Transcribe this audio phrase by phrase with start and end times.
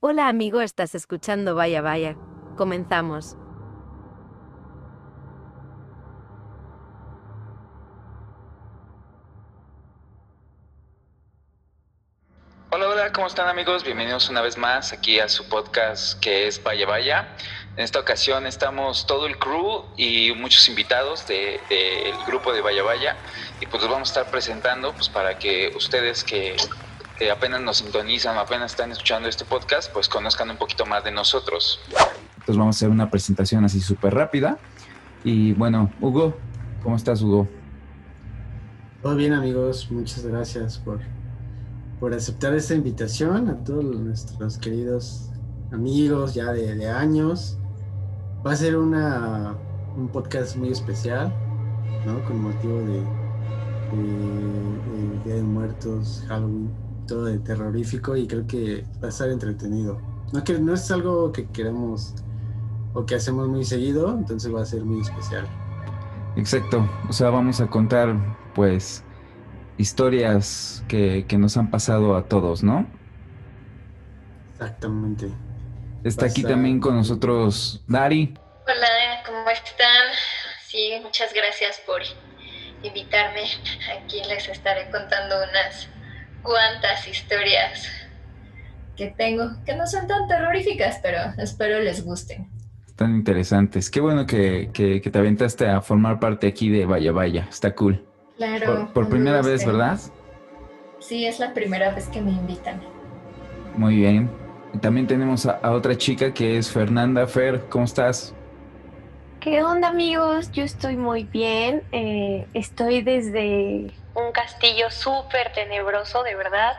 [0.00, 2.16] Hola amigo, estás escuchando Vaya Vaya.
[2.56, 3.36] Comenzamos.
[12.70, 13.82] Hola, hola, ¿cómo están amigos?
[13.82, 17.36] Bienvenidos una vez más aquí a su podcast que es Vaya Vaya.
[17.76, 21.60] En esta ocasión estamos todo el crew y muchos invitados del
[22.26, 23.16] grupo de Vaya Vaya
[23.60, 26.56] y pues los vamos a estar presentando pues para que ustedes que,
[27.18, 31.10] que apenas nos sintonizan, apenas están escuchando este podcast, pues conozcan un poquito más de
[31.10, 31.80] nosotros.
[32.34, 34.58] Entonces vamos a hacer una presentación así súper rápida.
[35.24, 36.36] Y bueno, Hugo,
[36.82, 37.48] ¿cómo estás Hugo?
[39.02, 41.00] Todo bien amigos, muchas gracias por
[41.98, 45.30] por aceptar esta invitación a todos nuestros queridos
[45.72, 47.58] amigos ya de, años.
[48.46, 49.56] Va a ser una,
[49.96, 51.32] un podcast muy especial,
[52.04, 52.22] ¿no?
[52.24, 53.02] Con motivo de,
[55.24, 56.70] Día de Muertos, Halloween,
[57.06, 60.00] todo de terrorífico y creo que va a estar entretenido.
[60.32, 62.14] No, que, no es algo que queremos
[62.94, 65.46] o que hacemos muy seguido, entonces va a ser muy especial.
[66.36, 68.14] Exacto, o sea, vamos a contar
[68.54, 69.04] pues
[69.78, 72.86] historias que, nos han pasado a todos, ¿no?
[74.52, 75.28] Exactamente.
[76.04, 78.34] Está aquí también con nosotros Dari.
[78.66, 80.12] Hola, ¿cómo están?
[80.66, 82.00] Sí, muchas gracias por
[82.82, 83.42] invitarme.
[83.98, 85.88] Aquí les estaré contando unas
[86.46, 87.86] cuantas historias
[88.96, 92.48] que tengo, que no son tan terroríficas, pero espero les gusten.
[92.86, 93.90] Están interesantes.
[93.90, 97.46] Qué bueno que, que te aventaste a formar parte aquí de Vaya Vaya.
[97.50, 98.02] Está cool.
[98.36, 98.90] Claro.
[98.92, 99.98] Por, primera vez, ¿verdad?
[100.98, 102.80] Sí, es la primera vez que me invitan.
[103.76, 104.30] Muy bien.
[104.80, 107.26] También tenemos a, otra chica que es Fernanda.
[107.26, 108.34] Fer, ¿cómo estás?
[109.40, 110.50] ¿Qué onda amigos?
[110.52, 111.82] Yo estoy muy bien.
[111.92, 116.72] Eh, estoy desde un castillo súper tenebroso, de verdad.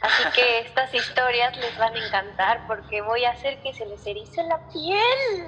[0.00, 4.04] Así que estas historias les van a encantar porque voy a hacer que se les
[4.06, 5.46] erice la piel.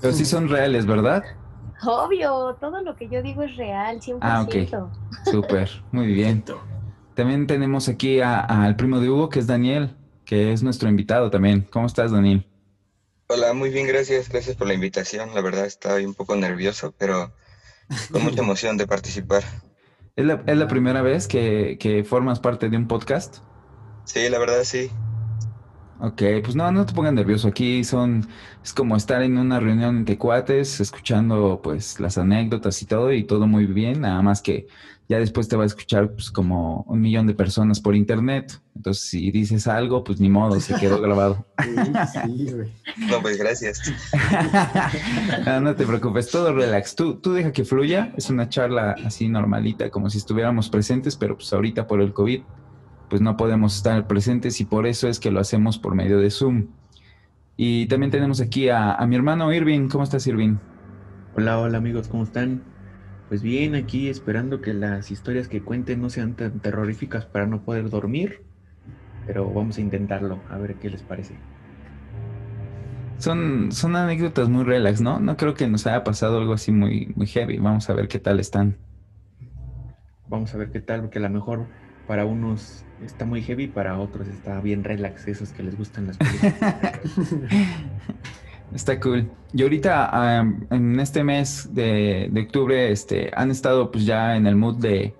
[0.00, 1.22] Pero sí son reales, ¿verdad?
[1.84, 4.18] Obvio, todo lo que yo digo es real, 100%.
[4.20, 5.30] Ah, ok.
[5.30, 6.44] Súper, muy bien.
[7.14, 11.68] También tenemos aquí al primo de Hugo, que es Daniel, que es nuestro invitado también.
[11.70, 12.47] ¿Cómo estás, Daniel?
[13.30, 14.30] Hola, muy bien, gracias.
[14.30, 15.34] Gracias por la invitación.
[15.34, 17.30] La verdad estaba un poco nervioso, pero
[18.10, 19.42] con mucha emoción de participar.
[20.16, 23.38] ¿Es la, primera vez que, que formas parte de un podcast?
[24.04, 24.90] Sí, la verdad sí.
[26.00, 27.48] Ok, pues no, no te pongas nervioso.
[27.48, 28.26] Aquí son,
[28.64, 33.24] es como estar en una reunión de cuates, escuchando pues las anécdotas y todo, y
[33.24, 34.68] todo muy bien, nada más que
[35.08, 38.60] ya después te va a escuchar pues como un millón de personas por internet.
[38.76, 41.46] Entonces, si dices algo, pues ni modo, se quedó grabado.
[42.12, 42.72] Sí, güey.
[43.10, 43.80] No, pues gracias.
[45.46, 46.94] no, no, te preocupes, todo relax.
[46.94, 51.36] Tú, tú deja que fluya, es una charla así normalita, como si estuviéramos presentes, pero
[51.36, 52.42] pues ahorita por el COVID
[53.08, 56.30] pues no podemos estar presentes y por eso es que lo hacemos por medio de
[56.30, 56.66] Zoom.
[57.56, 59.88] Y también tenemos aquí a, mi hermano Irving.
[59.88, 60.56] ¿Cómo estás, Irving?
[61.36, 62.62] Hola, hola amigos, ¿cómo están?
[63.28, 67.62] Pues bien, aquí esperando que las historias que cuenten no sean tan terroríficas para no
[67.62, 68.42] poder dormir,
[69.26, 71.34] pero vamos a intentarlo, a ver qué les parece.
[73.18, 75.20] Son, son anécdotas muy relax, ¿no?
[75.20, 77.58] No creo que nos haya pasado algo así muy, muy heavy.
[77.58, 78.76] Vamos a ver qué tal están.
[80.28, 81.66] Vamos a ver qué tal, porque a lo mejor
[82.06, 86.16] para unos está muy heavy, para otros está bien relax, esos que les gustan las
[86.16, 87.00] películas.
[88.74, 89.30] Está cool.
[89.52, 94.76] Y ahorita en este mes de, octubre este, han estado pues ya en el mood
[94.76, 95.14] de,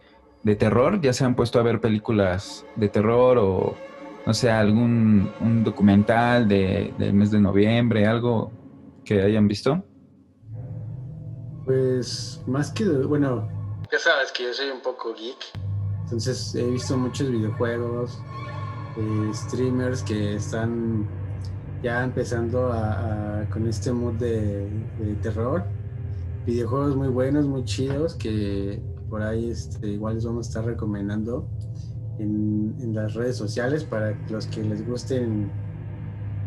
[0.58, 3.76] terror, ya se han puesto a ver películas de terror o
[4.24, 8.50] no sé, algún un documental de, del mes de noviembre, algo
[9.04, 9.82] que hayan visto.
[11.64, 13.46] Pues más que, bueno,
[13.92, 15.36] ya sabes que yo soy un poco geek.
[16.04, 18.18] Entonces he visto muchos videojuegos,
[18.96, 21.06] eh, streamers que están
[21.82, 22.72] ya empezando
[23.52, 24.68] con este mood de,
[25.22, 25.64] terror.
[26.46, 31.48] Videojuegos muy buenos, muy chidos, que por ahí este, igual les vamos a estar recomendando
[32.18, 35.50] en, las redes sociales para los que les gusten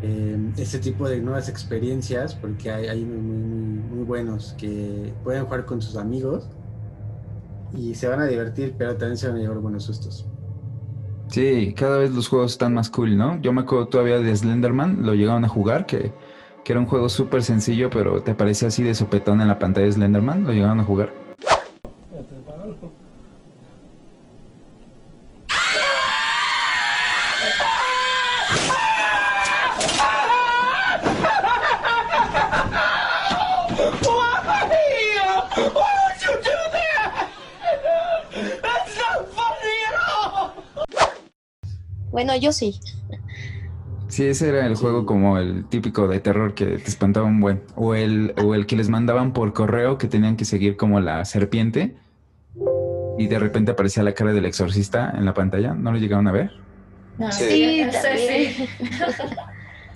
[0.02, 5.44] eh, este tipo de nuevas experiencias, porque hay, hay muy, muy, muy buenos que pueden
[5.44, 6.48] jugar con sus amigos
[7.74, 10.31] y se van a divertir, pero también se van a llevar buenos sustos.
[11.32, 13.40] Sí, cada vez los juegos están más cool, ¿no?
[13.40, 16.12] Yo me acuerdo todavía de Slenderman, lo llegaron a jugar, que,
[16.62, 19.86] que era un juego súper sencillo, pero te aparecía así de sopetón en la pantalla
[19.86, 21.22] de Slenderman, lo llegaron a jugar.
[42.12, 42.78] Bueno, yo sí.
[44.08, 47.62] Sí, ese era el juego como el típico de terror que te espantaba un buen.
[47.76, 51.24] O el, o el que les mandaban por correo que tenían que seguir como la
[51.24, 51.96] serpiente.
[53.18, 55.72] Y de repente aparecía la cara del exorcista en la pantalla.
[55.72, 56.50] ¿No lo llegaron a ver?
[57.18, 57.44] No, Sí.
[57.48, 57.84] sí,
[58.16, 58.68] Sí.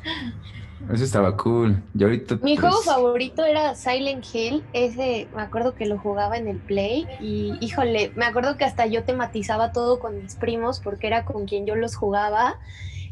[0.93, 1.83] Eso estaba cool.
[1.95, 2.39] Y ahorita.
[2.43, 4.63] Mi juego pues, favorito era Silent Hill.
[4.73, 7.07] Ese me acuerdo que lo jugaba en el Play.
[7.21, 11.47] Y híjole, me acuerdo que hasta yo tematizaba todo con mis primos porque era con
[11.47, 12.59] quien yo los jugaba.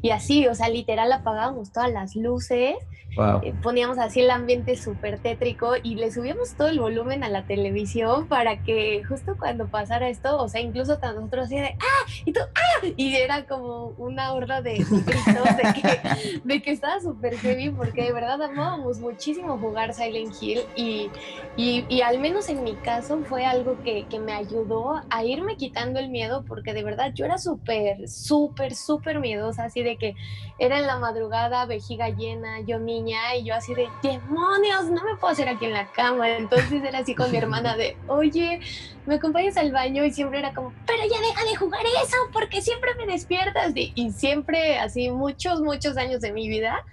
[0.03, 2.77] Y así, o sea, literal apagábamos todas las luces
[3.17, 3.41] Wow.
[3.43, 7.45] eh, poníamos así el ambiente súper tétrico y le subíamos todo el volumen a la
[7.45, 12.11] televisión para que justo cuando pasara esto, o sea, incluso hasta nosotros así de ¡ah!
[12.25, 12.87] y tú ¡ah!
[12.97, 18.03] y era como una horda de gritos de que, de que estaba súper heavy porque
[18.03, 21.11] de verdad amábamos muchísimo jugar Silent Hill y,
[21.57, 25.57] y, y al menos en mi caso fue algo que, que me ayudó a irme
[25.57, 30.15] quitando el miedo porque de verdad yo era súper, súper, súper miedosa, así de que
[30.59, 35.17] era en la madrugada, vejiga llena, yo niña, y yo así de, demonios, no me
[35.17, 36.29] puedo hacer aquí en la cama.
[36.29, 38.61] Entonces era así con mi hermana de, oye,
[39.07, 40.05] ¿me acompañas al baño?
[40.05, 43.73] Y siempre era como, pero ya deja de jugar eso, porque siempre me despiertas.
[43.75, 46.85] Y, y siempre, así, muchos, muchos años de mi vida,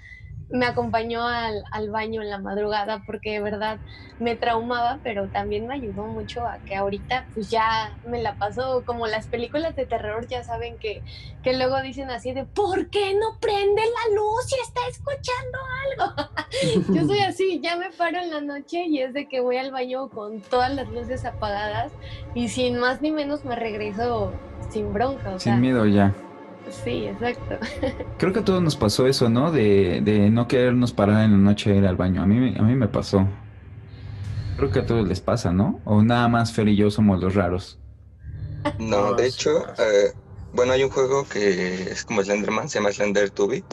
[0.51, 3.79] me acompañó al, al baño en la madrugada, porque de verdad
[4.19, 8.83] me traumaba, pero también me ayudó mucho a que ahorita, pues ya me la paso
[8.85, 11.01] como las películas de terror, ya saben que
[11.41, 15.57] que luego dicen así de, ¿por qué no prende la luz si está escuchando
[15.89, 16.93] algo?
[16.93, 19.71] Yo soy así, ya me paro en la noche y es de que voy al
[19.71, 21.91] baño con todas las luces apagadas
[22.35, 24.33] y sin más ni menos me regreso
[24.69, 26.13] sin bronca, o sea, Sin miedo ya.
[26.69, 27.59] Sí, exacto.
[28.17, 29.51] Creo que a todos nos pasó eso, ¿no?
[29.51, 32.21] De, de no querernos parar en la noche a ir al baño.
[32.21, 33.27] A mí, me- a mí me pasó.
[34.55, 35.81] Creo que a todos les pasa, ¿no?
[35.85, 37.81] O nada más Fer y yo somos los raros.
[38.77, 40.13] No, de hecho, eh,
[40.51, 43.65] bueno, hay un juego que es como Slenderman, se llama Slender Tubby.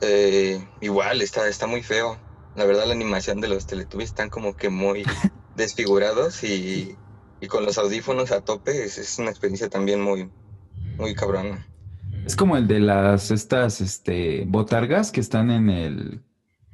[0.00, 2.18] Eh, igual, está, está muy feo.
[2.54, 5.04] La verdad, la animación de los Teletubbies están como que muy
[5.54, 6.98] desfigurados y,
[7.40, 10.32] y con los audífonos a tope es, es una experiencia también muy,
[10.98, 11.69] muy cabrona.
[12.24, 16.20] Es como el de las estas este botargas que están en el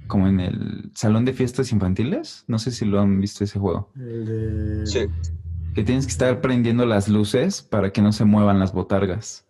[0.06, 2.44] como en el salón de fiestas infantiles.
[2.46, 3.90] No sé si lo han visto ese juego.
[3.96, 4.86] El de...
[4.86, 5.00] Sí,
[5.74, 9.44] Que tienes que estar prendiendo las luces para que no se muevan las botargas.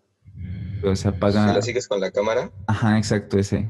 [0.81, 1.52] Pero se si apaga.
[1.52, 3.69] la sigues con la cámara, Ajá, exacto, ese.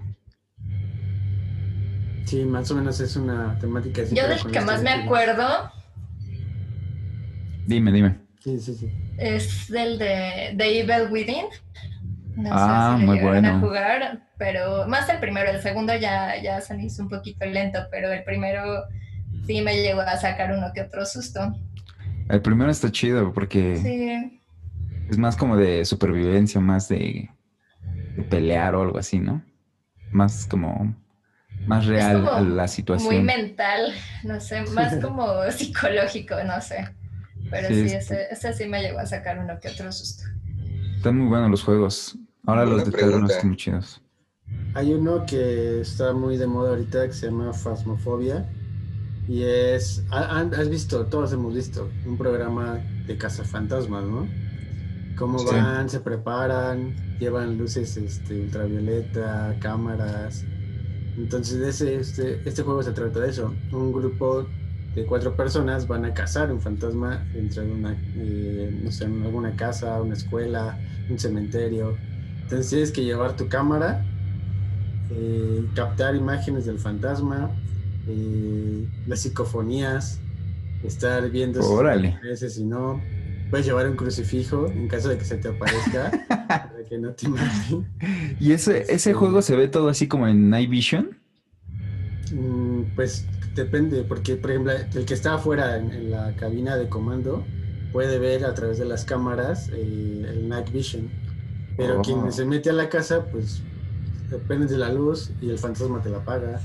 [2.24, 4.14] Sí, más o menos es una temática así.
[4.16, 5.44] Yo del que más me acuerdo
[7.66, 8.18] Dime, dime.
[8.40, 8.88] Sí, sí, sí.
[9.18, 11.46] es del de, de Evil Within.
[12.36, 13.58] No Ah, sé si muy llegaron a bueno.
[13.58, 17.80] jugar, pero más el primero, el segundo ya, ya se me hizo un poquito lento,
[17.90, 18.84] pero el primero
[19.46, 21.60] sí me llegó a sacar uno que otro susto.
[22.28, 24.42] El primero está chido porque Sí,
[25.08, 27.30] es más como de supervivencia, más de,
[28.16, 29.42] de pelear o algo así, ¿no?
[30.10, 30.96] Más como
[31.66, 33.22] más real como a la muy situación.
[33.22, 33.92] mental,
[34.22, 36.96] no sé, más como psicológico, no sé.
[37.50, 40.24] Pero Sí, sí, es- ese, ese sí me llegó a sacar uno que otro susto.
[40.96, 42.18] Están muy buenos los juegos.
[42.46, 44.02] Ahora Buena los de terror están muy chidos.
[44.74, 48.48] Hay uno que está muy de moda ahorita que se llama Phasmophobia.
[49.28, 50.04] Y es.
[50.10, 54.34] Has visto, todos hemos visto, un programa de cazafantasmas, ¿no?
[55.16, 55.46] Cómo Sí.
[55.46, 60.48] van, se preparan, llevan luces este, ultravioleta, cámaras.
[61.16, 63.62] Entonces, ese, este, este juego se trata de eso.
[63.72, 64.54] Un grupo
[64.94, 69.22] de cuatro personas van a cazar un fantasma dentro de una, eh, no sé, en
[69.22, 72.00] alguna casa, una escuela, un cementerio.
[72.48, 74.08] Entonces tienes que llevar tu cámara,
[75.08, 77.60] eh, captar imágenes del fantasma,
[78.04, 80.24] eh, las psicofonías,
[80.82, 82.22] estar viendo si Órale.
[82.22, 83.10] aparece, si no.
[83.50, 86.20] Puedes llevar un crucifijo en caso de que se te aparezca,
[86.70, 87.92] para que no te maten.
[88.38, 91.18] ¿Y ese, ese juego se ve todo así como en Night Vision?
[92.28, 96.88] Mm, Pues depende, porque por ejemplo, el que está afuera en, en la cabina de
[96.88, 97.52] comando
[97.90, 101.14] puede ver a través de las cámaras eh, el night vision.
[101.76, 102.02] Pero Oh.
[102.02, 103.62] quien se mete a la casa, pues
[104.30, 106.60] depende de la luz y el fantasma te la apaga.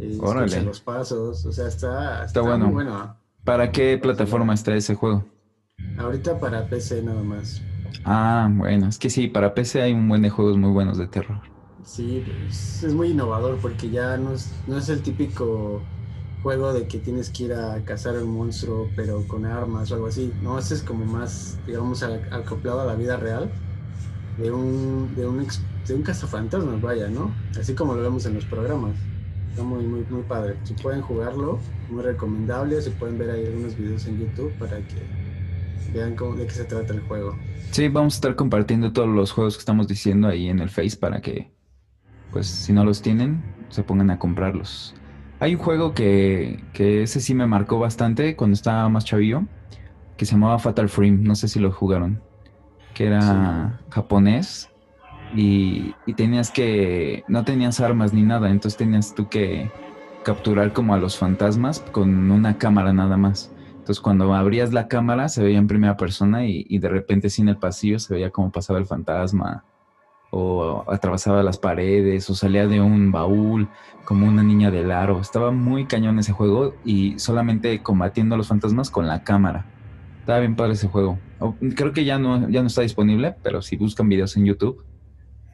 [0.00, 0.46] eh, Órale.
[0.46, 2.66] escucha los pasos, o sea, está, Está bueno.
[2.66, 3.16] muy bueno.
[3.44, 5.24] ¿Para qué plataforma está ese juego?
[5.98, 7.60] Ahorita para PC nada más.
[8.04, 11.06] Ah, bueno, es que sí, para PC hay un buen de juegos muy buenos de
[11.06, 11.40] terror.
[11.84, 15.82] Sí, es, es muy innovador porque ya no es, no es el típico
[16.42, 20.06] juego de que tienes que ir a cazar un monstruo pero con armas o algo
[20.06, 20.32] así.
[20.42, 23.50] No, este es como más, digamos, al- acoplado a la vida real
[24.36, 27.42] de un, de un, ex- de un cazafantasmas, vaya, ¿no?
[27.58, 29.10] Así como lo vemos en los programas.
[29.48, 30.60] Está muy, muy, muy padre.
[30.64, 32.80] Si pueden jugarlo, muy recomendable.
[32.82, 35.12] Si pueden ver ahí algunos videos en YouTube para que
[35.86, 37.46] vean cómo, de qué se trata el juego.
[37.72, 40.96] Sí, vamos a estar compartiendo todos los juegos que estamos diciendo ahí en el Face
[40.96, 41.54] para que,
[42.30, 44.94] pues, si no los tienen, se pongan a comprarlos.
[45.40, 49.48] Hay un juego que, que ese sí me marcó bastante cuando estaba más chavillo,
[50.16, 52.24] que se llamaba Fatal Frame, no sé si lo jugaron,
[53.00, 54.68] que era japonés
[55.34, 59.70] y, y tenías que, no tenías armas ni nada, entonces tenías tú que
[60.22, 63.50] capturar como a los fantasmas con una cámara nada más.
[63.70, 67.48] Entonces cuando abrías la cámara se veía en primera persona y, y de repente sin
[67.48, 69.64] el pasillo se veía cómo pasaba el fantasma
[70.28, 73.70] o atravesaba las paredes o salía de un baúl
[74.04, 75.20] como una niña del aro.
[75.22, 79.64] Estaba muy cañón ese juego y solamente combatiendo a los fantasmas con la cámara.
[80.30, 81.18] Estaba bien padre ese juego.
[81.40, 84.80] O- Creo que ya no, ya no está disponible, pero si buscan videos en YouTube,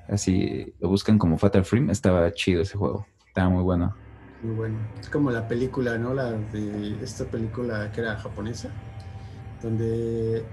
[0.06, 3.06] así lo buscan como Fatal Frame, estaba chido ese juego.
[3.26, 3.96] Estaba muy bueno.
[4.42, 4.76] Muy bueno.
[5.00, 6.12] Es como la película, ¿no?
[6.12, 8.68] La de esta película que era japonesa,
[9.62, 10.44] donde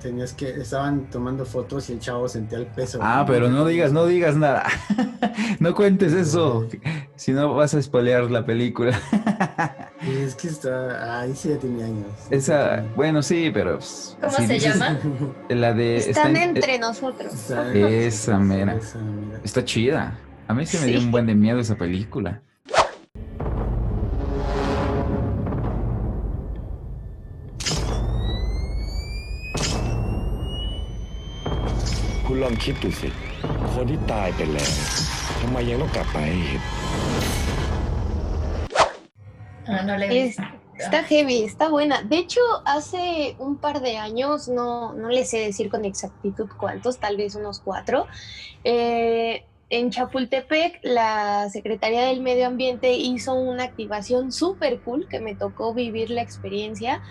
[0.00, 3.00] tenías que, estaban tomando fotos y el chavo sentía el peso.
[3.02, 4.66] Ah, pero no digas, no digas nada.
[5.58, 6.68] no cuentes eso.
[7.16, 8.96] Si no vas a spoilear la película.
[10.03, 12.07] Y es que está, ahí sí ya tenía años.
[12.29, 13.71] Esa, bueno, sí, pero.
[13.77, 14.99] pues, ¿Cómo si se dices- llama?
[15.49, 15.97] La de.
[15.97, 17.33] Están está en- entre nosotros.
[17.33, 18.73] Está- Esa mera.
[18.75, 19.39] Esa mera.
[19.43, 20.01] Está chida.
[20.47, 21.05] A mí sí me dio Sí.
[21.05, 22.41] un buen de miedo esa película.
[32.25, 33.09] "คุณลองคิดดูสิ
[33.73, 34.71] คนที่ตายไปแล้ว
[35.39, 36.61] ทำไมยังต้องกลับมาให้เห็น
[39.66, 40.42] Ah, no le he Es- visto.
[40.76, 42.02] Está heavy, está buena.
[42.02, 46.98] De hecho, hace un par de años, no, no les sé decir con exactitud cuántos,
[46.98, 48.08] tal vez unos cuatro,
[48.64, 55.36] eh, en Chapultepec la Secretaría del Medio Ambiente hizo una activación súper cool que me
[55.36, 57.02] tocó vivir la experiencia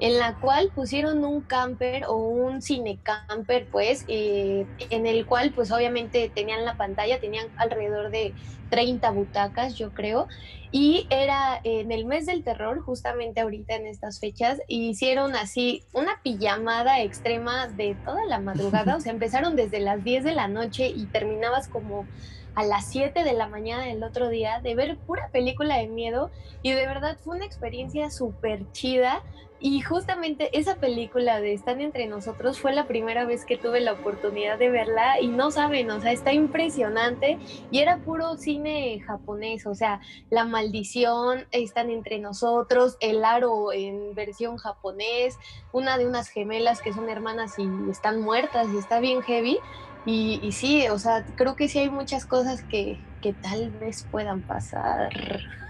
[0.00, 5.70] en la cual pusieron un camper o un cinecamper, pues, eh, en el cual, pues,
[5.70, 8.32] obviamente tenían la pantalla, tenían alrededor de
[8.70, 10.26] 30 butacas, yo creo,
[10.72, 16.22] y era en el mes del terror, justamente ahorita en estas fechas, hicieron así una
[16.22, 20.88] pijamada extrema de toda la madrugada, o sea, empezaron desde las 10 de la noche
[20.88, 22.06] y terminabas como
[22.54, 26.30] a las 7 de la mañana del otro día de ver pura película de miedo
[26.62, 29.22] y de verdad fue una experiencia súper chida
[29.60, 33.92] y justamente esa película de Están entre nosotros fue la primera vez que tuve la
[33.92, 37.38] oportunidad de verla y no saben, o sea, está impresionante
[37.70, 40.00] y era puro cine japonés, o sea,
[40.30, 45.38] La maldición, Están entre nosotros, El aro en versión japonés,
[45.72, 49.58] una de unas gemelas que son hermanas y están muertas y está bien heavy.
[50.06, 54.40] Y, sí, o sea, creo que sí hay muchas cosas que, que tal vez puedan
[54.40, 55.10] pasar.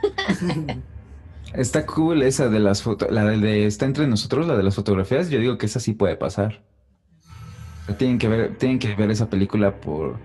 [1.52, 3.10] Está cool esa de las fotos.
[3.10, 5.30] La de está entre nosotros, la de las fotografías.
[5.30, 6.62] Yo digo que esa sí puede pasar.
[7.98, 10.16] Tienen que ver, tienen que ver esa película por,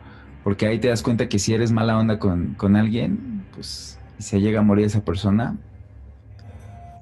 [0.44, 4.24] porque ahí te das cuenta que si eres mala onda con, con alguien, pues y
[4.24, 5.58] se llega a morir esa persona,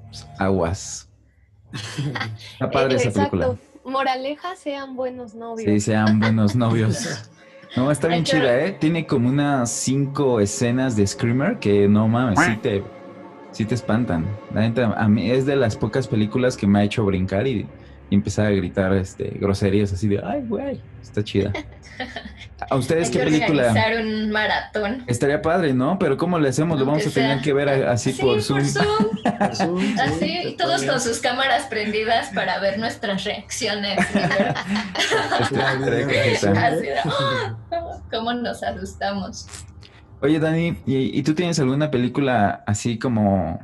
[0.06, 1.08] pues, aguas.
[2.52, 3.46] Está padre esa película.
[3.46, 3.90] Exacto.
[3.90, 5.70] Moraleja, sean buenos novios.
[5.70, 7.28] Sí, sean buenos novios.
[7.76, 8.72] No, está bien chida, ¿eh?
[8.72, 12.84] Tiene como unas cinco escenas de Screamer que no mames, sí te,
[13.54, 14.26] sí te espantan.
[14.54, 17.66] La neta, a mí es de las pocas películas que me ha hecho brincar y,
[18.10, 21.52] y empezar a gritar este, groserías así de, ay, güey, está chida.
[22.70, 23.68] ¿A ustedes Hay qué que película?
[23.68, 25.04] organizar un maratón.
[25.06, 25.96] Estaría padre, ¿no?
[25.98, 26.78] Pero ¿cómo le hacemos?
[26.80, 28.58] Lo vamos a tener que ver a- así sí, por Zoom.
[28.60, 29.08] por Zoom.
[29.38, 33.98] Por Zoom, sí, Así, todos con sus cámaras prendidas para ver nuestras reacciones.
[35.44, 35.54] Así
[36.86, 37.56] de, ¡ah!
[38.10, 39.46] ¿Cómo nos asustamos?
[40.24, 43.60] Oye, Dani, ¿y, y tú tienes alguna película así como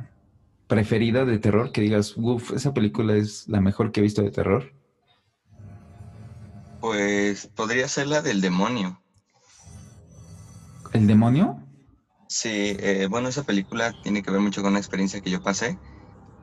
[0.67, 4.29] preferida de terror que digas, uff, esa película es la mejor que he visto de
[4.29, 4.71] terror?
[6.79, 9.01] Pues podría ser la del demonio.
[10.93, 11.57] ¿El demonio?
[12.27, 15.79] Sí, eh, bueno, esa película tiene que ver mucho con una experiencia que yo pasé.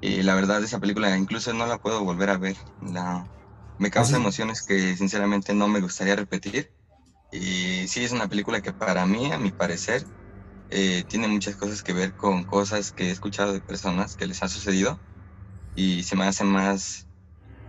[0.01, 2.57] Y la verdad, esa película incluso no la puedo volver a ver.
[2.81, 3.31] La,
[3.79, 4.23] me causa sí?
[4.23, 6.73] emociones que sinceramente no me gustaría repetir.
[7.31, 10.05] Y sí, es una película que para mí, a mi parecer,
[10.71, 14.43] eh, tiene muchas cosas que ver con cosas que he escuchado de personas que les
[14.43, 15.01] ha sucedido.
[15.75, 17.07] Y se me hace más...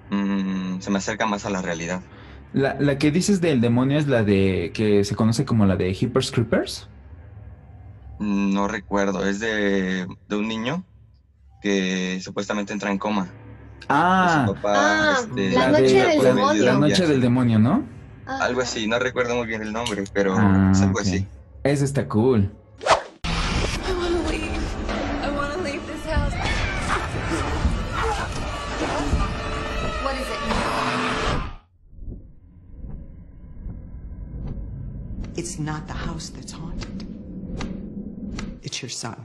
[0.09, 2.03] mm, se me acerca más a la realidad.
[2.53, 5.91] La, la que dices del demonio es la de que se conoce como la de
[5.91, 6.87] Hippers Creepers.
[8.19, 10.83] No recuerdo, es de, de un niño
[11.61, 13.33] que supuestamente entra en coma.
[13.87, 16.63] Ah, Su papá, Ah, este, La la noche de- del demonio.
[16.65, 17.98] La noche del demonio, ¿no?
[18.31, 18.45] Ah.
[18.45, 21.25] Algo así, no recuerdo muy bien el nombre, pero ah, es algo así.
[21.63, 22.51] Eso está cool.
[35.35, 37.07] It's not the house that's haunted.
[38.61, 39.15] It's your son.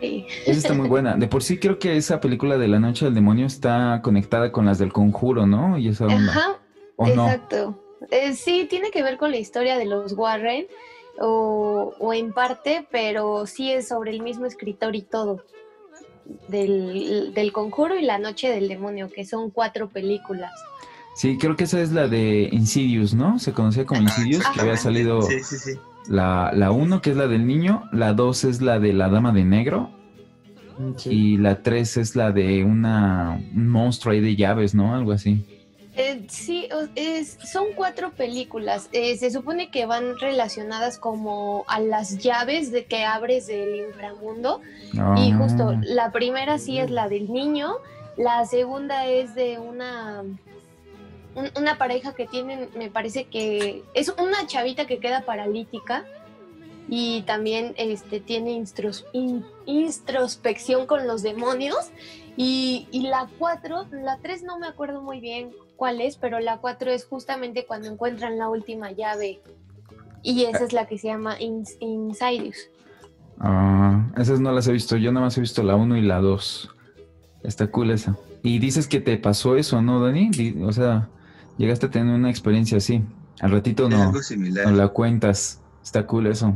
[0.00, 1.14] Esa está muy buena.
[1.14, 4.64] De por sí creo que esa película de la noche del demonio está conectada con
[4.64, 5.78] las del conjuro, ¿no?
[5.78, 6.06] Y esa
[6.96, 7.56] ¿O exacto.
[7.70, 7.89] No?
[8.10, 10.66] Eh, sí, tiene que ver con la historia de los Warren,
[11.20, 15.44] o, o en parte, pero sí es sobre el mismo escritor y todo.
[16.48, 20.52] Del, del Conjuro y La Noche del Demonio, que son cuatro películas.
[21.16, 23.38] Sí, creo que esa es la de Insidious, ¿no?
[23.40, 25.72] Se conocía como Insidious, que había salido Sí, sí, sí.
[26.08, 29.32] la, la uno, que es la del niño, la dos es la de la Dama
[29.32, 29.90] de Negro,
[30.78, 31.10] Mm, sí.
[31.10, 34.94] y la tres es la de una, un monstruo ahí de llaves, ¿no?
[34.94, 35.44] Algo así.
[36.02, 38.88] Eh, sí, es, son cuatro películas.
[38.92, 44.62] Eh, se supone que van relacionadas como a las llaves de que abres del inframundo.
[44.92, 45.36] Y Ah.
[45.38, 47.74] justo la primera sí es la del niño,
[48.16, 50.22] la segunda es de una
[51.34, 56.04] un- una pareja que tienen, me parece que es una chavita que queda paralítica
[56.88, 61.90] y también este tiene instros- in- introspección con los demonios
[62.36, 66.58] y, y la cuatro, la tres no me acuerdo muy bien cuál es, pero la
[66.58, 69.40] cuatro es justamente cuando encuentran la última llave
[70.22, 72.68] y esa es la que se llama Ins- Insidious.
[73.38, 76.20] Ah, esas no las he visto, yo nada más he visto la 1 y la
[76.20, 76.68] 2.
[77.42, 78.14] Está cool esa.
[78.42, 80.30] Y dices que te pasó eso, ¿no, Dani?
[80.62, 81.08] O sea,
[81.56, 83.02] llegaste a tener una experiencia así.
[83.40, 84.66] Al ratito no, algo similar.
[84.66, 85.62] no la cuentas.
[85.82, 86.52] Está cool eso.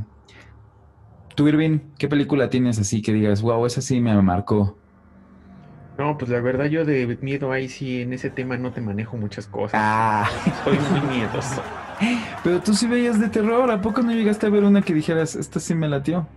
[1.35, 4.76] Tú, Irving, ¿qué película tienes así que digas, wow, esa sí me marcó?
[5.98, 9.16] No, pues la verdad yo de miedo ahí sí en ese tema no te manejo
[9.16, 9.80] muchas cosas.
[9.80, 10.30] Ah,
[10.64, 11.62] Soy muy miedoso.
[12.42, 15.36] pero tú sí veías de terror, ¿a poco no llegaste a ver una que dijeras,
[15.36, 16.28] esta sí me latió?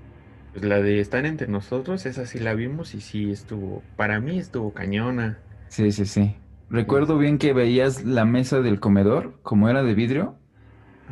[0.52, 4.40] Pues la de Estar entre nosotros, esa sí la vimos y sí estuvo, para mí
[4.40, 5.46] estuvo cañona.
[5.68, 6.36] Sí, sí, sí.
[6.70, 10.40] Recuerdo bien que veías la mesa del comedor, como era de vidrio.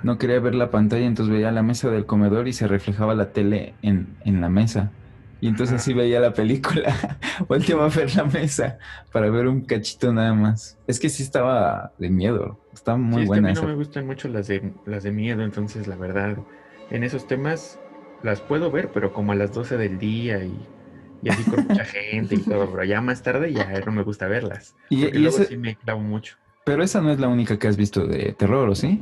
[0.03, 3.33] No quería ver la pantalla, entonces veía la mesa del comedor y se reflejaba la
[3.33, 4.91] tele en, en la mesa.
[5.39, 7.19] Y entonces así veía la película.
[7.49, 8.77] Volteaba a ver la mesa
[9.11, 10.79] para ver un cachito nada más.
[10.87, 12.61] Es que sí estaba de miedo.
[12.71, 13.67] Está muy Sí, es que a mí no esa.
[13.67, 16.45] me gustan mucho las de, las de miedo, entonces la verdad,
[16.89, 17.81] en esos temas
[18.21, 20.73] las puedo ver, pero como a las 12 del día y,
[21.21, 24.27] y así con mucha gente y todo, pero ya más tarde ya no me gusta
[24.27, 24.75] verlas.
[24.89, 26.37] Y- y luego ese- sí me clavo mucho.
[26.65, 29.01] Pero esa no es la única que has visto de terror, ¿o sí?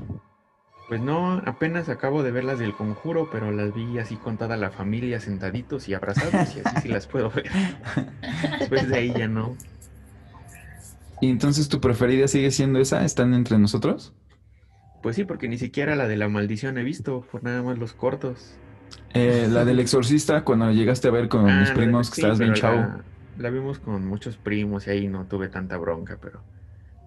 [0.94, 4.58] Pues no, apenas acabo de ver las del conjuro, pero las vi así con toda
[4.58, 7.50] la familia sentaditos y abrazados y así sí las puedo ver.
[8.60, 9.58] Después de ahí ya no.
[11.20, 14.14] Y entonces tu preferida sigue siendo esa, ¿Están entre nosotros?
[15.02, 17.94] Pues sí, porque ni siquiera la de la maldición he visto, por nada más los
[17.94, 18.54] cortos.
[19.16, 22.38] Eh, la del exorcista, cuando llegaste a ver con Ah, mis primos, que sí, estabas
[22.38, 22.76] bien chavo.
[22.76, 23.04] La,
[23.40, 26.44] la vimos con muchos primos y ahí no tuve tanta bronca, pero,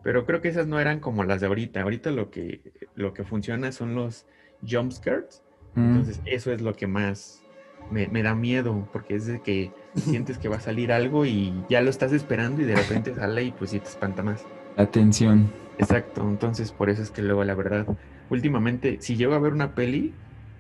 [0.07, 1.83] pero creo que esas no eran como las de ahorita.
[1.83, 2.61] Ahorita lo que,
[2.95, 4.25] lo que funciona son los
[4.65, 5.43] jump scares.
[5.75, 5.89] Mm.
[5.89, 7.43] Entonces eso es lo que más
[7.91, 11.53] me, me da miedo, porque es de que sientes que va a salir algo y
[11.69, 14.47] ya lo estás esperando y de repente sale y pues sí te espanta más.
[14.77, 15.51] Atención.
[15.77, 17.85] Exacto, entonces por eso es que luego la verdad,
[18.31, 20.15] últimamente, si llego a ver una peli,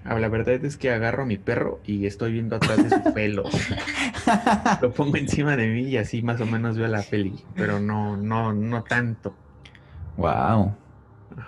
[0.08, 3.02] ah, la verdad es que agarro a mi perro y estoy viendo atrás de su
[3.14, 3.44] pelo.
[4.82, 8.16] Lo pongo encima de mí y así más o menos veo la peli, pero no,
[8.16, 9.36] no, no tanto.
[10.16, 10.74] Wow.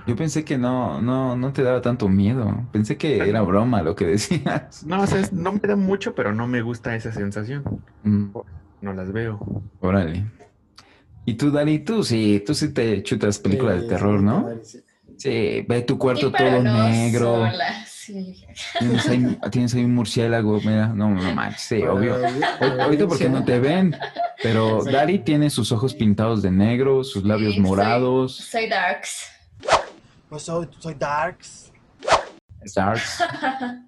[0.07, 2.53] Yo pensé que no, no, no te daba tanto miedo.
[2.73, 4.85] Pensé que era broma lo que decías.
[4.85, 7.63] No, o sea, es- no me da mucho, pero no me gusta esa sensación.
[8.03, 8.31] Mm,
[8.81, 9.41] No las veo.
[9.81, 10.25] órale.
[11.25, 14.49] Y tú, Dani, tú sí, tú sí te chutas películas de terror, sí, ¿no?
[14.63, 14.83] Sí.
[15.17, 17.35] Sí, ve tu cuarto Sí, todo no negro.
[17.35, 18.45] sola, sí.
[18.79, 22.17] Tienes ahí, tienes ahí un murciélago, mira, no, no manches, sí, obvio.
[22.81, 23.97] Ahorita porque no te ven,
[24.43, 24.83] pero.
[24.85, 29.27] Dari tiene sus ojos pintados de negro, sus labios Sí, morados, Soy Darks.
[30.29, 31.73] Pues soy, soy Darks.
[32.75, 33.23] darks,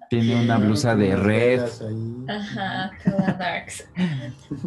[0.09, 1.61] tiene una blusa de red.
[2.27, 3.87] Ajá, toda Darks.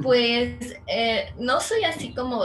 [0.03, 2.43] Pues eh, no soy así como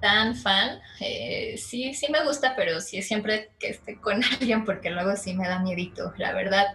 [0.00, 0.80] tan fan.
[1.00, 5.34] eh, sí, sí me gusta, pero sí siempre que esté con alguien, porque luego sí
[5.34, 6.66] me da miedito, la verdad.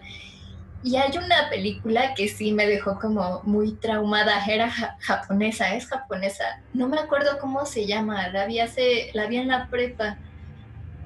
[0.82, 5.88] Y hay una película que sí me dejó como muy traumada, era ja- japonesa, es
[5.88, 6.44] japonesa.
[6.72, 10.20] No me acuerdo cómo se llama, la vi hace, la vi en la prepa.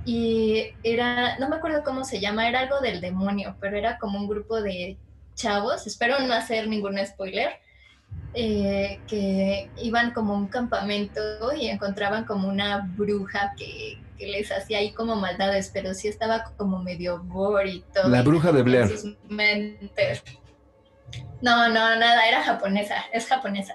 [0.05, 4.19] Y era, no me acuerdo cómo se llama, era algo del demonio, pero era como
[4.19, 5.01] un grupo de
[5.35, 7.53] chavos, espero no hacer ningún spoiler,
[8.35, 11.21] eh, que iban como a un campamento
[11.55, 16.45] y encontraban como una bruja que, que les hacía ahí como maldades, pero sí estaba
[16.57, 17.23] como medio
[17.93, 18.09] todo.
[18.09, 18.91] La bruja de Blair.
[21.43, 23.75] No, no, nada, era japonesa, es japonesa.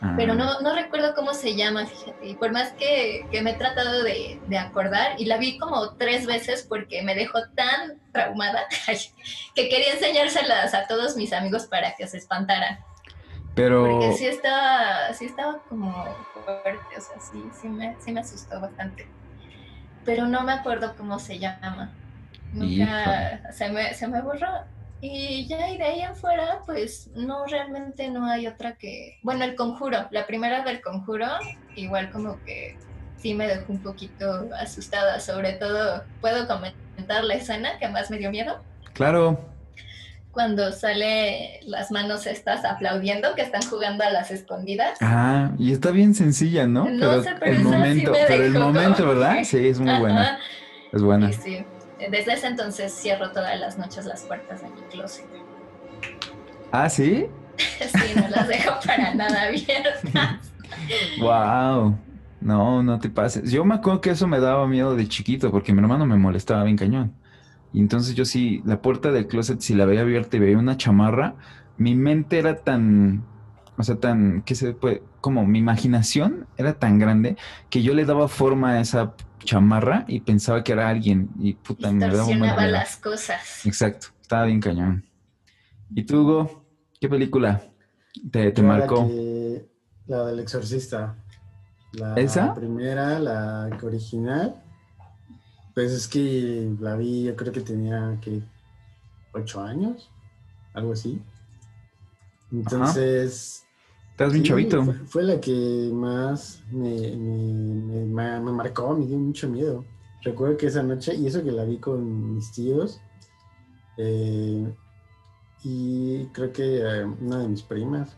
[0.00, 0.14] Ah.
[0.16, 2.28] pero no, no recuerdo cómo se llama, fíjate.
[2.28, 5.96] Y por más que, que me he tratado de, de acordar, y la vi como
[5.96, 8.64] tres veces porque me dejó tan traumada
[9.54, 12.78] que quería enseñárselas a todos mis amigos para que se espantaran.
[13.58, 15.92] Pero, Porque sí estaba, sí estaba como
[16.32, 19.08] fuerte, o sea, sí, sí me, sí me asustó bastante.
[20.04, 21.92] Pero no me acuerdo cómo se llama.
[22.52, 24.46] Nunca se me, se me borró.
[25.00, 29.18] Y ya, y de ahí en fuera, pues no, realmente no hay otra que...
[29.24, 31.26] Bueno, el conjuro, la primera del conjuro,
[31.74, 32.76] igual como que
[33.16, 38.18] sí me dejó un poquito asustada, sobre todo, ¿puedo comentar la escena que más me
[38.18, 38.62] dio miedo?
[38.92, 39.38] claro,
[40.38, 44.96] Cuando sale las manos estas aplaudiendo que están jugando a las escondidas.
[45.00, 46.88] ah, y está bien sencilla, ¿no?
[46.88, 49.38] No sé, pero el sí momento, me pero el momento, ¿verdad?
[49.42, 50.38] Sí, es muy buena.
[50.92, 51.28] Es buena.
[51.28, 51.66] Y sí,
[51.98, 55.26] desde ese entonces cierro todas las noches las puertas de mi closet.
[56.70, 57.26] Ah, ¿sí?
[57.80, 60.04] Sí, no las dejo para nada abiertas.
[61.20, 61.98] Wow.
[62.38, 63.50] No, no te pases.
[63.50, 66.62] Yo me acuerdo que eso me daba miedo de chiquito porque mi hermano me molestaba
[66.62, 67.12] bien cañón.
[67.72, 70.76] Y entonces yo sí, la puerta del closet, si la veía abierta y veía una
[70.76, 71.34] chamarra,
[71.76, 73.24] mi mente era tan,
[73.76, 75.02] o sea, tan, ¿qué se puede?
[75.20, 77.36] Como mi imaginación era tan grande
[77.70, 81.92] que yo le daba forma a esa chamarra y pensaba que era alguien y puta,
[81.92, 83.64] me daba un las cosas.
[83.66, 85.04] Exacto, estaba bien cañón.
[85.94, 86.64] ¿Y tú, Hugo?
[87.00, 87.62] ¿Qué película
[88.30, 89.06] te, te la marcó?
[89.06, 89.68] que-
[90.06, 91.16] La del exorcista.
[91.92, 92.54] La ¿Esa?
[92.54, 94.56] primera, la original.
[95.78, 98.42] Pues es que la vi, yo creo que tenía que
[99.32, 100.10] ocho años,
[100.74, 101.22] algo así.
[102.50, 103.64] Entonces.
[104.10, 104.84] Estás bien sí, chavito.
[104.84, 109.84] Fue, fue la que más me, me- me- marcó, me dio mucho miedo.
[110.24, 113.00] Recuerdo que esa noche, y eso que la vi con mis tíos,
[113.98, 114.74] eh,
[115.62, 118.16] y creo que eh, una de mis primas.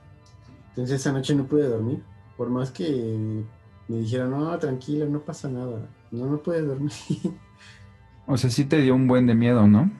[0.70, 2.02] Entonces esa noche no pude dormir.
[2.38, 3.44] Por más que
[3.86, 5.86] me dijeron, no, tranquilo, no pasa nada.
[6.10, 6.90] No, no puedes dormir.
[8.30, 9.90] O sea, sí te dio un buen de miedo, ¿no?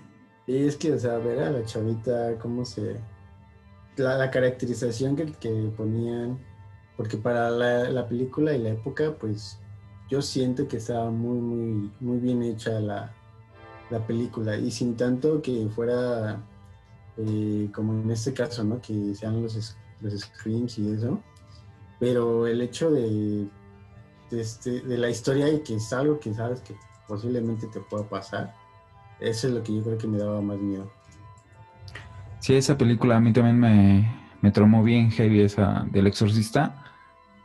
[0.46, 3.00] Y es que, o sea, ver a la chavita, cómo se...
[3.96, 6.38] La, la caracterización que, que ponían,
[6.96, 9.58] porque para la, la película y la época, pues
[10.08, 13.12] yo siento que estaba muy, muy, muy bien hecha la,
[13.90, 16.40] la película y sin tanto que fuera
[17.16, 18.80] eh, como en este caso, ¿no?
[18.80, 21.20] Que sean los, los screams y eso,
[21.98, 23.48] pero el hecho de,
[24.30, 26.74] de, este, de la historia y que es algo que sabes que
[27.10, 28.54] posiblemente te pueda pasar,
[29.18, 30.88] eso es lo que yo creo que me daba más miedo.
[32.38, 34.08] Sí, esa película a mí también me,
[34.40, 36.84] me traumó bien heavy esa del exorcista.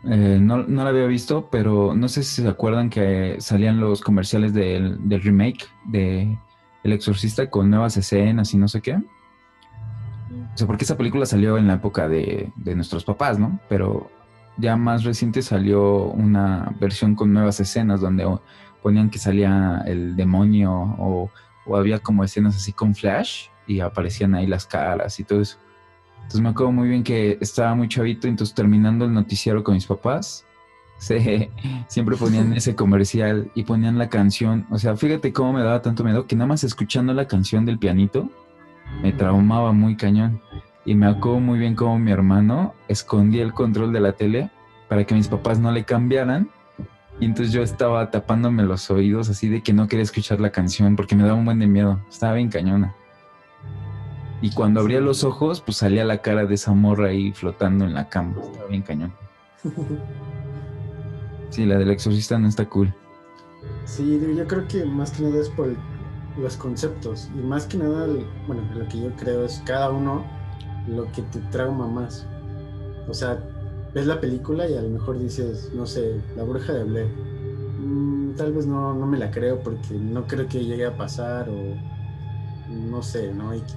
[0.03, 4.01] Eh, no, no la había visto, pero no sé si se acuerdan que salían los
[4.01, 6.37] comerciales del, del remake de
[6.83, 8.93] El Exorcista con nuevas escenas y no sé qué.
[8.93, 13.59] O sea, porque esa película salió en la época de, de nuestros papás, ¿no?
[13.67, 14.11] Pero
[14.57, 18.25] ya más reciente salió una versión con nuevas escenas donde
[18.85, 21.31] ponían que salía el demonio o,
[21.65, 25.57] o había como escenas así con flash y aparecían ahí las caras y todo eso.
[26.17, 29.87] Entonces me acuerdo muy bien que estaba muy chavito, entonces terminando el noticiero con mis
[29.87, 30.45] papás,
[30.99, 31.49] se,
[31.87, 34.67] siempre ponían ese comercial y ponían la canción.
[34.69, 37.79] O sea, fíjate cómo me daba tanto miedo que nada más escuchando la canción del
[37.79, 38.29] pianito
[39.01, 40.39] me traumaba muy cañón.
[40.85, 44.51] Y me acuerdo muy bien cómo mi hermano escondía el control de la tele
[44.87, 46.51] para que mis papás no le cambiaran.
[47.19, 50.95] Y entonces yo estaba tapándome los oídos así de que no quería escuchar la canción
[50.95, 52.01] porque me daba un buen de miedo.
[52.09, 52.93] Estaba bien cañona.
[54.41, 57.93] Y cuando abría los ojos, pues salía la cara de esa morra ahí flotando en
[57.93, 58.35] la cama.
[58.41, 59.13] Estaba bien cañón.
[61.51, 62.93] Sí, la del exorcista no está cool.
[63.85, 65.73] Sí, yo creo que más que nada es por
[66.37, 68.07] los conceptos y más que nada,
[68.45, 70.25] bueno, lo que yo creo es cada uno
[70.85, 72.27] lo que te trauma más.
[73.07, 73.41] O sea,
[73.95, 77.07] ves la película y a lo mejor dices, no sé, La Bruja de Blair.
[77.79, 81.49] Mm, tal vez no, no me la creo porque no creo que llegue a pasar
[81.49, 81.75] o
[82.69, 83.53] no sé, ¿no?
[83.53, 83.75] X.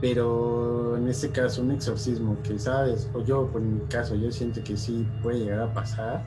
[0.00, 4.64] Pero en este caso, un exorcismo que sabes, o yo, por mi caso, yo siento
[4.64, 6.24] que sí puede llegar a pasar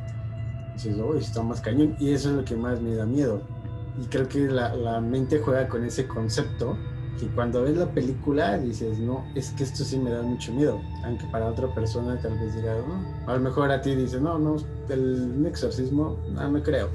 [0.76, 1.95] dices, uy, está más cañón.
[2.00, 3.41] Y eso es lo que más me da miedo.
[4.02, 6.78] Y creo que la, la mente juega con ese concepto
[7.19, 10.82] que cuando ves la película dices, no, es que esto sí me da mucho miedo.
[11.04, 14.38] Aunque para otra persona tal vez diga, no, a lo mejor a ti dices, no,
[14.38, 14.58] no,
[14.89, 16.89] el un exorcismo, no, no creo.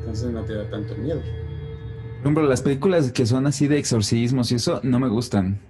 [0.00, 1.20] Entonces no te da tanto miedo.
[1.20, 5.60] Por ejemplo, las películas que son así de exorcismos y eso no me gustan.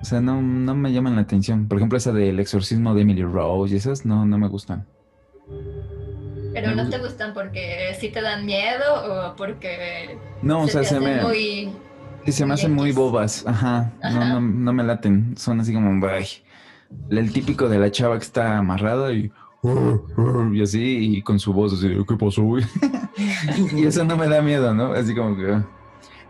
[0.00, 1.66] O sea, no, no me llaman la atención.
[1.66, 4.86] Por ejemplo, esa del exorcismo de Emily Rose y esas no, no me gustan.
[6.52, 10.86] Pero no te gustan porque sí te dan miedo o porque No, o sea, te
[10.88, 11.70] se hacen me, muy
[12.26, 13.44] sí, se me hacen muy bobas.
[13.46, 13.92] Ajá.
[14.02, 14.28] No, Ajá.
[14.34, 15.34] no, no me laten.
[15.36, 16.26] Son así como, "Ay".
[17.10, 19.30] el típico de la chava que está amarrada y,
[20.52, 22.64] y así, y con su voz así, ¿qué pasó, güey?
[23.74, 24.92] y eso no me da miedo, ¿no?
[24.92, 25.58] Así como que...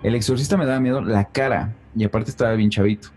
[0.03, 3.09] El exorcista me da miedo la cara, y aparte estaba bien chavito.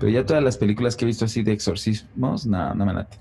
[0.00, 3.18] Pero ya todas las películas que he visto así de exorcismos, no, no me late.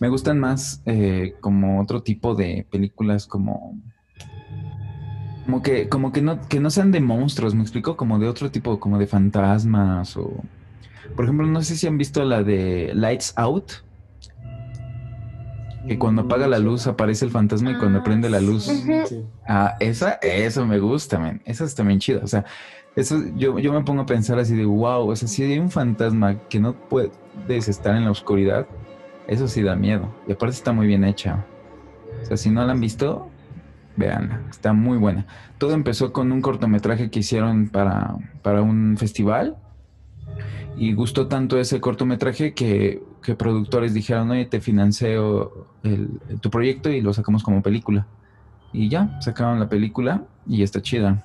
[0.00, 3.78] Me gustan más eh, como otro tipo de películas como...
[5.46, 8.50] Como que, como que no, que no sean de monstruos, me explico, como de otro
[8.50, 10.32] tipo, como de fantasmas o...
[11.14, 13.72] Por ejemplo, no sé si han visto la de Lights Out.
[15.86, 18.68] Que cuando apaga la luz aparece el fantasma y cuando prende la luz.
[19.46, 21.40] Ah, esa, eso me gusta, man.
[21.44, 22.20] Esa está bien chida.
[22.24, 22.44] O sea,
[22.96, 25.08] eso yo, yo me pongo a pensar así de wow.
[25.08, 28.66] O sea, si hay un fantasma que no puedes estar en la oscuridad,
[29.28, 30.12] eso sí da miedo.
[30.26, 31.44] Y aparte está muy bien hecha.
[32.20, 33.30] O sea, si no la han visto,
[33.96, 34.42] veanla.
[34.50, 35.26] Está muy buena.
[35.58, 39.56] Todo empezó con un cortometraje que hicieron para, para un festival
[40.76, 46.90] y gustó tanto ese cortometraje que, que productores dijeron, oye, te financio el, tu proyecto
[46.90, 48.06] y lo sacamos como película.
[48.72, 51.24] Y ya, sacaron la película y está chida.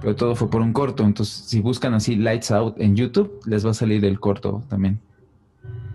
[0.00, 3.66] Pero todo fue por un corto, entonces si buscan así Lights Out en YouTube, les
[3.66, 4.98] va a salir el corto también.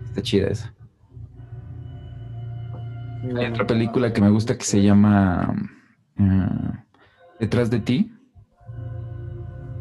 [0.06, 0.72] Está chida esa.
[3.36, 5.52] Hay otra película que me gusta que se llama
[6.18, 6.76] uh,
[7.38, 8.12] Detrás de ti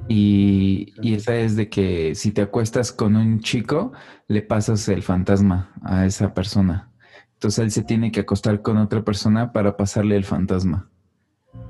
[0.08, 3.92] y, esa es de que si te acuestas con un chico,
[4.28, 6.92] le pasas el fantasma a esa persona.
[7.34, 10.90] Entonces él se tiene que acostar con otra persona para pasarle el fantasma.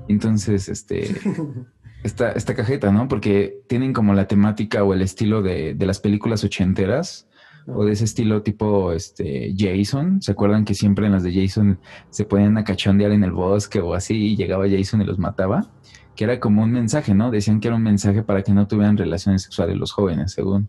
[0.08, 1.14] Entonces, este,
[2.02, 3.08] esta, esta cajeta, ¿no?
[3.08, 7.28] Porque tienen como la temática o el estilo de, de las películas ochenteras
[7.66, 10.22] o de ese estilo tipo este Jason.
[10.22, 11.78] ¿Se acuerdan que siempre en las de Jason
[12.10, 15.70] se ponían a cachondear en el bosque o así y llegaba Jason y los mataba?
[16.16, 17.30] que era como un mensaje, ¿no?
[17.30, 20.68] Decían que era un mensaje para que no tuvieran relaciones sexuales los jóvenes, según.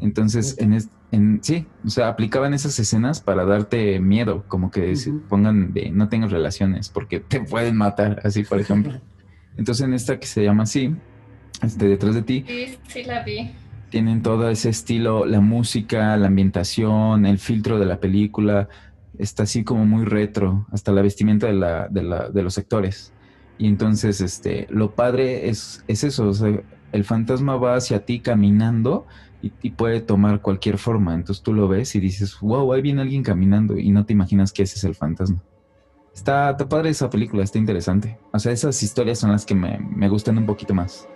[0.00, 0.78] Entonces, en,
[1.10, 4.94] en sí, o sea, aplicaban esas escenas para darte miedo, como que
[5.28, 9.00] pongan de no tengas relaciones porque te pueden matar, así por ejemplo.
[9.56, 10.94] Entonces, en esta que se llama así,
[11.62, 12.44] este, detrás de ti.
[12.46, 13.50] Sí, sí la vi.
[13.94, 18.68] Tienen todo ese estilo, la música, la ambientación, el filtro de la película,
[19.20, 23.12] está así como muy retro, hasta la vestimenta de, la, de, la, de los actores.
[23.56, 28.18] Y entonces, este, lo padre es, es eso, o sea, el fantasma va hacia ti
[28.18, 29.06] caminando
[29.40, 31.14] y, puede tomar cualquier forma.
[31.14, 34.52] Entonces tú lo ves y dices, wow, ahí viene alguien caminando y no te imaginas
[34.52, 35.40] que ese es el fantasma.
[36.12, 38.18] Está, está padre esa película, está interesante.
[38.32, 41.06] O sea, esas historias son las que me, me gustan un poquito más.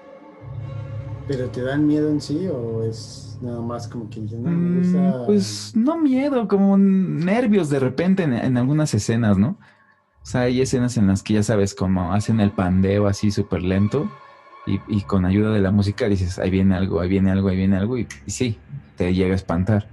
[1.28, 4.98] ¿Pero te dan miedo en sí o es nada más como que no me gusta?
[4.98, 9.58] Mm, pues no miedo, como nervios de repente en, algunas escenas, ¿no?
[10.22, 13.62] O sea, hay escenas en las que ya sabes cómo hacen el pandeo así súper
[13.62, 14.10] lento
[14.66, 17.76] y, con ayuda de la música dices, ahí viene algo, ahí viene algo, ahí viene
[17.76, 18.58] algo y, sí,
[18.96, 19.88] te llega a espantar.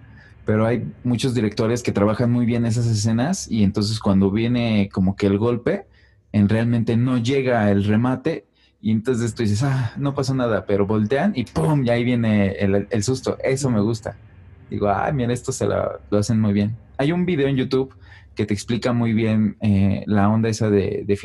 [0.45, 5.15] Pero hay muchos directores que trabajan muy bien esas escenas y entonces cuando viene como
[5.15, 5.87] que el golpe,
[6.31, 8.44] en realmente no llega el remate
[8.85, 11.83] y entonces tú dices, ah, no pasó nada, pero voltean y ¡pum!
[11.83, 13.35] Y ahí viene el, susto.
[13.43, 14.15] Eso me gusta.
[14.69, 16.77] Digo, ay, mira, esto se lo hacen muy bien.
[16.99, 17.95] Hay un video en YouTube
[18.35, 21.17] que te explica muy bien eh, la onda esa de, de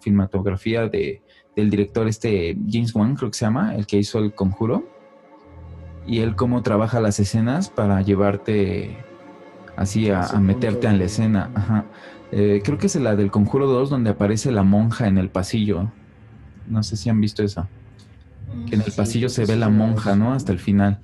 [0.00, 1.22] filmatografía de,
[1.54, 4.84] del director este James Wan, creo que se llama, el que hizo El Conjuro.
[6.08, 8.96] Y él cómo trabaja las escenas para llevarte
[9.76, 11.52] así a, meterte en la escena.
[11.54, 11.84] Ajá.
[12.32, 15.92] Eh, creo que es la del Conjuro 2 donde aparece la monja en el pasillo.
[16.68, 17.68] No sé si han visto esa.
[18.68, 20.32] Que en el pasillo se ve la monja, ¿no?
[20.32, 21.00] Hasta el final.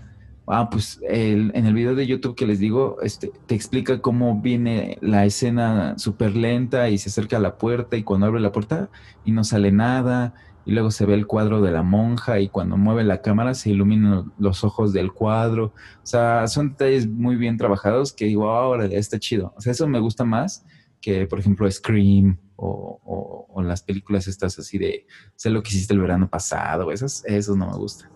[0.46, 4.40] Ah, pues el, en el video de YouTube que les digo, este, te explica cómo
[4.40, 8.50] viene la escena súper lenta y se acerca a la puerta y cuando abre la
[8.50, 8.90] puerta
[9.24, 10.34] y no sale nada
[10.66, 13.70] y luego se ve el cuadro de la monja y cuando mueve la cámara se
[13.70, 15.66] iluminan los ojos del cuadro.
[16.02, 19.54] O sea, son detalles muy bien trabajados que digo, ahora está chido.
[19.56, 20.64] O sea, eso me gusta más
[21.00, 25.94] que, por ejemplo, Scream o, o, las películas estas así de sé lo que hiciste
[25.94, 26.90] el verano pasado.
[26.90, 28.10] Esas, esos no me gustan.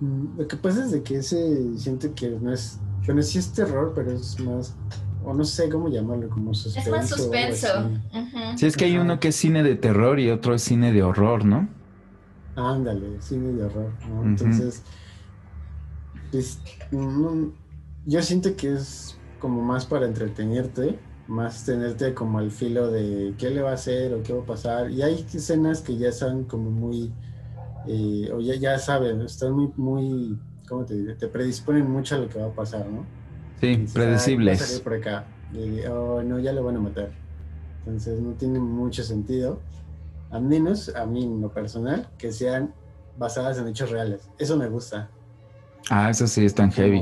[0.00, 3.52] Mm, lo que pasa es de que ese siento que no es, bueno, sí es
[3.52, 4.76] terror, pero es más,
[5.24, 6.90] o no sé cómo llamarlo, como suspenso.
[6.90, 7.68] Es más suspenso.
[8.56, 11.02] Sí, es que hay uno que es cine de terror y otro es cine de
[11.02, 11.68] horror, ¿no?
[12.56, 14.24] Ándale, cine de horror, ¿no?
[14.24, 14.82] Entonces,
[16.30, 16.60] pues,
[18.06, 23.50] yo siento que es como más para entretenerte, más tenerte como al filo de qué
[23.50, 24.90] le va a hacer o qué va a pasar.
[24.90, 27.12] Y hay escenas que ya son como muy
[27.88, 31.14] eh, o ya, ya saben, están muy, muy, ¿cómo te diré?
[31.14, 33.04] Te predisponen mucho a lo que va a pasar, ¿no?
[33.60, 34.80] Sí, predecibles.
[34.80, 35.24] por acá.
[35.90, 37.10] oh, no, ya lo van a matar.
[37.78, 39.60] Entonces no tiene mucho sentido,
[40.30, 42.74] a menos a mí en lo personal, que sean
[43.16, 44.28] basadas en hechos reales.
[44.38, 45.08] Eso me gusta.
[45.88, 47.00] Ah, eso sí, están heavy.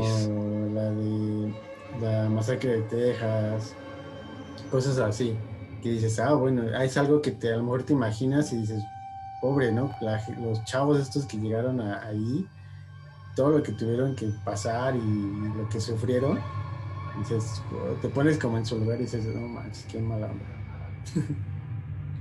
[0.74, 1.54] La de
[2.02, 3.74] la masacre de Texas,
[4.74, 5.36] cosas así,
[5.80, 8.82] que dices, ah, bueno, es algo que te, a lo mejor te imaginas y dices,
[9.40, 9.92] pobre, ¿no?
[10.00, 12.44] La- los chavos estos que llegaron a- ahí,
[13.36, 16.40] todo lo que tuvieron que pasar y lo que sufrieron,
[17.20, 20.44] dices, oh, te pones como en su lugar y dices, no manches, qué mala onda.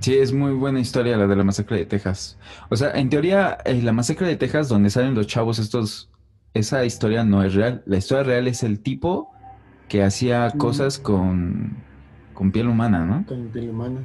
[0.00, 2.38] Sí, es muy buena historia la de la masacre de Texas.
[2.68, 6.10] O sea, en teoría, eh, la masacre de Texas, donde salen los chavos estos,
[6.52, 7.82] esa historia no es real.
[7.86, 9.32] La historia real es el tipo
[9.88, 11.88] que hacía cosas con,
[12.34, 13.24] con piel humana, ¿no?
[13.26, 14.00] Con piel humana.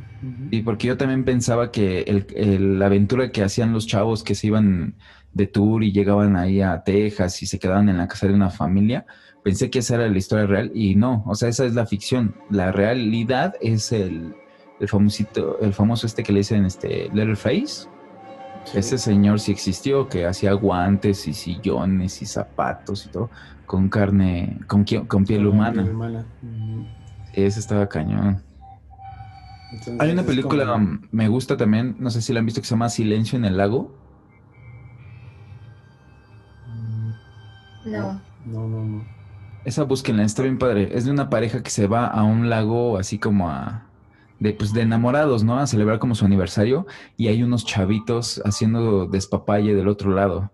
[0.51, 4.35] Y porque yo también pensaba que el, el- la aventura que hacían los chavos que
[4.35, 4.95] se iban
[5.33, 8.49] de tour y llegaban ahí a Texas y se quedaban en la casa de una
[8.49, 9.05] familia,
[9.43, 12.35] pensé que esa era la historia real y no, o sea, esa es la ficción.
[12.49, 14.33] La realidad es el,
[14.79, 17.87] el famosito, el famoso este que le dicen este Letterface.
[18.73, 23.29] Ese señor sí existió, que hacía guantes y sillones y zapatos y todo
[23.65, 25.83] con carne, con, con piel Con humana.
[25.83, 26.25] piel humana.
[27.33, 28.43] Ese estaba cañón.
[29.71, 32.65] Entonces, Hay una película, como- me gusta también, no sé si la han visto, que
[32.67, 33.95] se llama Silencio en el lago.
[37.85, 38.21] No.
[38.45, 39.03] No, no, no.
[39.65, 40.89] Esa búsquenla, está bien padre.
[40.97, 43.85] Es de una pareja que se va a un lago así como a...
[44.39, 45.59] De, pues, de enamorados, ¿no?
[45.59, 46.87] A celebrar como su aniversario
[47.17, 50.51] y hay unos chavitos haciendo despapalle del otro lado.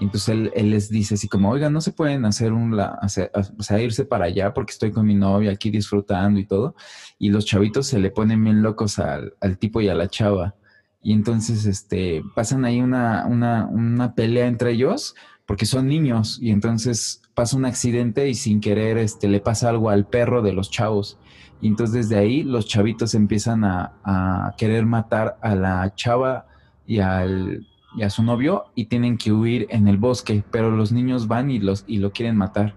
[0.00, 3.62] Entonces él, les dice así como, oigan, no se pueden hacer un, la, hacer- o
[3.62, 6.74] sea, irse para allá porque estoy con mi novia aquí disfrutando y todo.
[7.18, 10.54] Y los chavitos se le ponen bien locos al, al tipo y a la chava.
[11.02, 15.14] Y entonces, este, pasan ahí una, una, una pelea entre ellos
[15.46, 19.90] porque son niños y entonces pasa un accidente y sin querer, este, le pasa algo
[19.90, 21.18] al perro de los chavos.
[21.60, 26.46] Y entonces desde ahí los chavitos empiezan a, a querer matar a la chava
[26.86, 30.92] y al, y a su novio y tienen que huir en el bosque, pero los
[30.92, 32.76] niños van y, los, y lo quieren matar.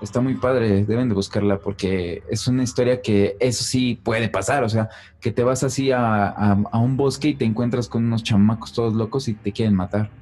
[0.00, 4.64] Está muy padre, deben de buscarla porque es una historia que eso sí puede pasar,
[4.64, 4.88] o sea,
[5.20, 8.72] que te vas así a, a- a un bosque y te encuentras con unos chamacos
[8.72, 10.12] todos locos y te quieren matar.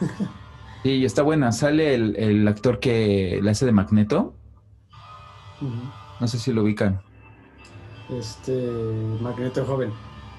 [0.84, 4.36] Sí, está buena, sale el, el actor que la hace de Magneto,
[6.20, 7.00] no sé si lo ubican.
[8.08, 8.52] Este
[9.20, 9.90] Magneto joven,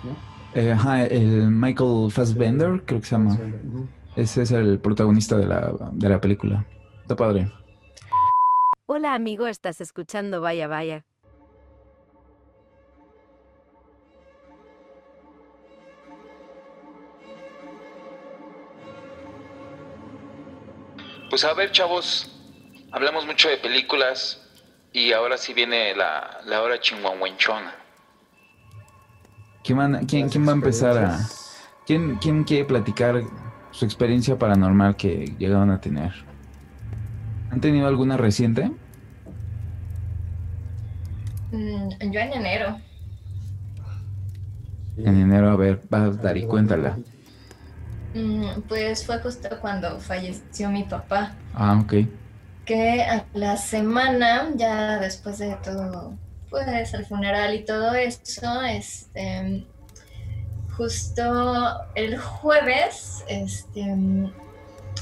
[0.04, 0.27] ¿no?
[0.54, 3.38] Eh, ajá, el Michael Fassbender, creo que se llama.
[4.16, 6.66] Ese es el protagonista de la, de la película.
[7.02, 7.52] Está padre.
[8.88, 11.06] Hola amigo, estás escuchando Vaya Vaya.
[21.30, 22.32] Pues a ver, chavos,
[22.92, 24.42] hablamos mucho de películas
[24.94, 27.87] y ahora sí viene la, la hora chingüengüenchona.
[29.68, 31.36] ¿Quién, van- quién, quién va a empezar a...
[31.86, 33.30] ¿quién, ¿Quién quiere platicar
[33.72, 36.14] su experiencia paranormal que llegaron a tener?
[37.50, 38.72] ¿Han tenido alguna reciente?
[41.52, 42.82] Mm, yo en enero.
[44.98, 47.02] En enero, a ver, va, Dari, cuéntala.
[48.14, 51.42] Mm, pues fue justo cuando falleció mi papá.
[51.54, 51.94] Ah, ok.
[52.66, 59.66] que a la semana, ya después de todo, pues el funeral y todo eso, este,
[60.76, 63.96] justo el jueves, este,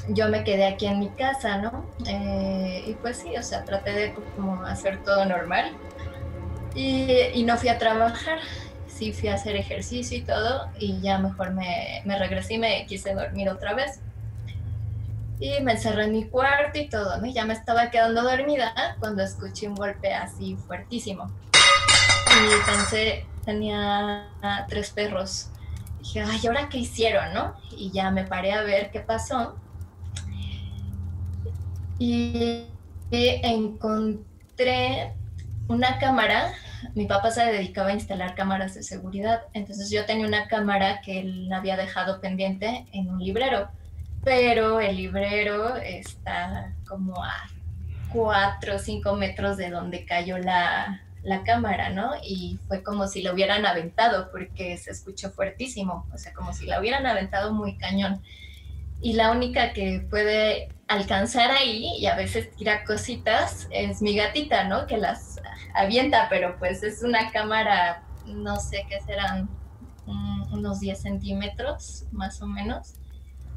[0.10, 1.86] yo me quedé aquí en mi casa, ¿no?
[2.08, 5.72] Eh, y pues sí, o sea, traté de como hacer todo normal
[6.74, 8.40] y, y no fui a trabajar.
[8.88, 12.86] Sí fui a hacer ejercicio y todo y ya mejor me, me regresé y me
[12.86, 14.00] quise dormir otra vez.
[15.40, 17.28] Y me encerré en mi cuarto y todo, ¿no?
[17.28, 21.30] Ya me estaba quedando dormida cuando escuché un golpe así fuertísimo.
[22.32, 24.30] Y pensé, tenía
[24.68, 25.50] tres perros.
[26.00, 27.56] Dije, ay, ¿y ahora qué hicieron, no?
[27.78, 29.58] Y ya me paré a ver qué pasó.
[32.00, 32.66] Y
[33.12, 35.14] encontré
[35.68, 36.54] una cámara.
[36.94, 39.42] Mi papá se dedicaba a instalar cámaras de seguridad.
[39.54, 43.70] Entonces yo tenía una cámara que él había dejado pendiente en un librero
[44.26, 47.48] pero el librero está como a
[48.12, 52.14] cuatro o cinco metros de donde cayó la, la cámara, ¿no?
[52.24, 56.66] Y fue como si la hubieran aventado, porque se escuchó fuertísimo, o sea, como si
[56.66, 58.24] la hubieran aventado muy cañón.
[59.00, 64.64] Y la única que puede alcanzar ahí y a veces tira cositas es mi gatita,
[64.64, 64.88] ¿no?
[64.88, 65.40] Que las
[65.76, 69.50] avienta, pero pues es una cámara, no sé qué serán,
[70.52, 72.96] unos 10 centímetros más o menos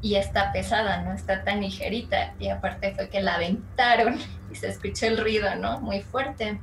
[0.01, 2.33] y está pesada, no está tan ligerita.
[2.39, 4.17] Y aparte fue que la aventaron
[4.51, 5.79] y se escuchó el ruido, ¿no?
[5.81, 6.59] Muy fuerte.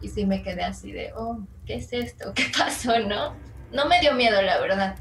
[0.00, 2.32] Y sí me quedé así de, oh, ¿qué es esto?
[2.34, 3.34] ¿Qué pasó, no?
[3.72, 4.96] No me dio miedo, la verdad.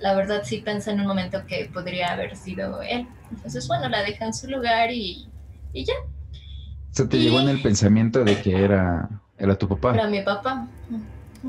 [0.00, 3.06] La verdad sí pensé en un momento que podría haber sido él.
[3.30, 5.28] Entonces, bueno, la dejé en su lugar y,
[5.72, 5.94] y ya.
[6.92, 9.94] Se te llegó en el pensamiento de que era, era tu papá.
[9.94, 10.66] Era mi papá.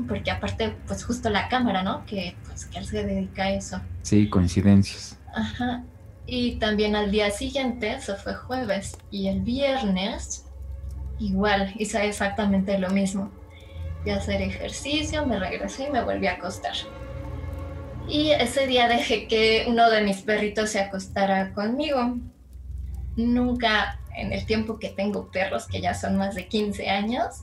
[0.06, 2.04] Porque aparte, pues justo la cámara, ¿no?
[2.06, 3.80] Que pues que él se dedica a eso.
[4.02, 5.19] Sí, coincidencias.
[5.34, 5.84] Ajá.
[6.26, 10.46] Y también al día siguiente, eso fue jueves, y el viernes,
[11.18, 13.30] igual, hice exactamente lo mismo.
[14.02, 16.74] Fui a hacer ejercicio, me regresé y me volví a acostar.
[18.08, 22.16] Y ese día dejé que uno de mis perritos se acostara conmigo.
[23.16, 27.42] Nunca en el tiempo que tengo perros, que ya son más de 15 años,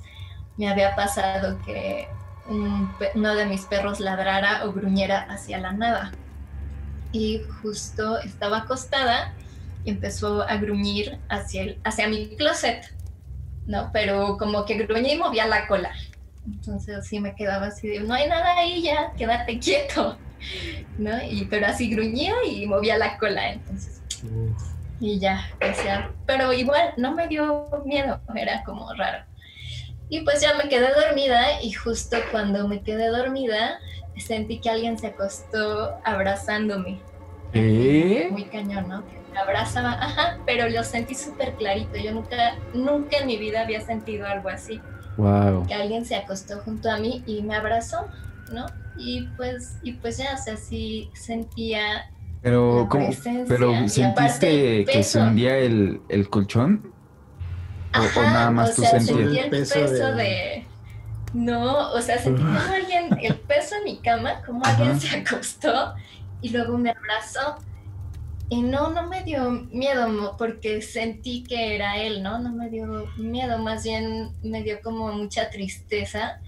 [0.57, 2.07] me había pasado que
[2.49, 6.11] uno de mis perros ladrara o gruñera hacia la nada.
[7.12, 9.34] Y justo estaba acostada
[9.84, 12.93] y empezó a gruñir hacia, el, hacia mi closet,
[13.66, 13.89] ¿no?
[13.93, 15.91] Pero como que gruñía y movía la cola.
[16.45, 20.18] Entonces así me quedaba así de, no hay nada ahí ya, quédate quieto,
[20.97, 21.22] ¿no?
[21.24, 24.01] Y, pero así gruñía y movía la cola, entonces
[24.99, 25.47] y ya,
[26.26, 29.24] pero igual no me dio miedo, era como raro.
[30.10, 33.80] Y pues ya me quedé dormida y justo cuando me quedé dormida
[34.20, 36.99] sentí que alguien se acostó abrazándome.
[37.53, 38.28] ¿Qué?
[38.32, 39.05] Muy cañón, ¿no?
[39.05, 41.97] Que me abrazaba, ajá, pero lo sentí súper clarito.
[41.97, 44.82] Yo nunca, nunca en mi vida había sentido algo así.
[45.18, 45.65] Wow.
[45.68, 48.07] Que alguien se acostó junto a mí y me abrazó,
[48.51, 48.65] ¿no?
[48.97, 52.11] Y pues, y pues ya, o sea, sí sentía
[52.41, 53.07] Pero, ¿cómo?
[53.07, 56.93] presencia Pero, ¿sentiste que se hundía el, el colchón?
[57.95, 59.18] ¿O, nada más o tú sea, sentías?
[59.18, 60.66] sentí el peso, de...
[61.38, 65.93] No, o sea, sentí como alguien, el peso en mi cama, como alguien se acostó
[66.41, 67.57] y luego me abrazó.
[68.49, 72.39] Y no, no me dio miedo porque sentí que era él, ¿no?
[72.39, 76.39] No me dio miedo, más bien me dio como mucha tristeza.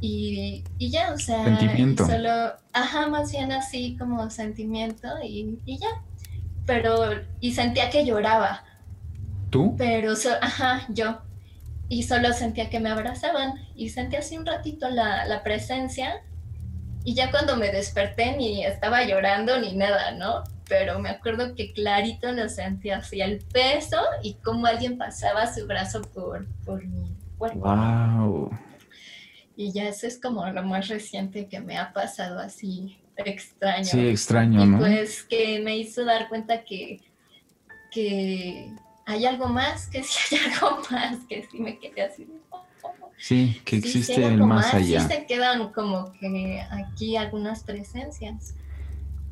[0.00, 2.06] Y, y ya, o sea, Sentimiento.
[2.06, 6.02] solo, ajá, más bien así como sentimiento y, y ya.
[6.64, 8.64] Pero, y sentía que lloraba.
[9.50, 9.74] ¿Tú?
[9.76, 11.20] Pero, ajá, yo.
[11.94, 16.22] Y solo sentía que me abrazaban y sentí así un ratito la, la presencia.
[17.04, 20.42] Y ya cuando me desperté ni estaba llorando ni nada, ¿no?
[20.68, 25.68] Pero me acuerdo que clarito lo sentía así, el peso y cómo alguien pasaba su
[25.68, 27.60] brazo por, por mi cuerpo.
[27.60, 28.50] Wow.
[29.56, 33.84] Y ya eso es como lo más reciente que me ha pasado así extraño.
[33.84, 34.78] Sí, extraño, Y ¿no?
[34.78, 37.02] pues que me hizo dar cuenta que,
[37.92, 38.72] que
[39.06, 42.26] hay algo más, que sí hay algo más, que sí me quedé así.
[43.16, 45.00] Sí, que Sí, sí existe hay el algo más allá.
[45.00, 48.54] Sí se quedan como que aquí algunas presencias.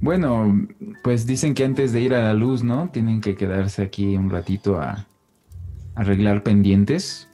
[0.01, 0.66] Bueno,
[1.05, 2.89] pues dicen que antes de ir a la luz, ¿no?
[2.91, 5.07] Tienen que quedarse aquí un ratito a
[5.95, 7.29] arreglar pendientes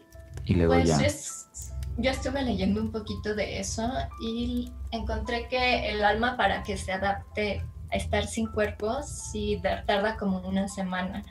[0.44, 1.00] y luego Pues ya.
[1.06, 3.90] es- yo estuve leyendo un poquito de eso
[4.22, 9.84] y encontré que el alma para que se adapte a estar sin cuerpo sí da-
[9.84, 11.24] tarda como una semana,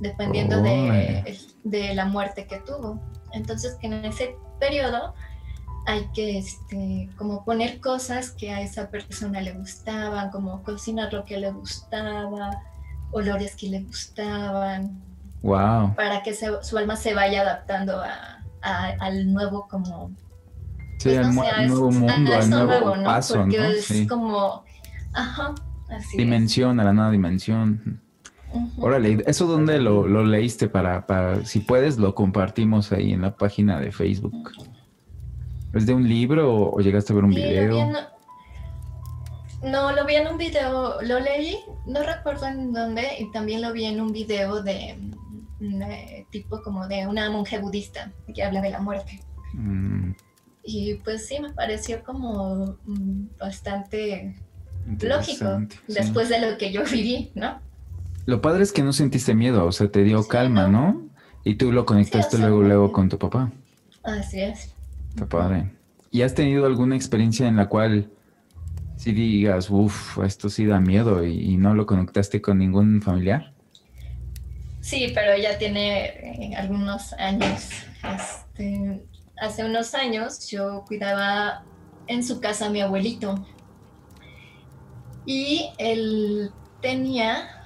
[0.00, 3.00] dependiendo de, de la muerte que tuvo.
[3.32, 5.14] Entonces que en ese periodo
[5.86, 11.24] hay que este, como poner cosas que a esa persona le gustaban, como cocinar lo
[11.24, 12.50] que le gustaba,
[13.12, 15.02] olores que le gustaban,
[15.42, 15.94] Wow.
[15.94, 20.10] para que se- su alma se vaya adaptando a, a- al nuevo como
[20.98, 23.04] Sí, pues, al no mu- sé, a al nuevo es- mundo, al nuevo, ¿no?
[23.04, 23.64] paso, Porque ¿no?
[23.64, 24.06] es Sí.
[24.06, 24.64] como
[25.14, 25.54] ajá
[25.88, 26.16] así es.
[26.18, 28.02] Dimensión, a la nueva dimensión.
[28.78, 33.34] Órale, ¿eso dónde lo, lo leíste para, para, si puedes, lo compartimos ahí en la
[33.36, 34.34] página de Facebook?
[35.72, 37.78] ¿Es de un libro o, o llegaste a ver un Sí, lo vi video?
[37.80, 37.96] en-
[39.70, 43.72] no, lo vi en un video, lo leí, no recuerdo en dónde, y también lo
[43.74, 44.96] vi en un video de,
[45.58, 49.20] de tipo como de una monje budista que habla de la muerte.
[49.52, 50.12] Mm,
[50.64, 54.34] Y pues sí, me pareció como mm, bastante
[55.00, 55.92] lógico sí.
[55.92, 57.60] después de lo que yo viví, ¿no?
[58.30, 61.02] Lo padre es que no sentiste miedo, o sea, te dio calma, ¿no?
[61.42, 63.50] Y tú lo conectaste sea, luego, luego con tu papá.
[64.04, 64.72] Así es.
[65.08, 65.72] Está padre.
[66.12, 68.08] ¿Y has tenido alguna experiencia en la cual
[68.96, 73.52] si digas, uff, esto sí da miedo y, y no lo conectaste con ningún familiar?
[74.80, 77.68] Sí, pero ya tiene eh, algunos años.
[78.14, 79.02] Este,
[79.40, 81.64] hace unos años yo cuidaba
[82.06, 83.44] en su casa a mi abuelito.
[85.26, 87.56] Y él tenía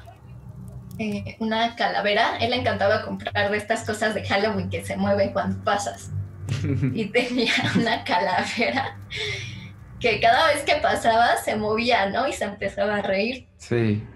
[0.98, 2.36] eh, una calavera.
[2.38, 6.10] Él le encantaba comprar de estas cosas de Halloween que se mueven cuando pasas.
[6.94, 8.96] Y tenía una calavera
[10.04, 12.28] que cada vez que pasaba se movía, ¿no?
[12.28, 13.48] Y se empezaba a reír.
[13.56, 14.06] Sí.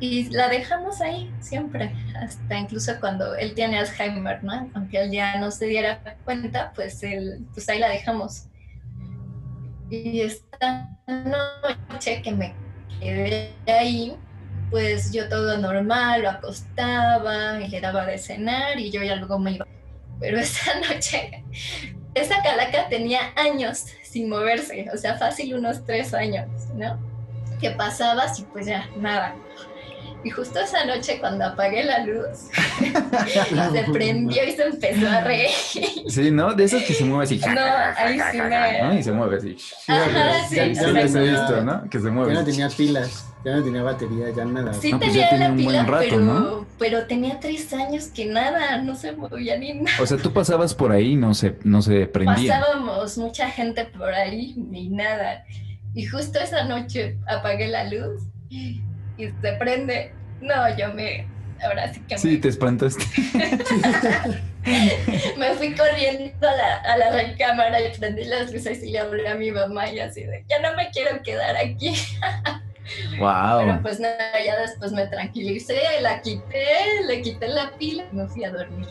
[0.00, 4.70] Y la dejamos ahí siempre, hasta incluso cuando él tiene Alzheimer, ¿no?
[4.72, 8.46] Aunque él ya no se diera cuenta, pues, él, pues ahí la dejamos.
[9.90, 12.54] Y esta noche que me
[12.98, 14.16] quedé ahí,
[14.70, 19.38] pues yo todo normal, lo acostaba y le daba de cenar y yo ya luego
[19.38, 19.66] me iba.
[20.20, 21.44] Pero esa noche,
[22.14, 26.98] esa calaca tenía años sin moverse, o sea, fácil unos tres años, ¿no?
[27.60, 29.34] Que pasabas y pues ya, nada.
[30.22, 32.48] Y justo esa noche cuando apagué la luz,
[33.72, 35.48] se prendió y se empezó a reír.
[36.08, 36.52] Sí, ¿no?
[36.52, 37.38] De esos que se mueve así.
[37.38, 37.60] No,
[37.96, 38.82] ahí sí me...
[38.82, 38.94] ¿no?
[38.98, 39.56] Y se mueve así.
[39.88, 41.20] Ajá, sí, Ya, ya he exacto.
[41.22, 41.88] visto, ¿no?
[41.88, 42.34] Que se Ya mueve.
[42.34, 42.50] no así.
[42.50, 44.74] tenía pilas, ya no tenía batería, ya nada.
[44.74, 46.66] Sí No, pues tenía ya tenía la un pila, buen rato, pero, ¿no?
[46.78, 49.96] pero tenía tres años que nada, no se movía ni nada.
[50.00, 52.60] O sea, tú pasabas por ahí y no se, no se prendía.
[52.60, 55.44] Pasábamos mucha gente por ahí y nada.
[55.94, 58.80] Y justo esa noche apagué la luz y
[59.18, 60.12] se prende.
[60.40, 61.26] No, yo me.
[61.62, 63.04] Ahora sí que Sí, te espantaste.
[65.38, 69.28] me fui corriendo a la, a la recámara y prendí las luces y le hablé
[69.28, 71.94] a mi mamá y así de, ya no me quiero quedar aquí.
[73.16, 73.82] Pero Wow.
[73.82, 76.64] pues nada, ya después me tranquilicé, la quité,
[77.06, 78.86] le quité la pila y me fui a dormir.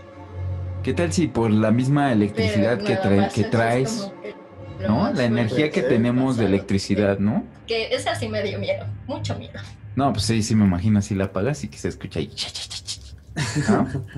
[0.83, 4.35] ¿Qué tal si por la misma electricidad Pero que, más que traes, que
[4.87, 5.11] ¿no?
[5.13, 7.45] La energía que tenemos de electricidad, ¿no?
[7.67, 9.59] Que esa sí me dio miedo, mucho miedo.
[9.95, 12.31] No, pues sí, sí me imagino así la apagas y que se escucha ahí.
[13.69, 13.87] ¿no?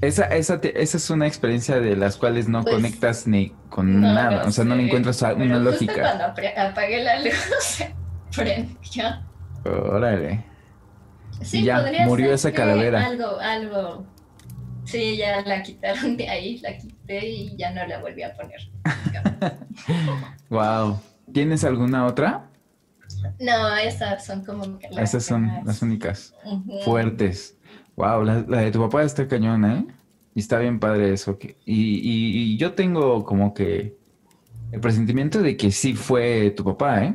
[0.00, 4.00] Esa, esa, te- esa es una experiencia de las cuales no Pues, conectas ni con
[4.00, 5.94] No, nada, o sea, no le encuentras pero una justo lógica.
[6.02, 7.32] cuando apre- apagué la luz,
[8.32, 9.04] se prendió.
[9.64, 10.44] Órale.
[11.42, 13.06] Sí, ya, podría murió ser esa calavera.
[13.06, 14.06] Algo, algo.
[14.84, 18.60] Sí, ya la quitaron de ahí, la quité y ya no la volví a poner.
[20.50, 21.00] Wow.
[21.32, 22.50] ¿Tienes alguna otra?
[23.40, 26.34] No, esas son como Esas son más- las únicas.
[26.84, 27.56] Fuertes.
[27.96, 29.86] Wow, la, la de tu papá está cañona, ¿eh?
[30.34, 31.38] Y está bien padre eso.
[31.38, 33.96] que- y, y- y yo tengo como que
[34.72, 37.14] el presentimiento de que sí fue tu papá, ¿eh?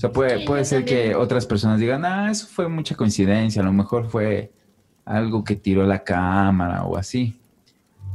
[0.00, 3.60] O sea, puede, Sí, puede ser que otras personas digan, ah, eso fue mucha coincidencia,
[3.60, 4.50] a lo mejor fue
[5.04, 7.38] algo que tiró la cámara o así.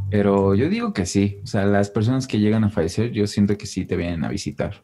[0.10, 1.38] Pero yo digo que sí.
[1.44, 4.30] O sea, las personas que llegan a fallecer, yo siento que sí te vienen a
[4.30, 4.82] visitar.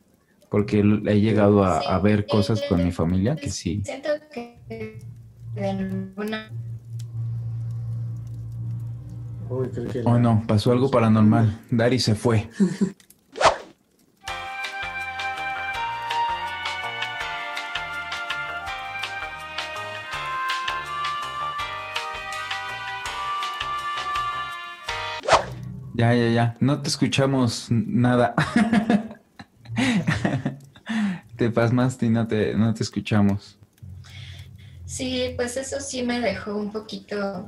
[0.52, 3.82] Porque he llegado a, a ver cosas con mi familia que sí.
[3.84, 5.00] Siento que
[5.56, 6.52] de alguna
[9.50, 11.62] Uy, creo que Oh no, pasó algo paranormal.
[11.72, 12.48] Dari se fue.
[26.02, 26.58] Ya, ya, ya.
[26.60, 28.34] No te escuchamos nada.
[31.38, 33.60] te pasmaste y no te, no te escuchamos.
[34.84, 37.46] Sí, pues eso sí me dejó un poquito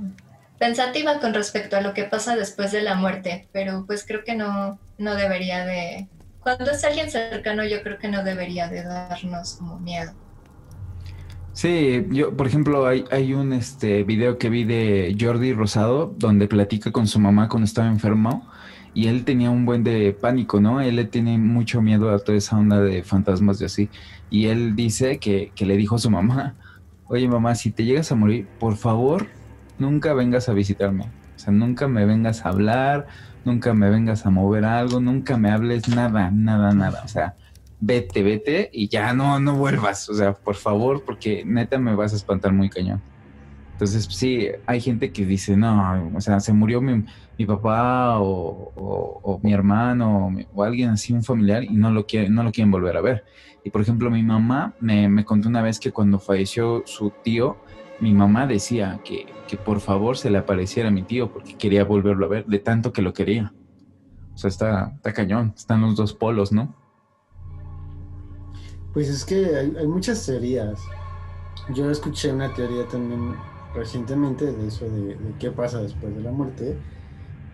[0.60, 4.36] pensativa con respecto a lo que pasa después de la muerte, pero pues creo que
[4.36, 6.08] no, no debería de...
[6.40, 10.14] Cuando es alguien cercano yo creo que no debería de darnos como miedo.
[11.54, 16.48] Sí, yo, por ejemplo, hay, hay un este video que vi de Jordi Rosado donde
[16.48, 18.50] platica con su mamá cuando estaba enfermo
[18.96, 20.82] y él tenía un buen de pánico, ¿no?
[20.82, 23.90] Él le tiene mucho miedo a toda esa onda de fantasmas y así.
[24.32, 26.56] Y él dice que, que le dijo a su mamá,
[27.08, 29.28] oye mamá, si te llegas a morir, por favor,
[29.78, 31.06] nunca vengas a visitarme.
[31.36, 33.08] O sea, nunca me vengas a hablar,
[33.46, 37.04] nunca me vengas a mover algo, nunca me hables nada, nada, nada.
[37.04, 37.36] O sea,
[37.86, 40.10] vete, vete y ya no, no vuelvas.
[40.10, 43.04] O sea, por favor, porque neta me vas a espantar muy cañón.
[43.74, 47.04] Entonces, sí, hay gente que dice, no, o sea, se murió mi,
[47.38, 48.72] mi papá o,
[49.24, 52.72] o- mi hermano o alguien así, un familiar, y no lo, quiere, no lo quieren
[52.72, 53.24] volver a ver.
[53.64, 57.62] Y por ejemplo, mi mamá me, me contó una vez que cuando falleció su tío,
[58.00, 61.84] mi mamá decía que, que por favor se le apareciera a mi tío porque quería
[61.84, 63.56] volverlo a ver, de tanto que lo quería.
[64.34, 66.76] O sea, está, está cañón, están los dos polos, ¿no?
[68.94, 70.80] Pues es que hay, muchas teorías.
[71.74, 73.36] Yo escuché una teoría también
[73.74, 76.78] recientemente de eso de, qué pasa después de la muerte,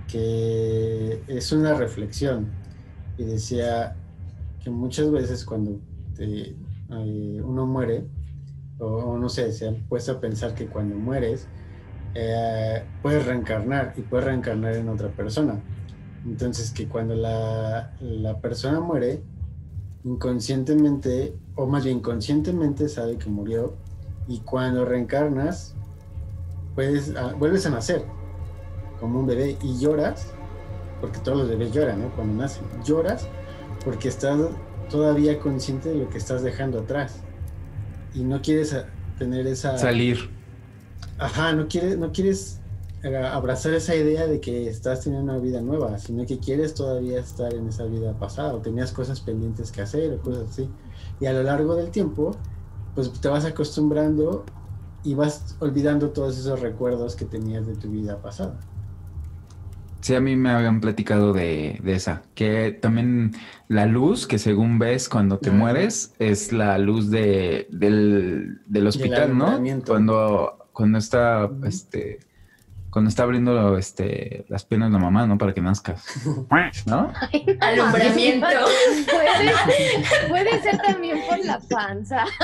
[0.08, 2.50] que es una reflexión.
[3.18, 3.96] Y decía
[4.62, 5.80] que muchas veces cuando
[6.18, 6.56] eh,
[6.90, 8.06] uno muere,
[8.80, 11.48] o, o no sé, se han puesto a pensar que cuando mueres,
[12.16, 15.60] eh, puedes reencarnar y puedes reencarnar en otra persona.
[16.26, 19.22] Entonces que cuando la, la persona muere,
[20.04, 23.76] inconscientemente, o más bien conscientemente sabe que murió,
[24.28, 25.76] y cuando reencarnas,
[26.76, 28.04] puedes, ah, vuelves a nacer
[29.00, 30.28] como un bebé y lloras,
[31.02, 32.10] porque todos los bebés lloran, ¿no?
[32.16, 33.28] Cuando nacen, lloras
[33.84, 34.40] porque estás
[34.90, 37.22] todavía consciente de lo que estás dejando atrás
[38.14, 38.86] y no quieres ah,
[39.18, 39.78] tener esa...
[39.78, 40.30] Salir.
[41.18, 42.59] Ajá, no quieres, no quieres
[43.04, 47.54] abrazar esa idea de que estás teniendo una vida nueva, sino que quieres todavía estar
[47.54, 50.70] en esa vida pasada, o tenías cosas pendientes que hacer o cosas así.
[51.20, 52.36] Y a lo largo del tiempo
[52.96, 54.46] pues te vas acostumbrando
[55.04, 58.60] y vas olvidando todos esos recuerdos que tenías de tu vida pasada.
[60.02, 63.34] Sí, a mí me habían platicado de, de esa, que también
[63.68, 69.38] la luz que según ves cuando te mueres es la luz de, del, del hospital,
[69.38, 69.60] ¿no?
[69.86, 72.20] Cuando, cuando está, este,
[72.92, 75.38] cuando está abriendo este, las piernas la mamá, ¿no?
[75.38, 76.04] Para que nazcas,
[76.86, 77.14] ¿no?
[77.62, 78.48] Alumbramiento.
[79.10, 82.26] Puede, puede ser también por la panza.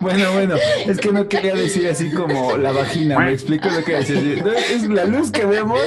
[0.00, 3.96] Bueno, bueno, es que no quería decir así como la vagina, me explico lo que
[3.96, 4.42] decir.
[4.44, 5.80] No, es la luz que vemos,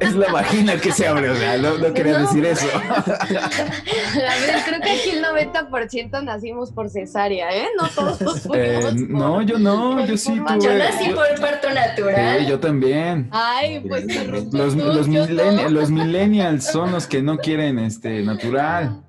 [0.00, 2.26] es la vagina que se abre, o sea, no, no quería No.
[2.26, 2.66] decir eso.
[2.74, 7.66] A ver, creo que aquí el 90% nacimos por cesárea, ¿eh?
[7.80, 10.60] No todos fuimos Eh, por- no, yo no, yo sí tuve.
[10.64, 11.83] Yo nací yo- por parto natural.
[11.96, 13.28] Sí, yo también.
[13.30, 15.68] Ay, pues qué Los, los, yo millenni- no.
[15.68, 19.02] los millennials son los que no quieren este natural.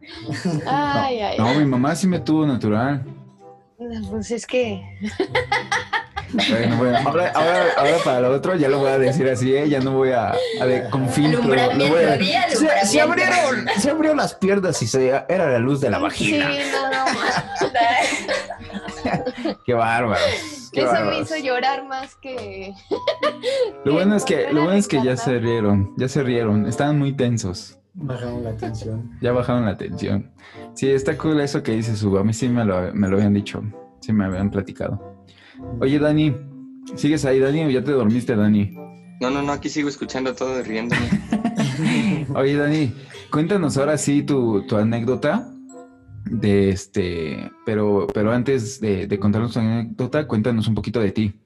[0.67, 1.57] Ay, ay, No, ay.
[1.59, 3.03] mi mamá sí me tuvo natural.
[4.09, 4.81] Pues es que.
[6.33, 9.69] Bueno, bueno, ahora, ahora, ahora para lo otro ya lo voy a decir así, ¿eh?
[9.69, 11.41] ya no voy a, a de, con filtro.
[11.43, 15.59] Lo voy a, Alumbramiento, di se, abrieron, se abrió las piernas y se, era la
[15.59, 16.49] luz de la Sí, vagina.
[16.49, 17.05] no, no.
[19.65, 20.21] Qué bárbaro.
[20.71, 22.73] Qué Eso me hizo llorar más que.
[23.85, 26.97] Lo bueno es que, lo bueno es que ya se rieron, ya se rieron, estaban
[26.97, 27.77] muy tensos.
[27.93, 29.17] Bajaron la tensión.
[29.21, 30.31] Ya bajaron la tensión.
[30.73, 32.19] Sí, está cool eso que dice Hugo.
[32.19, 33.63] A mí sí me lo, me lo habían dicho.
[34.01, 35.23] Sí me habían platicado.
[35.79, 36.35] Oye, Dani,
[36.95, 38.71] ¿sigues ahí, Dani, o ya te dormiste, Dani?
[39.21, 41.07] No, no, no, aquí sigo escuchando todo riéndome.
[42.35, 42.93] Oye, Dani,
[43.31, 45.54] cuéntanos ahora sí tu, tu anécdota
[46.25, 51.39] de este, pero, pero antes de, de contarnos tu anécdota, cuéntanos un poquito de ti.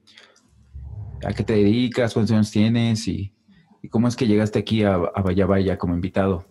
[1.25, 2.13] ¿A qué te dedicas?
[2.13, 3.07] ¿Cuántos años tienes?
[3.07, 3.33] Y,
[3.81, 6.45] y cómo es que llegaste aquí a, a Vaya Vaya como invitado.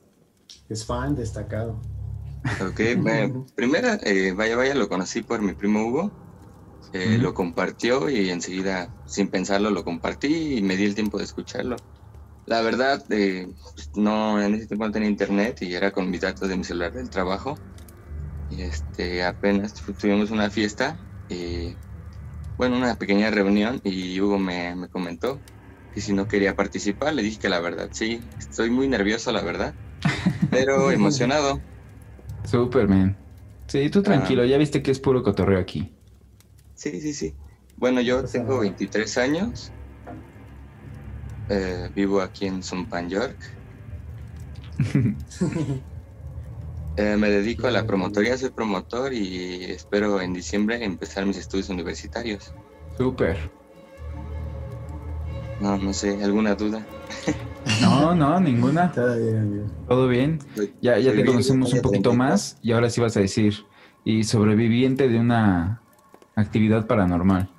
[0.69, 1.81] Es fan destacado.
[2.61, 6.11] Ok, bueno, primera, eh, vaya, vaya, lo conocí por mi primo Hugo.
[6.93, 7.19] Eh.
[7.21, 11.77] Lo compartió y enseguida, sin pensarlo, lo compartí y me di el tiempo de escucharlo.
[12.47, 13.47] La verdad, eh,
[13.95, 16.93] no, en ese tiempo no tenía internet y era con mis datos de mi celular
[16.95, 17.59] del trabajo.
[18.49, 21.81] Y este, apenas tu- tuvimos una fiesta, y,
[22.57, 25.45] bueno, una pequeña reunión y Hugo me, me comentó
[25.91, 29.43] que si no quería participar, le dije que la verdad, sí, estoy muy nervioso, la
[29.43, 29.77] verdad,
[30.51, 31.63] pero emocionado.
[32.45, 33.17] Superman.
[33.69, 35.95] Sí, tú tranquilo, ya viste que es puro cotorreo aquí.
[36.75, 37.37] Sí, sí, sí.
[37.77, 39.75] Bueno, yo tengo 23 años.
[41.49, 43.39] Eh, vivo aquí en Sumpan, York.
[46.99, 51.69] Eh, me dedico a la promotoría, soy promotor y espero en diciembre empezar mis estudios
[51.69, 52.53] universitarios.
[52.97, 53.39] Súper.
[55.61, 56.87] No, no sé, ¿alguna duda?
[57.83, 58.93] No, no, ninguna.
[58.93, 59.67] Todo bien, amigo.
[59.87, 60.39] Todo bien.
[60.55, 62.13] Soy- Ya, ya te conocemos un poquito 34.
[62.13, 63.55] más y ahora sí vas a decir.
[64.05, 65.83] Y sobreviviente de una
[66.35, 67.55] actividad paranormal.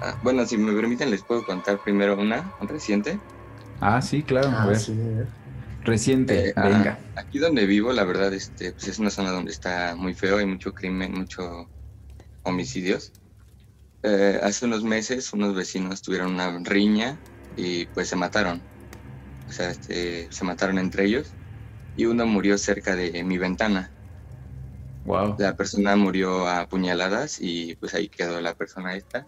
[0.00, 3.22] Ah, bueno, si me permiten, les puedo contar primero una reciente.
[3.80, 4.48] Ah, sí, claro.
[4.48, 4.78] a Ah, ver.
[4.78, 5.28] sí, a ver.
[5.84, 6.48] Reciente.
[6.48, 6.98] Eh, ah, Venga.
[7.16, 10.46] aquí donde vivo, la verdad, este, pues es una zona donde está muy feo, hay
[10.46, 11.68] mucho crimen, mucho
[12.44, 13.12] homicidios.
[14.04, 17.18] Eh, hace unos meses unos vecinos tuvieron una riña
[17.56, 18.60] y pues se mataron.
[19.48, 21.32] O sea, este, se mataron entre ellos
[21.96, 23.90] y uno murió cerca de mi ventana.
[25.04, 25.36] Wow.
[25.38, 29.26] La persona murió a puñaladas y pues ahí quedó la persona esta.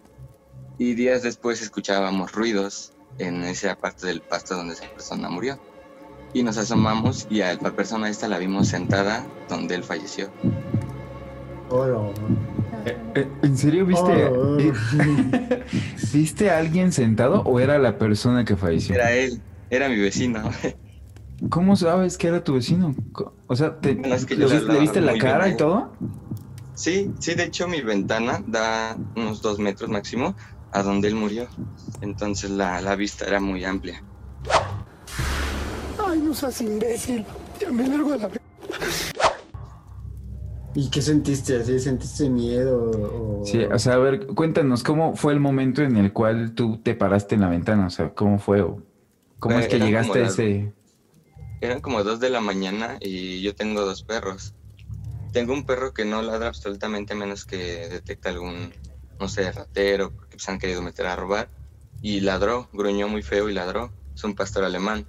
[0.77, 5.59] Y días después escuchábamos ruidos en esa parte del pasto donde esa persona murió.
[6.35, 10.29] Y nos asomamos y a la persona esta la vimos sentada donde él falleció.
[11.69, 12.11] Hola.
[13.15, 14.25] Eh, ¿En serio viste?
[14.25, 14.59] Oh.
[14.59, 14.73] eh,
[16.13, 18.95] ¿Viste a alguien sentado o era la persona que falleció?
[18.95, 20.43] Era él, era mi vecino.
[21.49, 22.93] ¿Cómo sabes que era tu vecino?
[23.47, 24.45] O sea, ¿te- Bueno, es que ¿le,
[24.79, 25.55] viste la cara bien.
[25.55, 25.93] y todo?
[26.73, 30.35] Sí, sí, de hecho mi ventana da unos dos metros máximo
[30.73, 31.47] a donde él murió.
[32.01, 34.03] Entonces la, la vista era muy amplia.
[35.97, 37.25] Ay, no seas imbécil.
[37.59, 38.29] Ya me largo a la.
[40.77, 41.57] ¿Y qué sentiste?
[41.57, 42.91] ¿Así sentiste miedo?
[42.91, 43.45] O...
[43.45, 46.95] Sí, o sea, a ver, cuéntanos, ¿cómo fue el momento en el cual tú te
[46.95, 47.87] paraste en la ventana?
[47.87, 48.61] O sea, ¿cómo fue?
[48.61, 48.83] o
[49.39, 50.73] ¿Cómo Eh, es que llegaste a ese...?
[51.61, 54.53] Eran como dos de la mañana y yo tengo dos perros.
[55.31, 58.73] Tengo un perro que no ladra absolutamente a menos que detecte algún,
[59.17, 61.49] no sé, ratero, porque se han querido meter a robar.
[62.01, 63.93] Y ladró, gruñó muy feo y ladró.
[64.13, 65.07] Es un pastor alemán.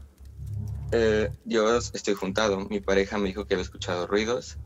[0.98, 2.58] Eh, yo estoy juntado.
[2.70, 4.58] Mi pareja me dijo que había escuchado ruidos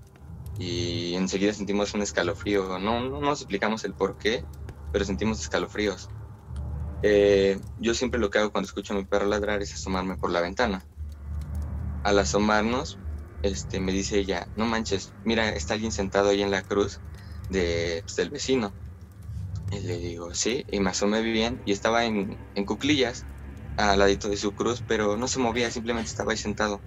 [0.57, 2.79] y enseguida sentimos un escalofrío.
[2.81, 4.49] No, no nos explicamos el por qué,
[4.93, 6.11] pero sentimos escalofríos.
[7.03, 10.31] Eh, yo siempre lo que hago cuando escucho a mi perro ladrar es asomarme por
[10.33, 10.87] la ventana
[12.03, 13.01] al asomarnos,
[13.43, 17.03] este, me dice ella, no manches, mira, está alguien sentado ahí en la cruz
[17.49, 18.77] de, pues, del vecino.
[19.71, 23.27] Y le digo, sí, y me asomé bien y estaba en, en cuclillas
[23.77, 26.85] al ladito de su cruz, pero no se movía, simplemente estaba ahí sentado.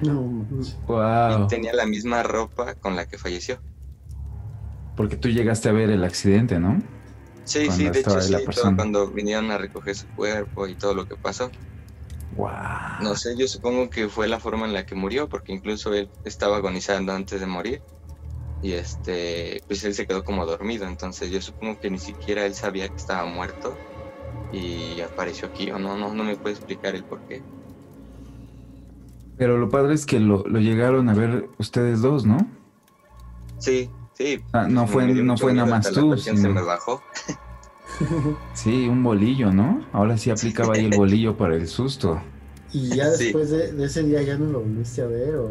[0.00, 0.46] No.
[0.86, 1.44] Wow.
[1.44, 3.62] Y tenía la misma ropa con la que falleció.
[4.96, 6.82] Porque tú llegaste a ver el accidente, ¿no?
[7.44, 8.74] Sí, Cuando sí, de hecho sí, la todo persona.
[8.74, 11.54] cuando vinieron a recoger su cuerpo y todo lo que pasó.
[12.30, 12.50] Wow.
[12.98, 16.12] No sé, yo supongo que fue la forma en la que murió, porque incluso él
[16.24, 17.84] estaba agonizando antes de morir.
[18.60, 22.54] Y este, pues él se quedó como dormido, entonces yo supongo que ni siquiera él
[22.54, 23.82] sabía que estaba muerto
[24.52, 27.42] y apareció aquí, o no, no, no me puede explicar el por qué.
[29.36, 32.38] Pero lo padre es que lo, lo llegaron a ver ustedes dos, ¿no?
[33.58, 34.42] Sí, sí.
[34.52, 36.16] Ah, no fue, no fue nada más tú.
[36.16, 37.02] sino- se me bajó.
[38.54, 39.80] Sí, un bolillo, ¿no?
[39.92, 42.20] Ahora sí aplicaba ahí el bolillo para el susto.
[42.72, 43.24] ¿Y ya Sí.
[43.26, 45.48] después de, de ese día ya no lo volviste a ver o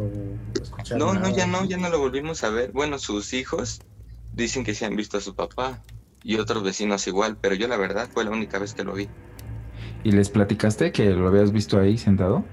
[0.62, 2.72] escuchar No, no, ya no, ya no lo volvimos a ver.
[2.72, 3.80] Bueno, sus hijos
[4.32, 5.80] dicen que sí han visto a su papá
[6.26, 9.08] y otros vecinos igual, pero yo la verdad fue la única vez que lo vi.
[10.02, 12.44] ¿Y les platicaste que lo habías visto ahí sentado?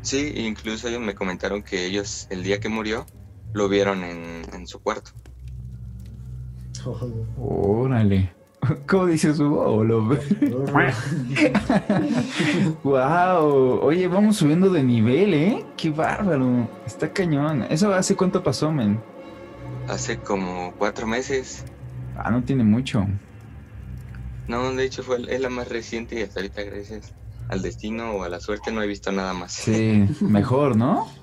[0.00, 3.04] Sí, incluso ellos me comentaron que ellos el día que murió
[3.52, 5.10] lo vieron en, en su cuarto.
[7.38, 8.32] Órale.
[8.88, 9.60] ¿Cómo dices Hugo?
[9.60, 10.18] O lo
[12.82, 13.80] wow.
[13.82, 15.66] Oye, vamos subiendo de nivel, ¿eh?
[15.76, 16.66] Qué bárbaro.
[16.86, 17.66] Está cañón.
[17.68, 18.98] ¿Eso hace cuánto pasó, men?
[19.86, 21.66] Hace como cuatro meses.
[22.22, 23.06] Ah, no tiene mucho.
[24.46, 27.14] No, de hecho fue, es la más reciente y hasta ahorita gracias
[27.48, 29.54] al destino o a la suerte no he visto nada más.
[29.54, 31.20] Sí, mejor, ¿no?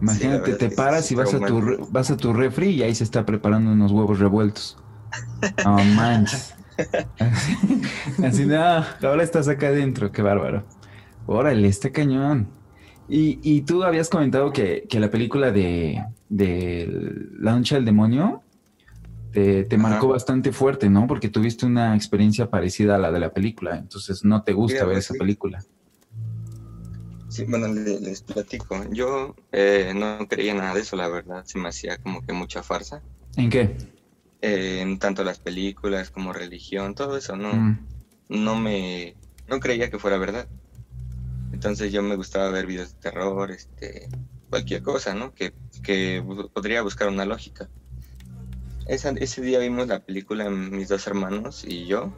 [0.00, 3.04] Imagínate, te paras y vas a, tu, re- vas a tu refri y ahí se
[3.04, 4.76] está preparando unos huevos revueltos.
[5.64, 6.56] No manches.
[7.18, 7.58] Así,
[8.20, 8.56] así, no,
[9.02, 10.70] ahora estás acá adentro, qué bárbaro.
[11.26, 12.58] Órale, está cañón.
[13.06, 16.88] Y, y tú habías comentado que, que la película de, de
[17.40, 18.43] La noche del demonio
[19.34, 21.06] te, marcó bastante fuerte, ¿no?
[21.06, 24.98] Porque tuviste una experiencia parecida a la de la película, entonces no te gusta ver
[24.98, 25.18] esa sí.
[25.18, 25.64] película.
[27.28, 28.80] Sí, bueno, le- les, platico.
[28.92, 31.44] Yo eh, no creía nada de eso, la verdad.
[31.44, 33.02] Se me hacía como que mucha farsa.
[33.36, 33.76] ¿En qué?
[34.40, 37.78] Eh, en tanto las películas como religión, todo eso, no, Mm.
[38.28, 39.16] no me,
[39.48, 40.46] no creía que fuera verdad.
[41.52, 44.08] Entonces yo me gustaba ver videos de terror, este,
[44.48, 45.32] cualquier cosa, ¿no?
[45.34, 46.22] Que, que
[46.52, 47.68] podría buscar una lógica.
[48.86, 52.12] Esa- ese día vimos la película mis dos hermanos y yo,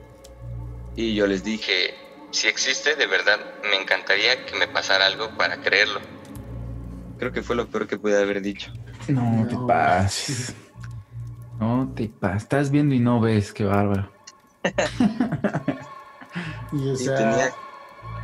[0.96, 1.94] y yo les dije,
[2.32, 3.38] si existe de verdad,
[3.70, 6.00] me encantaría que me pasara algo para creerlo.
[7.18, 8.70] Creo que fue lo peor que pude haber dicho.
[9.08, 10.54] No, te pases.
[11.58, 12.42] No te pases.
[12.42, 14.12] Estás viendo y no ves, qué bárbaro.
[16.72, 17.54] Y o Y sea, tenía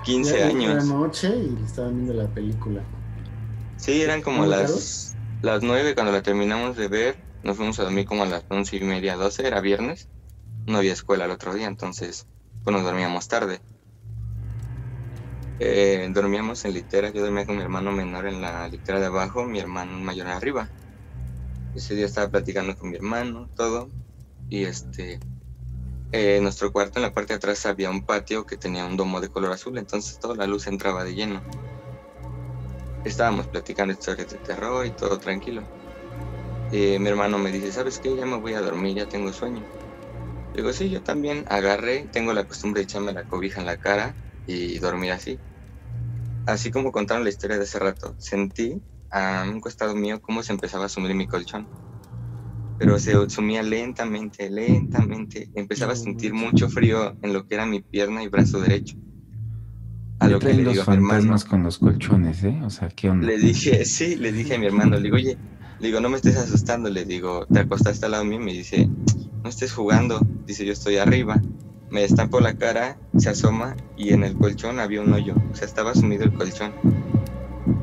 [0.04, 0.74] 15 ya años.
[0.74, 2.82] Era noche y estaban viendo la película.
[3.76, 7.31] Sí, eran como ¿Muy las, las 9 cuando la terminamos de ver.
[7.42, 10.08] Nos fuimos a dormir como a las once y media, 12, era viernes.
[10.66, 12.26] No había escuela el otro día, entonces
[12.62, 13.60] pues nos dormíamos tarde.
[15.58, 19.44] Eh, dormíamos en litera, yo dormía con mi hermano menor en la litera de abajo,
[19.44, 20.70] mi hermano mayor arriba.
[21.74, 23.88] Ese día estaba platicando con mi hermano, todo.
[24.48, 25.14] Y este,
[26.12, 28.96] eh, en nuestro cuarto en la parte de atrás había un patio que tenía un
[28.96, 31.42] domo de color azul, entonces toda la luz entraba de lleno.
[33.04, 35.81] Estábamos platicando historias de terror y todo tranquilo.
[36.74, 38.16] Eh, mi hermano me dice, ¿sabes qué?
[38.16, 39.66] Ya me voy a dormir, ya tengo sueño.
[40.54, 44.16] Digo, sí, yo también agarré, tengo la costumbre de echarme la cobija en la cara
[44.46, 45.38] y dormir así.
[46.46, 50.54] Así como contaron la historia de hace rato, sentí a un costado mío cómo se
[50.54, 51.68] empezaba a sumir mi colchón.
[52.78, 55.50] Pero se sumía lentamente, lentamente.
[55.54, 58.94] Empezaba a sentir mucho frío en lo que era mi pierna y brazo derecho.
[60.18, 61.36] A lo que le digo a mi hermano.
[61.50, 62.58] con los colchones, ¿eh?
[62.64, 63.26] O sea, ¿qué onda?
[63.26, 65.38] Le dije, sí, le dije a mi hermano, le digo, oye,
[65.82, 68.88] digo, no me estés asustando, le digo, te acostaste al lado mío y me dice,
[69.42, 71.42] no estés jugando, dice, yo estoy arriba.
[71.90, 75.66] Me destapo la cara, se asoma y en el colchón había un hoyo, o sea,
[75.66, 76.72] estaba sumido el colchón.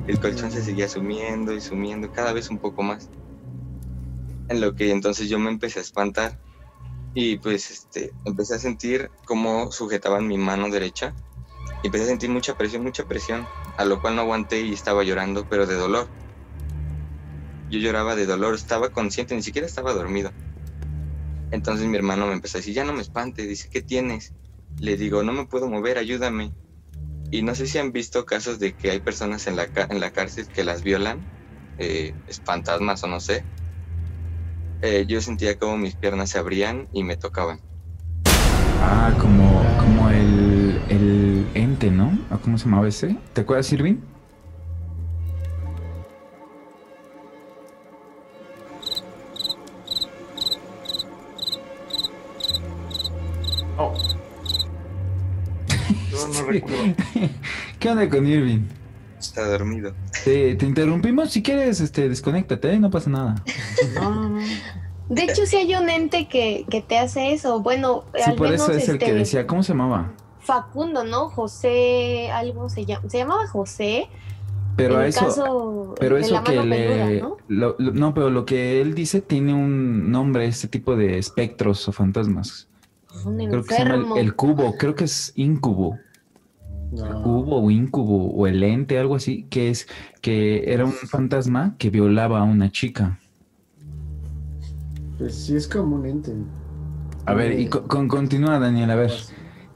[0.08, 3.10] El colchón se seguía sumiendo y sumiendo, cada vez un poco más.
[4.48, 6.40] En lo que entonces yo me empecé a espantar
[7.14, 11.14] y pues este, empecé a sentir cómo sujetaban mi mano derecha
[11.84, 13.46] y empecé a sentir mucha presión, mucha presión,
[13.78, 16.10] a lo cual no aguanté y estaba llorando, pero de dolor.
[17.70, 20.32] Yo lloraba de dolor, estaba consciente, ni siquiera estaba dormido.
[21.52, 24.34] Entonces mi hermano me empezó a decir, ya no me espante, dice, ¿qué tienes?
[24.80, 26.52] Le digo, no me puedo mover, ayúdame.
[27.32, 30.12] Y no sé si han visto casos de que hay personas en la, en la
[30.12, 31.20] cárcel que las violan,
[31.78, 32.14] eh,
[32.44, 33.44] fantasmas o no sé.
[34.82, 37.60] Eh, yo sentía como mis piernas se abrían y me tocaban.
[38.82, 42.18] Ah, como, como el, el ente, ¿no?
[42.32, 43.18] ¿O ¿Cómo se llamaba ese?
[43.34, 43.98] ¿Te acuerdas, Irving?
[57.80, 58.62] ¿Qué onda con Irving?
[59.20, 59.94] Está dormido.
[60.24, 61.30] Te, te interrumpimos.
[61.32, 62.80] Si quieres, este, desconéctate, ¿eh?
[62.80, 63.36] no pasa nada.
[65.10, 67.60] De hecho, sí hay un ente que, que te hace eso.
[67.62, 69.48] Bueno, Sí, al por menos eso es el que este, decía.
[69.48, 70.14] ¿Cómo se llamaba?
[70.40, 71.30] Facundo, ¿no?
[71.30, 73.10] José, algo se llama.
[73.10, 74.08] Se llamaba José.
[74.76, 77.36] Pero en a el eso, caso pero eso que le, ¿no?
[77.50, 81.86] lo- lo- no, pero lo que él dice tiene un nombre, este tipo de espectros
[81.90, 82.70] o fantasmas.
[83.26, 84.16] Un Creo que se llama enfermo.
[84.16, 85.98] el, el cubo, creo que es incubo.
[87.24, 89.88] Cubo o incubo o el ente, algo así, que es
[90.22, 93.20] que era un fantasma que violaba a una chica.
[95.18, 96.34] Pues sí es como un ente.
[97.26, 99.12] A ver, y con, con- continúa, Daniel, a ver.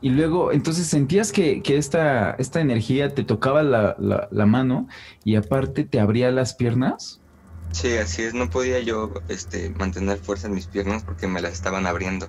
[0.02, 4.88] Y luego, entonces sentías que, que esta, esta energía te tocaba la, la- la mano
[5.24, 7.22] y aparte te abría las piernas.
[7.72, 8.34] Sí, así es.
[8.34, 12.28] No podía yo este, mantener fuerza en mis piernas porque me las estaban abriendo.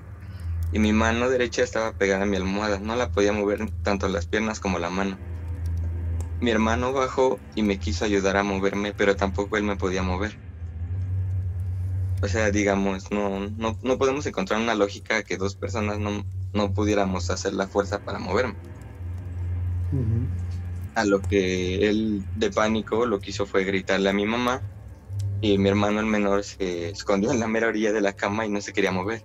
[0.74, 2.78] Y mi mano derecha estaba pegada a mi almohada.
[2.78, 5.22] No la podía mover tanto las piernas como la mano.
[6.40, 10.40] Mi hermano bajó y me quiso ayudar a moverme, pero tampoco él me podía mover.
[12.22, 16.72] O sea, digamos, no, no, no podemos encontrar una lógica que dos personas no, no
[16.74, 18.58] pudiéramos hacer la fuerza para moverme.
[20.94, 24.64] A lo que él de pánico lo que hizo fue gritarle a mi mamá
[25.40, 28.50] y mi hermano el menor se escondió en la mera orilla de la cama y
[28.50, 29.24] no se quería mover.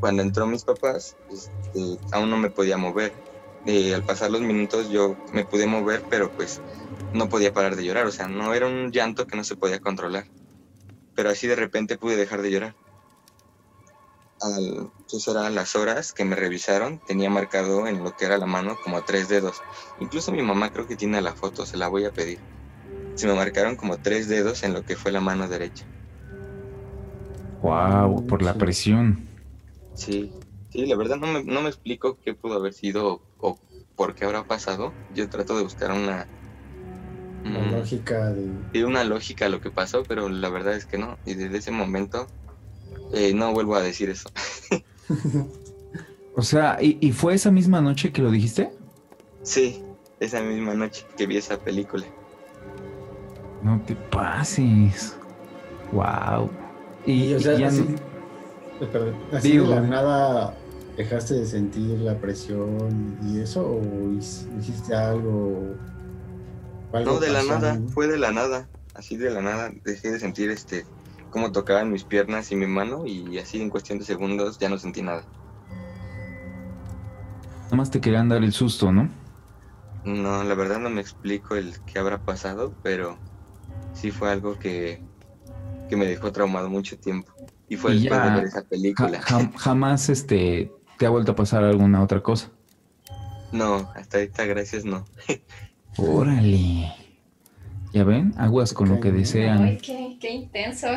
[0.00, 3.12] Cuando entró mis papás, este, aún no me podía mover.
[3.66, 6.60] Y al pasar los minutos yo me pude mover, pero pues
[7.12, 8.06] no podía parar de llorar.
[8.06, 10.26] O sea, no era un llanto que no se podía controlar.
[11.14, 12.74] Pero así de repente pude dejar de llorar.
[14.40, 18.46] Al, pues eran las horas que me revisaron, tenía marcado en lo que era la
[18.46, 19.60] mano como tres dedos.
[20.00, 22.38] Incluso mi mamá creo que tiene la foto, se la voy a pedir.
[23.16, 25.84] Se me marcaron como tres dedos en lo que fue la mano derecha.
[27.62, 29.29] Wow, por la presión.
[30.00, 30.32] Sí,
[30.70, 33.58] sí, la verdad no me, no me explico qué pudo haber sido o,
[33.96, 34.94] por qué habrá pasado.
[35.10, 36.26] Yo trato de buscar una,
[37.44, 38.48] mm, lógica de.
[38.72, 41.18] sí, una lógica a lo que pasó, pero la verdad es que no.
[41.26, 42.26] Y desde ese momento
[43.12, 44.30] eh, no vuelvo a decir eso.
[46.32, 48.70] O sea, ¿y, y fue esa misma noche que lo dijiste?
[49.42, 49.82] Sí,
[50.20, 52.06] esa misma noche que vi esa película.
[53.62, 55.14] No te pases.
[55.92, 56.50] Wow.
[57.04, 58.09] Y, Y, o sea, y ya así, no-
[58.80, 60.56] eh, así Digo, de la nada
[60.96, 65.74] dejaste de sentir la presión y eso, o hic- hiciste algo.
[66.92, 68.68] No, de la nada, fue de la nada.
[68.94, 70.84] Así de la nada dejé de sentir este
[71.30, 74.78] cómo tocaban mis piernas y mi mano y así en cuestión de segundos ya no
[74.78, 75.24] sentí nada.
[77.64, 79.08] nada más te querían dar el susto, ¿no?
[80.04, 83.18] No, la verdad no me explico el qué habrá pasado, pero
[83.94, 85.02] sí fue algo que,
[85.88, 87.32] que me dejó traumado mucho tiempo.
[87.70, 89.20] Y fue Y después ya de ver esa película.
[89.22, 92.50] Ja- jam- jamás este, te ha vuelto a pasar alguna otra cosa.
[93.52, 95.06] No, hasta ahorita gracias no.
[95.96, 96.92] Órale.
[97.94, 98.34] ¿Ya ven?
[98.36, 99.78] Aguas con lo que Ay, desean.
[99.78, 100.88] qué, qué intenso.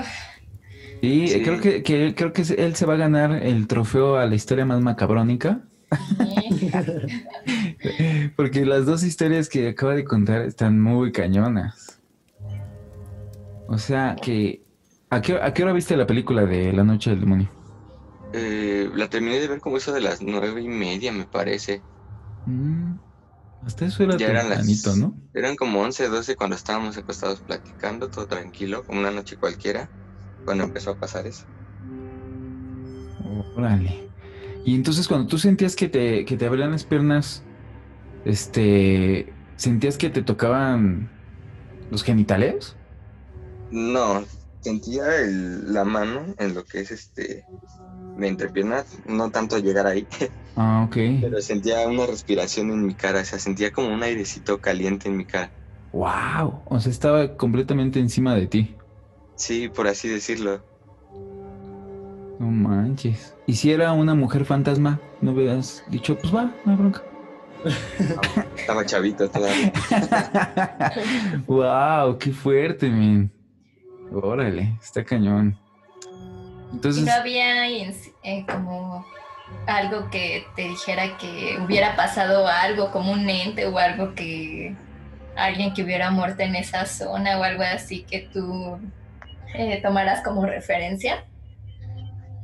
[1.01, 1.41] Y Sí.
[1.43, 4.65] creo que, que- creo que él se va a ganar el trofeo a la historia
[4.65, 5.61] más macabrónica.
[8.35, 11.99] Porque las dos historias que acaba de contar están muy cañonas.
[13.67, 14.62] O sea que...
[15.13, 17.47] ¿A qué, a qué hora viste la película de La Noche del Demonio?
[18.33, 21.83] Eh, la terminé de ver como eso de las nueve y media, me parece.
[22.47, 22.95] Mm,
[23.63, 24.97] hasta eso era Ya eran las...
[24.97, 25.15] ¿no?
[25.35, 29.87] Eran como 11, 12 cuando estábamos acostados platicando, todo tranquilo, como una noche cualquiera,
[30.45, 31.45] cuando empezó a pasar eso.
[33.55, 34.09] Órale.
[34.65, 37.43] Y entonces cuando tú sentías que te, que te abrían las piernas,
[38.25, 41.11] este, ¿sentías que te tocaban
[41.91, 42.75] los genitales?
[43.69, 44.25] No,
[44.63, 47.45] sentía el- la mano en lo que es este
[48.17, 50.07] la entrepierna, no tanto llegar ahí,
[50.55, 50.95] Ah, ok.
[51.21, 55.17] pero sentía una respiración en mi cara, o sea, sentía como un airecito caliente en
[55.17, 55.49] mi cara.
[55.91, 56.61] Wow.
[56.65, 58.75] O sea, estaba completamente encima de ti.
[59.35, 60.61] Sí, por así decirlo.
[62.39, 63.35] No manches.
[63.47, 64.99] ¿Y si era una mujer fantasma?
[65.21, 67.03] ¿No hubieras dicho, pues va, no hay bronca?
[68.55, 69.71] Estaba chavito todavía.
[71.47, 73.31] wow, qué fuerte, men.
[74.13, 75.57] Órale, está cañón.
[76.71, 79.05] ¿Y Entonces, no había eh, como
[79.67, 84.75] algo que te dijera que hubiera pasado algo, como un ente o algo que
[85.35, 88.79] alguien que hubiera muerto en esa zona o algo así que tú
[89.55, 91.25] eh, tomaras como referencia?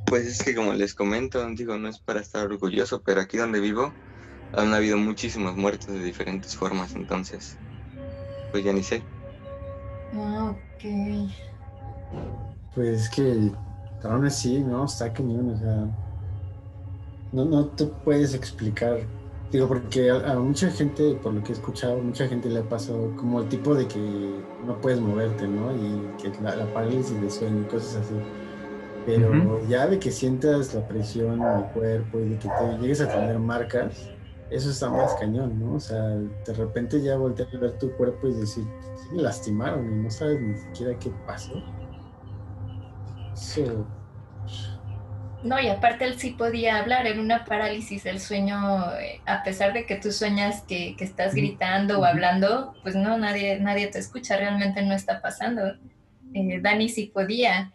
[0.06, 3.60] Pues es que como les comento, digo, no es para estar orgulloso, pero aquí donde
[3.60, 3.94] vivo
[4.54, 7.56] han habido muchísimos muertos de diferentes formas, entonces,
[8.52, 9.04] pues ya ni sé.
[10.16, 11.49] Ah, ok.
[12.74, 13.52] Pues es que
[14.04, 14.86] aún así, ¿no?
[14.86, 15.88] Está cañón, o sea.
[17.32, 19.08] no, no te puedes explicar.
[19.52, 22.70] Digo, porque a, a mucha gente, por lo que he escuchado, mucha gente le ha
[22.70, 25.74] pasado como el tipo de que no puedes moverte, ¿no?
[25.76, 28.28] Y que la, la parálisis de sueño y cosas así.
[29.06, 33.02] Pero ya de que sientas la presión en el cuerpo y de que te llegues
[33.02, 34.12] a tener marcas,
[34.50, 35.76] eso está más cañón, ¿no?
[35.76, 39.92] O sea, de repente ya voltear a ver tu cuerpo y decir, sí me lastimaron
[39.92, 41.54] y no sabes ni siquiera qué pasó.
[45.44, 49.72] No, y aparte él sí podía hablar, era una parálisis del sueño, eh, a pesar
[49.72, 54.00] de que tú sueñas que, que estás gritando o hablando, pues no, nadie, nadie te
[54.00, 55.62] escucha, realmente no está pasando.
[56.34, 57.72] Eh, Dani sí podía.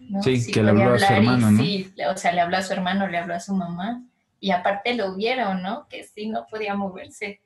[0.00, 0.22] ¿no?
[0.22, 1.62] Sí, que le habló a su hermano, ¿no?
[1.62, 4.02] Sí, o sea, le habló a su hermano, le habló a su mamá,
[4.40, 5.86] y aparte lo vieron, ¿no?
[5.88, 7.40] Que sí no podía moverse.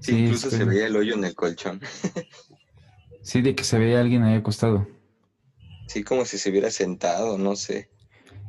[0.00, 1.80] Sí, incluso se veía el hoyo en el colchón.
[3.20, 4.88] Sí, de que se veía alguien ahí acostado.
[5.88, 7.90] Sí, como si se hubiera sentado, no sé.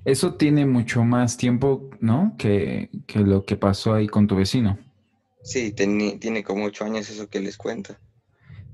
[0.06, 2.36] Eso tiene mucho más tiempo, ¿no?
[2.38, 4.78] Que, que lo que pasó ahí con tu vecino.
[5.42, 7.98] Sí, teni- tiene como ocho años eso que les cuento.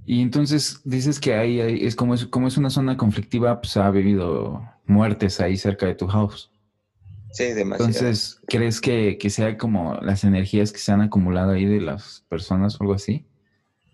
[0.05, 3.75] Y entonces dices que ahí, ahí es como es como es una zona conflictiva, pues
[3.77, 6.51] ha habido muertes ahí cerca de tu house.
[7.29, 8.17] Sí, demasiado.
[8.17, 12.25] Entonces, ¿crees que, que sea como las energías que se han acumulado ahí de las
[12.29, 13.25] personas o algo así?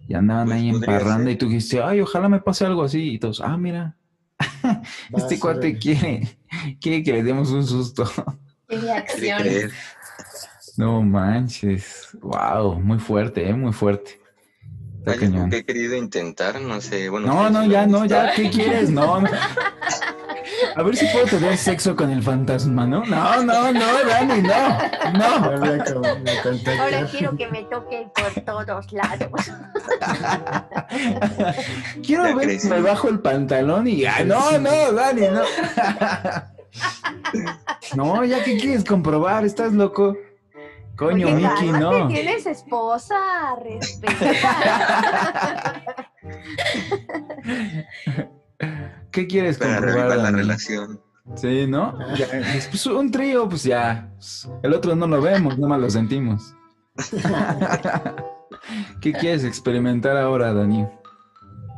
[0.08, 1.32] Y andaban Pues ahí en parranda ser.
[1.32, 3.14] y tú dijiste, ay, ojalá me pase algo así.
[3.16, 3.98] Y todos, ah, mira,
[5.18, 6.38] este cuate quiere,
[6.80, 8.10] quiere que le demos un susto.
[8.68, 9.70] Qué.
[10.78, 13.54] No manches, wow, muy fuerte, ¿eh?
[13.54, 14.22] Muy fuerte.
[15.04, 15.50] Cañón.
[15.50, 17.28] que he querido intentar, no sé, bueno.
[17.28, 18.90] No, no, ya, no, ya, ¿qué quieres?
[18.92, 19.30] No, no.
[20.76, 23.04] A ver si puedo tener sexo con el fantasma, ¿no?
[23.06, 24.78] No, no, no, Dani, no,
[25.14, 25.26] no.
[26.82, 29.52] Ahora quiero que me toquen por todos lados.
[32.06, 32.68] Quiero ver, crecí.
[32.68, 35.42] me bajo el pantalón y ah, no, no, Dani, no.
[37.96, 40.16] No, ya que quieres comprobar, estás loco.
[40.96, 42.08] Coño, Oye, Miki, no.
[42.08, 43.18] tienes esposa,
[43.64, 44.32] respeta.
[49.12, 50.18] ¿Qué quieres Para comprobar?
[50.18, 51.02] la relación.
[51.36, 51.98] Sí, ¿no?
[52.16, 52.28] Ya,
[52.70, 54.12] pues, un trío, pues ya.
[54.64, 56.54] El otro no lo vemos, nomás lo sentimos.
[59.02, 60.88] ¿Qué quieres experimentar ahora, Dani?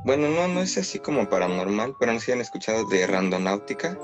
[0.05, 3.97] Bueno, no, no es así como paranormal, pero no sé si han escuchado de Randonáutica.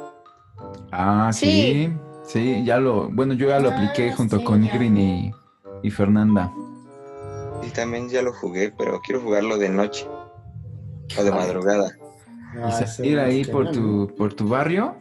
[0.91, 1.93] Ah, sí.
[2.25, 3.09] Sí, ya lo.
[3.09, 5.31] Bueno, yo ya lo Ah, apliqué junto sí, con y,
[5.83, 6.53] y Fernanda.
[7.63, 10.07] Y también ya lo jugué, pero quiero jugarlo de noche.
[11.17, 11.91] O de madrugada.
[12.55, 14.95] Ah, y salir es ahí que por no, tu, por tu barrio.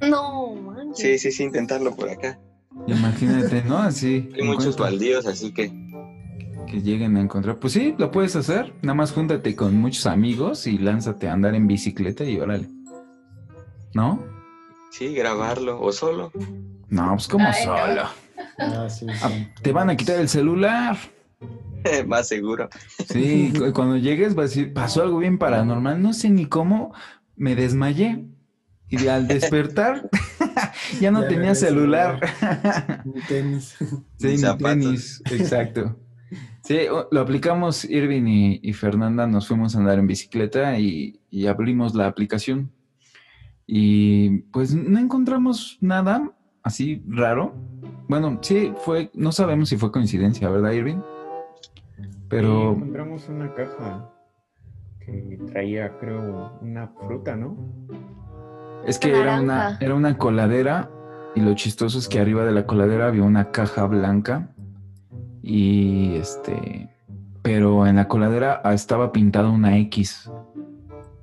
[0.00, 0.98] No, manches.
[0.98, 2.38] Sí, sí, sí, intentarlo por acá.
[2.86, 3.78] Imagínate, ¿no?
[3.78, 4.28] Así.
[4.36, 5.70] Hay muchos baldíos, así que
[6.66, 7.56] que lleguen a encontrar.
[7.58, 8.72] Pues sí, lo puedes hacer.
[8.80, 12.66] Nada más júntate con muchos amigos y lánzate a andar en bicicleta y órale.
[13.94, 14.24] ¿No?
[14.90, 16.32] sí, grabarlo o solo.
[16.88, 17.76] No, pues como Ay, no.
[17.76, 18.02] solo.
[18.58, 19.48] Ah, sí, Ah, sí.
[19.62, 20.96] te van a quitar el celular.
[22.06, 22.68] Más seguro.
[23.08, 26.92] Sí, cu- cuando llegues vas a decir, pasó algo bien paranormal, no sé ni cómo,
[27.36, 28.24] me desmayé.
[28.88, 30.10] Y al despertar,
[31.00, 32.20] ya no Ya tenía celular.
[33.04, 33.74] Un tenis.
[34.18, 34.62] Sí, Ni ni zapatos.
[34.84, 35.98] tenis, exacto.
[36.62, 36.78] Sí,
[37.10, 41.94] lo aplicamos Irving y, y Fernanda, nos fuimos a andar en bicicleta y, y abrimos
[41.96, 42.70] la aplicación.
[43.66, 46.30] Y pues no encontramos nada
[46.62, 47.54] así raro.
[48.08, 51.00] Bueno, sí, fue, no sabemos si fue coincidencia, ¿verdad, Irving?
[52.32, 54.10] Sí, Pero encontramos una caja
[55.00, 57.58] que traía, creo, una fruta, ¿no?
[58.86, 60.90] es que era una, era una coladera
[61.34, 64.48] y lo chistoso es que arriba de la coladera había una caja blanca
[65.42, 66.88] y este,
[67.42, 70.30] pero en la coladera ah, estaba pintada una X,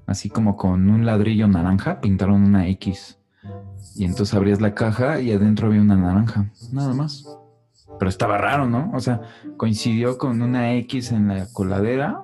[0.05, 3.19] así como con un ladrillo naranja pintaron una X
[3.95, 7.38] y entonces abrías la caja y adentro había una naranja, nada más.
[7.97, 8.91] Pero estaba raro, ¿no?
[8.93, 9.21] O sea,
[9.57, 12.21] coincidió con una X en la coladera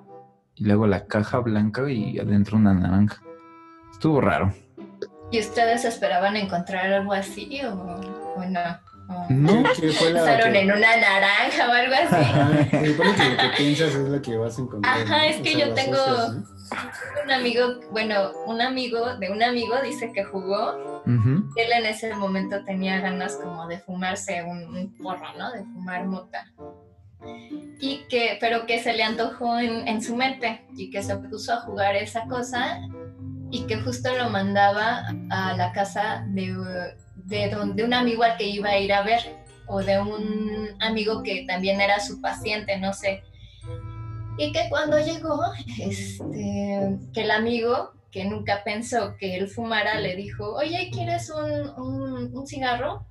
[0.56, 3.22] y luego la caja blanca y adentro una naranja.
[3.92, 4.54] Estuvo raro.
[5.32, 8.60] ¿Y ustedes esperaban encontrar algo así o, o no?
[9.08, 12.16] ¿O No, ¿Qué fue la que- en una naranja o algo así.
[12.16, 15.02] Ajá, que lo que piensas es lo que vas a encontrar.
[15.02, 15.24] Ajá, ¿no?
[15.24, 16.55] es O que sea, yo tengo-.
[17.24, 21.02] Un amigo, bueno, un amigo de un amigo dice que jugó.
[21.06, 21.50] Ujú.
[21.56, 25.52] Él en ese momento tenía ganas como de fumarse un, un porro, ¿no?
[25.52, 26.46] De fumar mota.
[27.80, 31.54] Y que, pero que se le antojó en, en su mente y que se puso
[31.54, 32.80] a jugar esa cosa
[33.52, 36.56] y que justo lo mandaba a la casa de,
[37.16, 39.20] de, don- de un amigo al que iba a ir a ver
[39.68, 43.24] o de un amigo que también era su paciente, no sé.
[44.38, 45.42] Y que cuando llegó,
[45.80, 51.84] este, que el amigo que nunca pensó que él fumara, le dijo, oye, ¿quieres un,
[51.84, 53.06] un, un cigarro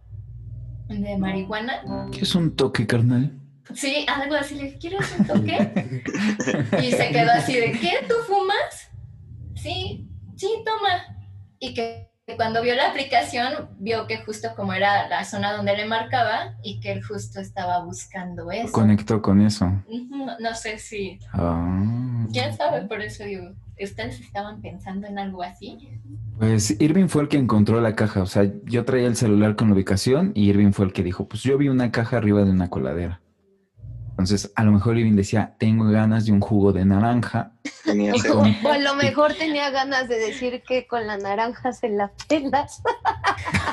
[0.88, 2.08] de marihuana?
[2.10, 3.38] ¿Qué es un toque, carnal?
[3.74, 5.94] Sí, algo así, le dije, ¿quieres un toque?
[6.82, 8.04] y se quedó así de, ¿qué?
[8.06, 8.90] ¿Tú fumas?
[9.56, 10.06] Sí,
[10.36, 11.18] sí, toma.
[11.58, 15.84] Y que cuando vio la aplicación, vio que justo como era la zona donde le
[15.84, 18.72] marcaba y que él justo estaba buscando eso.
[18.72, 19.70] Conectó con eso.
[20.40, 21.18] No sé si,
[22.32, 23.50] quién sabe, por eso digo,
[23.80, 26.00] ¿ustedes estaban pensando en algo así?
[26.38, 28.22] Pues Irving fue el que encontró la caja.
[28.22, 31.28] O sea, yo traía el celular con la ubicación y Irving fue el que dijo,
[31.28, 33.20] pues yo vi una caja arriba de una coladera.
[34.14, 37.50] Entonces, a lo mejor Irving decía, tengo ganas de un jugo de naranja.
[37.84, 42.12] Tenía O a lo mejor tenía ganas de decir que con la naranja se la
[42.28, 42.80] pelas.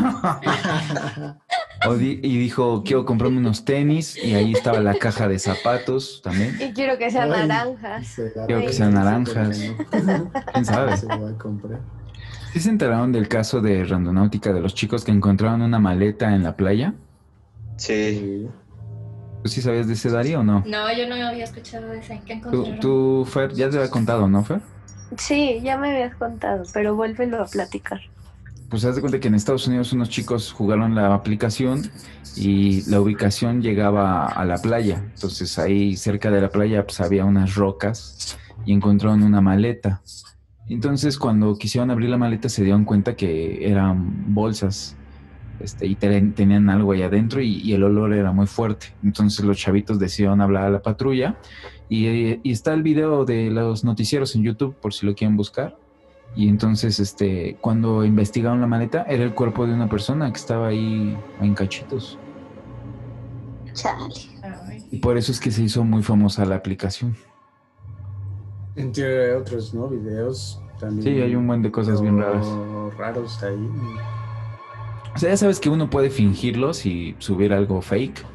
[1.88, 4.18] o di- y dijo, quiero comprarme unos tenis.
[4.18, 6.58] Y ahí estaba la caja de zapatos también.
[6.60, 8.08] Y quiero que sean Ay, naranjas.
[8.08, 9.60] se Quiero que sean naranjas.
[10.54, 10.98] ¿Quién sabe?
[10.98, 11.80] Se lo voy a comprar.
[12.54, 16.44] ¿Sí se enteraron del caso de Randonáutica de los chicos que encontraron una maleta en
[16.44, 16.94] la playa?
[17.78, 18.48] Sí.
[19.44, 20.64] ¿Tú sí sabías de ese Darío o no?
[20.66, 22.22] No, yo no había escuchado de ese.
[22.26, 24.62] ¿Qué Tú, tú, Fer, ya te había contado, ¿no, Fer?
[25.18, 28.00] Sí, ya me habías contado, pero vuélvelo a platicar.
[28.70, 31.92] Pues haz de cuenta que en Estados Unidos unos chicos jugaron la aplicación
[32.38, 35.04] y la ubicación llegaba a la playa.
[35.14, 40.02] Entonces ahí cerca de la playa pues había unas rocas y encontraron una maleta.
[40.70, 44.96] Entonces cuando quisieron abrir la maleta se dieron cuenta que eran bolsas
[45.60, 48.88] este, y ten- tenían algo ahí adentro y, y el olor era muy fuerte.
[49.04, 51.38] Entonces los chavitos decidieron hablar a la patrulla
[51.90, 55.78] y, y está el video de los noticieros en YouTube por si lo quieren buscar.
[56.34, 60.68] Y entonces, este, cuando investigaron la maleta, era el cuerpo de una persona que estaba
[60.68, 62.18] ahí en cachitos.
[63.74, 64.14] Chale.
[64.92, 67.18] Y por eso es que se hizo muy famosa la aplicación.
[68.78, 69.90] Entre otros, ¿no?
[69.90, 71.04] Videos también.
[71.04, 72.48] Sí, hay un buen de cosas bien raras.
[72.98, 73.70] Raros ahí.
[75.14, 78.26] O sea, ya sabes que uno puede fingirlos y subir algo fake,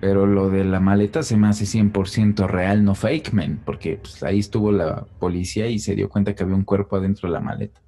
[0.00, 4.22] pero lo de la maleta se me hace 100% real, no fake, man, porque pues,
[4.22, 7.40] ahí estuvo la policía y se dio cuenta que había un cuerpo adentro de la
[7.40, 7.80] maleta.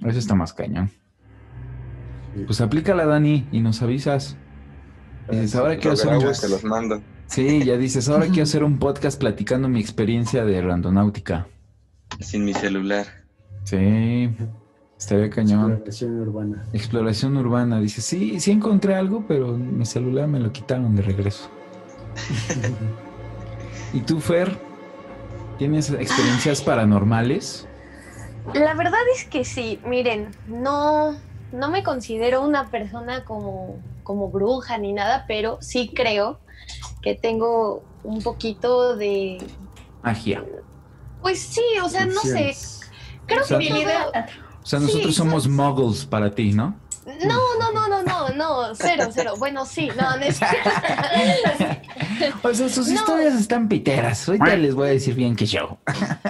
[0.00, 0.90] Eso está más cañón.
[2.46, 4.36] Pues aplícala, Dani, y nos avisas.
[5.28, 6.34] Dices, ahora quiero Los hacer un...
[6.34, 7.02] se los mando.
[7.26, 11.46] Sí, ya dices, ahora quiero hacer un podcast platicando mi experiencia de randonáutica.
[12.20, 13.06] Sin mi celular.
[13.64, 14.30] Sí,
[14.98, 15.72] estaría cañón.
[15.72, 16.64] Exploración urbana.
[16.72, 17.80] Exploración urbana.
[17.80, 21.48] Dice, sí, sí encontré algo, pero mi celular me lo quitaron de regreso.
[23.92, 24.58] ¿Y tú, Fer?
[25.58, 27.66] ¿Tienes experiencias paranormales?
[28.54, 31.16] La verdad es que sí, miren, no,
[31.52, 36.38] no me considero una persona como, como bruja ni nada, pero sí creo
[37.02, 39.38] que tengo un poquito de,
[40.02, 40.44] Magia.
[41.20, 42.54] pues sí, o sea, no sé,
[43.26, 46.76] creo O sea, que todo- O sea, nosotros Sí, somos muggles para ti, ¿no?
[47.24, 49.34] No, no, no, no, no, no, cero, cero.
[49.38, 50.38] Bueno, sí, no, no es
[52.42, 52.94] O sea, sus No.
[52.94, 54.28] historias están piteras.
[54.28, 55.78] Ahorita les voy a decir bien que yo.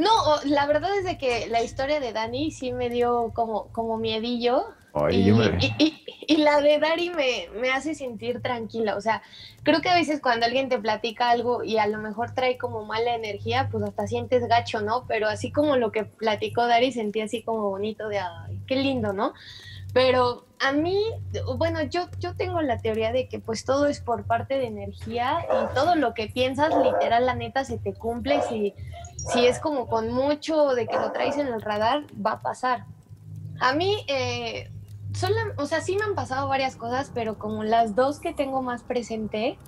[0.00, 0.10] No,
[0.44, 4.64] la verdad es de que la historia de Dani sí me dio como, como miedillo.
[4.92, 5.58] Oye, y, hombre.
[5.60, 8.96] y- y- y la de Dari me, me hace sentir tranquila.
[8.96, 9.22] O sea,
[9.62, 12.84] creo que a veces cuando alguien te platica algo y a lo mejor trae como
[12.84, 15.04] mala energía, pues hasta sientes gacho, ¿no?
[15.06, 19.12] Pero así como lo que platicó Dari, sentí así como bonito de, ay, qué lindo,
[19.12, 19.32] ¿no?
[19.92, 21.02] Pero a mí,
[21.56, 25.38] bueno, yo, yo tengo la teoría de que pues todo es por parte de energía
[25.50, 28.40] y todo lo que piensas, literal, la neta, se te cumple.
[28.42, 28.74] Si,
[29.16, 32.84] si es como con mucho de que lo traes en el radar, va a pasar.
[33.58, 34.70] A mí, eh,
[35.12, 38.62] sola- o sea, sí me han pasado varias cosas, pero como las dos que tengo
[38.62, 39.58] más presente,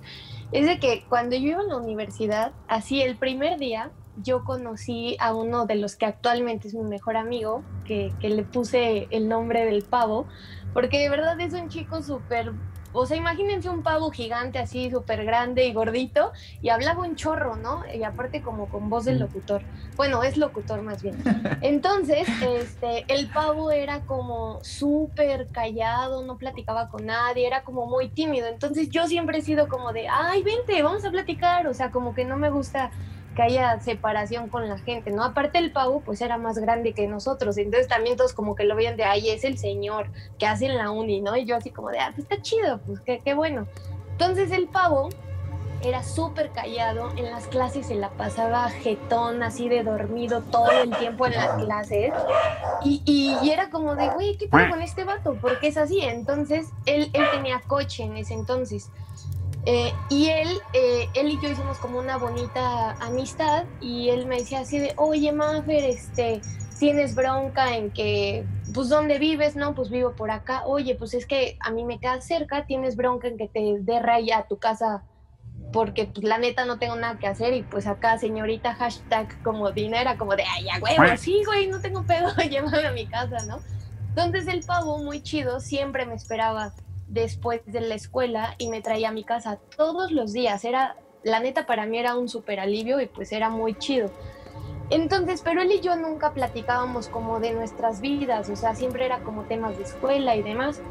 [0.51, 3.91] es de que cuando yo iba a la universidad, así el primer día,
[4.21, 8.43] yo conocí a uno de los que actualmente es mi mejor amigo, que, que le
[8.43, 10.27] puse el nombre del pavo,
[10.73, 12.53] porque de verdad es un chico súper,
[12.93, 16.31] o sea, imagínense un pavo gigante así, súper grande y gordito,
[16.61, 17.83] y hablaba un chorro, ¿no?
[17.91, 19.63] Y aparte como con voz del locutor.
[19.95, 21.17] Bueno, es locutor más bien.
[21.61, 28.09] Entonces, este, el pavo era como súper callado, no platicaba con nadie, era como muy
[28.09, 28.47] tímido.
[28.47, 31.65] Entonces yo siempre he sido como de, ay, vente, vamos a platicar.
[31.65, 32.91] O sea, como que no me gusta
[33.33, 35.23] que haya separación con la gente, ¿no?
[35.23, 38.75] Aparte el pavo pues era más grande que nosotros, entonces también todos como que lo
[38.75, 41.35] veían de, ay, es el señor que hace en la uni, ¿no?
[41.35, 43.67] Y yo así como de, ah, pues está chido, pues qué, qué bueno.
[44.11, 45.09] Entonces el pavo
[45.81, 50.95] era súper callado, en las clases se la pasaba jetón, así de dormido todo el
[50.95, 52.13] tiempo en las clases.
[52.85, 55.33] Y, y- y era como de, güey, ¿qué pasa con este vato?
[55.35, 55.99] ¿Por qué es así?
[55.99, 58.89] Entonces, él, él tenía coche en ese entonces.
[59.65, 64.39] Eh, y él, eh, él y yo hicimos como una bonita amistad y él me
[64.39, 66.41] decía así de, oye, Maffer, este,
[66.79, 69.55] tienes bronca en que, pues, ¿dónde vives?
[69.55, 70.63] No, pues vivo por acá.
[70.65, 73.99] Oye, pues es que a mí me queda cerca, tienes bronca en que te dé
[73.99, 75.03] raya a tu casa
[75.71, 79.71] porque pues la neta no tengo nada que hacer y pues acá señorita hashtag como
[79.71, 83.43] dinero, como de, ay, ya huevo, sí, güey, no tengo pedo, llévame a mi casa,
[83.47, 83.59] ¿no?
[84.09, 86.71] Entonces el pavo, muy chido, siempre me esperaba
[87.13, 90.65] después de la escuela y me traía a mi casa todos los días.
[90.65, 94.11] Era, la neta para mí era un súper alivio y pues era muy chido.
[94.89, 99.19] Entonces, pero él y yo nunca platicábamos como de nuestras vidas, o sea, siempre era
[99.19, 100.81] como temas de escuela y demás.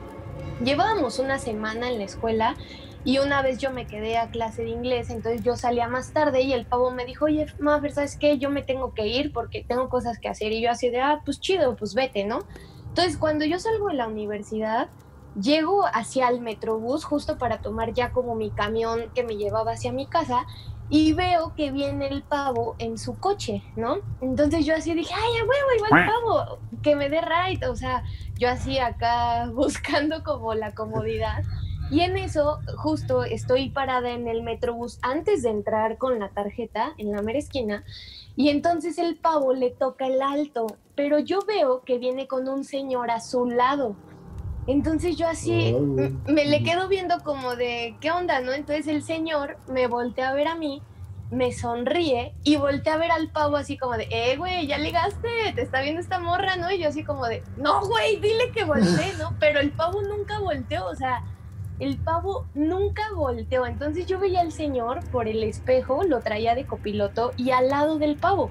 [0.64, 2.56] Llevábamos una semana en la escuela
[3.04, 6.42] y una vez yo me quedé a clase de inglés, entonces yo salía más tarde
[6.42, 8.38] y el pavo me dijo, oye, Maffer, ¿sabes qué?
[8.38, 10.52] Yo me tengo que ir porque tengo cosas que hacer.
[10.52, 12.40] Y yo así de, ah, pues chido, pues vete, ¿no?
[12.88, 14.88] Entonces cuando yo salgo de la universidad,
[15.40, 19.92] llego hacia el metrobús justo para tomar ya como mi camión que me llevaba hacia
[19.92, 20.46] mi casa
[20.90, 24.00] y veo que viene el pavo en su coche, ¿no?
[24.20, 28.04] Entonces yo así dije, ay, a huevo, igual pavo, que me dé ride, o sea,
[28.38, 31.44] yo así acá buscando como la comodidad.
[31.90, 36.94] Y en eso, justo estoy parada en el metrobús antes de entrar con la tarjeta
[36.98, 37.84] en la mera esquina.
[38.36, 42.64] Y entonces el pavo le toca el alto, pero yo veo que viene con un
[42.64, 43.96] señor a su lado.
[44.66, 45.74] Entonces yo así
[46.26, 48.52] me le quedo viendo como de, ¿qué onda, no?
[48.52, 50.82] Entonces el señor me voltea a ver a mí,
[51.32, 55.28] me sonríe y voltea a ver al pavo así como de, eh, güey, ya ligaste,
[55.54, 56.70] te está viendo esta morra, ¿no?
[56.70, 59.34] Y yo así como de, no, güey, dile que voltee, ¿no?
[59.40, 61.24] Pero el pavo nunca volteó, o sea,
[61.80, 63.66] el pavo nunca volteó.
[63.66, 67.98] Entonces yo veía al señor por el espejo, lo traía de copiloto y al lado
[67.98, 68.50] del pavo.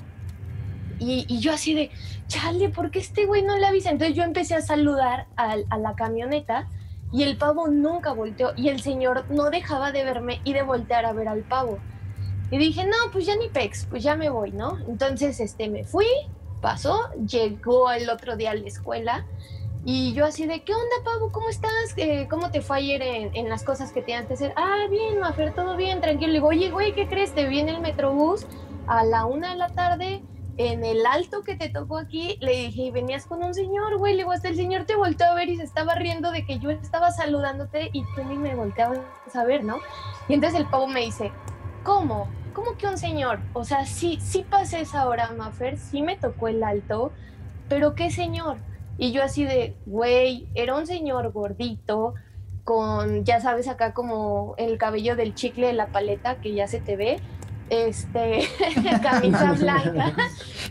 [1.03, 1.89] Y, yo así de,
[2.31, 3.89] chale, ¿por qué este güey no le avisa?
[3.89, 6.69] Entonces yo empecé a saludar a, la camioneta
[7.11, 11.05] y el pavo nunca volteó y el señor no dejaba de verme y de voltear
[11.05, 11.77] a ver al pavo.
[12.49, 14.77] Y dije, no, pues ya ni pex, pues ya me voy, ¿no?
[14.87, 16.07] Entonces este, me fui,
[16.61, 19.25] pasó, llegó el otro día a la escuela
[19.83, 21.33] y yo así de, ¿qué onda, Pavo?
[21.33, 21.93] ¿Cómo estás?
[21.97, 24.53] Eh, ¿Cómo te fue ayer en, las cosas que tenías que hacer?
[24.55, 26.27] Ah, bien, Mafer, todo bien, tranquilo.
[26.27, 27.33] Le digo, oye, güey, ¿qué crees?
[27.33, 28.45] Te vi el Metrobús
[28.87, 30.21] a la una de la tarde
[30.69, 32.37] en el alto que te tocó aquí.
[32.41, 34.13] Le dije, y venías con un señor, güey.
[34.13, 36.59] Le digo, hasta el señor te volteó a ver y se estaba riendo de que
[36.59, 38.99] yo estaba saludándote y tú ni me volteabas
[39.33, 39.77] a ver, ¿no?
[40.27, 41.31] Y entonces el Pavo me dice,
[41.83, 42.27] ¿cómo?
[42.53, 43.39] ¿Cómo que un señor?
[43.53, 47.11] O sea, sí, sí pasé esa hora, Mafer, sí me tocó el alto,
[47.69, 48.57] pero ¿qué señor?
[48.97, 52.13] Y yo así de, güey, era un señor gordito,
[52.63, 56.79] con, ya sabes, acá como el cabello del chicle de la paleta que ya se
[56.79, 57.19] te ve,
[57.71, 58.49] este,
[59.01, 60.13] camisa blanca,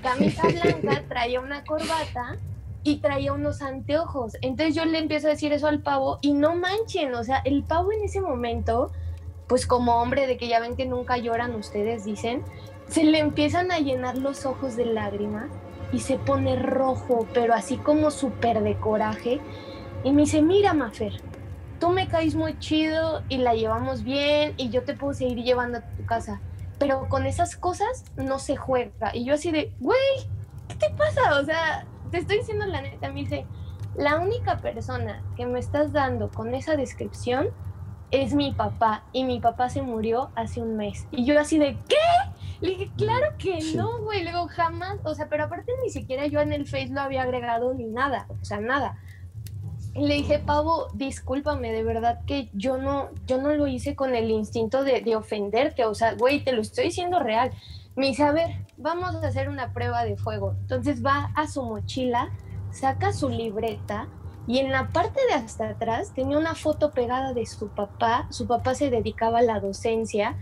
[0.02, 2.36] camisa blanca, traía una corbata
[2.85, 4.36] y traía unos anteojos.
[4.43, 7.64] Entonces yo le empiezo a decir eso al pavo y no manchen, o sea, el
[7.64, 8.93] pavo en ese momento,
[9.48, 12.44] pues como hombre de que ya ven que nunca lloran ustedes, dicen,
[12.86, 15.48] se le empiezan a llenar los ojos de lágrimas
[15.93, 19.40] y se pone rojo, pero así como súper de coraje.
[20.05, 21.14] Y me dice, mira, Mafer,
[21.78, 25.78] tú me caes muy chido y la llevamos bien y yo te puedo seguir llevando
[25.78, 26.40] a tu casa,
[26.81, 29.15] pero con esas cosas no se juega.
[29.15, 30.01] Y yo así de, güey,
[30.66, 31.39] ¿qué te pasa?
[31.39, 33.47] O sea, te estoy diciendo la neta, me dice,
[33.97, 37.51] la única persona que me estás dando con esa descripción
[38.11, 41.07] es mi papá y mi papá se murió hace un mes.
[41.11, 41.97] Y yo así de, ¿qué?
[42.62, 44.23] Le dije, claro que no, güey.
[44.23, 47.74] Luego jamás, o sea, pero aparte ni siquiera yo en el Face lo había agregado
[47.74, 48.98] ni nada, o sea, nada.
[49.94, 54.30] Le dije, Pavo, discúlpame, de verdad que yo no, yo no lo hice con el
[54.30, 57.50] instinto de, de ofenderte, o sea, güey, te lo estoy diciendo real.
[57.96, 60.54] Me dice, a ver, vamos a hacer una prueba de fuego.
[60.60, 62.30] Entonces va a su mochila,
[62.70, 64.08] saca su libreta
[64.46, 68.26] y en la parte de hasta atrás tenía una foto pegada de su papá.
[68.30, 70.36] Su papá se dedicaba a la docencia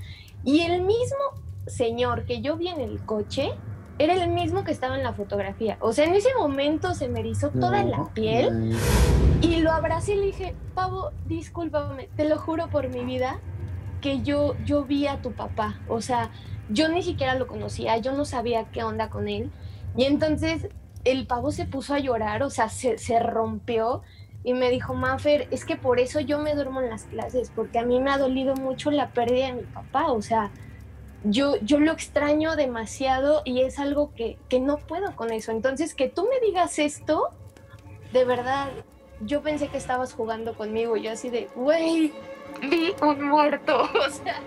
[0.45, 1.19] y el mismo
[1.67, 3.51] señor que yo vi en el coche
[3.99, 5.77] era el mismo que estaba en la fotografía.
[5.81, 8.77] O sea, en ese momento se me erizó toda la piel
[9.41, 13.41] y lo abracé y le dije, Pavo, discúlpame, te lo juro por mi vida
[14.01, 15.81] que yo, yo vi a tu papá.
[15.89, 16.31] O sea,
[16.69, 19.51] yo ni siquiera lo conocía, yo no sabía qué onda con él.
[19.97, 20.69] Y entonces
[21.05, 24.03] el pavo se puso a llorar, o sea, se, se rompió
[24.45, 27.79] y me dijo, Mafer, es que por eso yo me duermo en las clases, porque
[27.79, 30.51] a mí me ha dolido mucho la pérdida de mi papá, o sea,
[31.25, 35.51] yo, yo lo extraño demasiado y es algo que, que no puedo con eso.
[35.51, 37.29] Entonces, que tú me digas esto,
[38.13, 38.71] de verdad,
[39.21, 42.13] yo pensé que estabas jugando conmigo, yo así de, güey,
[42.61, 43.89] vi un muerto.
[44.07, 44.41] O sea,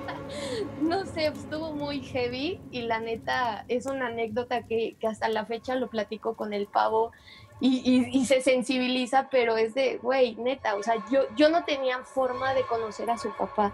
[0.81, 5.45] no sé, estuvo muy heavy y la neta es una anécdota que, que hasta la
[5.45, 7.11] fecha lo platico con el pavo
[7.59, 11.63] y, y, y se sensibiliza, pero es de, güey, neta, o sea, yo, yo no
[11.63, 13.71] tenía forma de conocer a su papá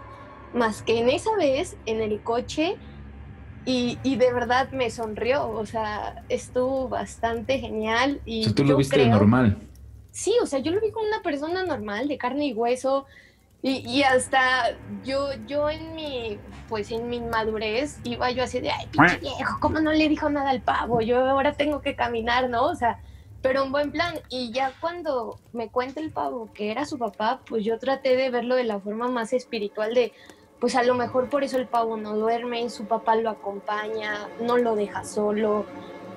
[0.52, 2.76] más que en esa vez en el coche
[3.64, 8.20] y, y de verdad me sonrió, o sea, estuvo bastante genial.
[8.24, 9.58] Y O sea, tú yo lo viste creo- normal.
[10.10, 13.06] Sí, o sea, yo lo vi como una persona normal, de carne y hueso,
[13.62, 14.70] y, y hasta
[15.02, 19.58] yo, yo en mi, pues en mi madurez, iba yo así de, ay, pinche viejo,
[19.60, 21.00] ¿cómo no le dijo nada al pavo?
[21.02, 22.64] Yo ahora tengo que caminar, ¿no?
[22.66, 22.98] O sea,
[23.42, 24.14] pero un buen plan.
[24.28, 28.30] Y ya cuando me cuenta el pavo que era su papá, pues yo traté de
[28.30, 30.12] verlo de la forma más espiritual de,
[30.60, 34.56] pues a lo mejor por eso el pavo no duerme, su papá lo acompaña, no
[34.56, 35.64] lo deja solo,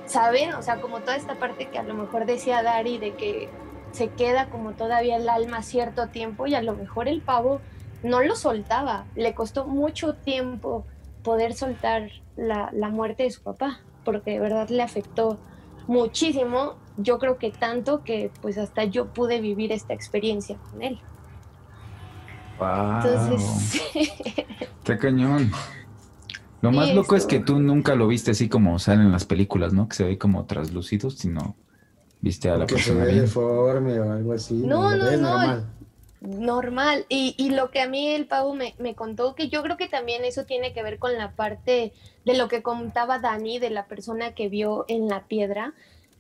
[0.06, 0.54] ¿saben?
[0.54, 3.50] O sea, como toda esta parte que a lo mejor decía Dari de que
[3.92, 7.62] se queda como todavía el alma cierto tiempo y a lo mejor el pavo
[8.04, 10.86] no lo soltaba, le costó mucho tiempo
[11.24, 15.38] poder soltar la, la muerte de su papá, porque de verdad le afectó
[15.88, 21.00] muchísimo, yo creo que tanto que pues hasta yo pude vivir esta experiencia con él.
[22.62, 23.02] Wow.
[23.04, 23.82] Entonces,
[24.80, 25.52] Está cañón.
[26.62, 29.74] Lo más loco es que tú nunca lo viste así como salen en las películas,
[29.74, 29.90] ¿no?
[29.90, 31.56] Que se ve como traslúcido, sino
[32.20, 33.22] viste a la que se persona ve bien.
[33.22, 34.54] deforme o algo así.
[34.54, 35.18] No, no, no.
[35.18, 35.66] normal.
[36.22, 37.06] normal.
[37.10, 39.88] Y, y lo que a mí el pavo me, me contó, que yo creo que
[39.88, 41.94] también eso tiene que ver con la parte
[42.26, 45.74] de lo que contaba Dani, de la persona que vio en la piedra.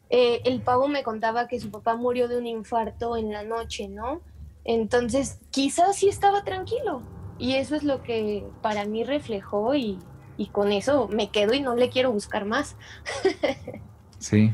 [0.10, 3.88] Eh, el pavo me contaba que su papá murió de un infarto en la noche,
[3.88, 4.22] ¿no?
[4.64, 7.02] Entonces, quizás sí estaba tranquilo.
[7.38, 9.98] Y eso es lo que para mí reflejó y,
[10.38, 12.76] y con eso me quedo y no le quiero buscar más.
[14.22, 14.54] Sí.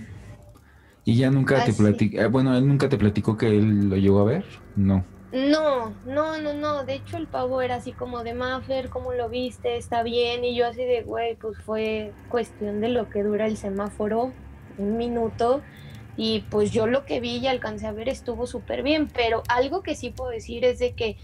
[1.03, 4.23] Y ya nunca te platicó, bueno, él nunca te platicó que él lo llegó a
[4.23, 5.05] ver, no.
[5.31, 6.85] No, no, no, no.
[6.85, 9.77] De hecho, el pavo era así como de Maffer, ¿cómo lo viste?
[9.77, 10.43] ¿Está bien?
[10.45, 14.31] Y yo así de, güey, pues fue cuestión de lo que dura el semáforo,
[14.77, 15.61] un minuto.
[16.17, 19.07] Y pues yo lo que vi y alcancé a ver estuvo súper bien.
[19.07, 21.17] Pero algo que sí puedo decir es de que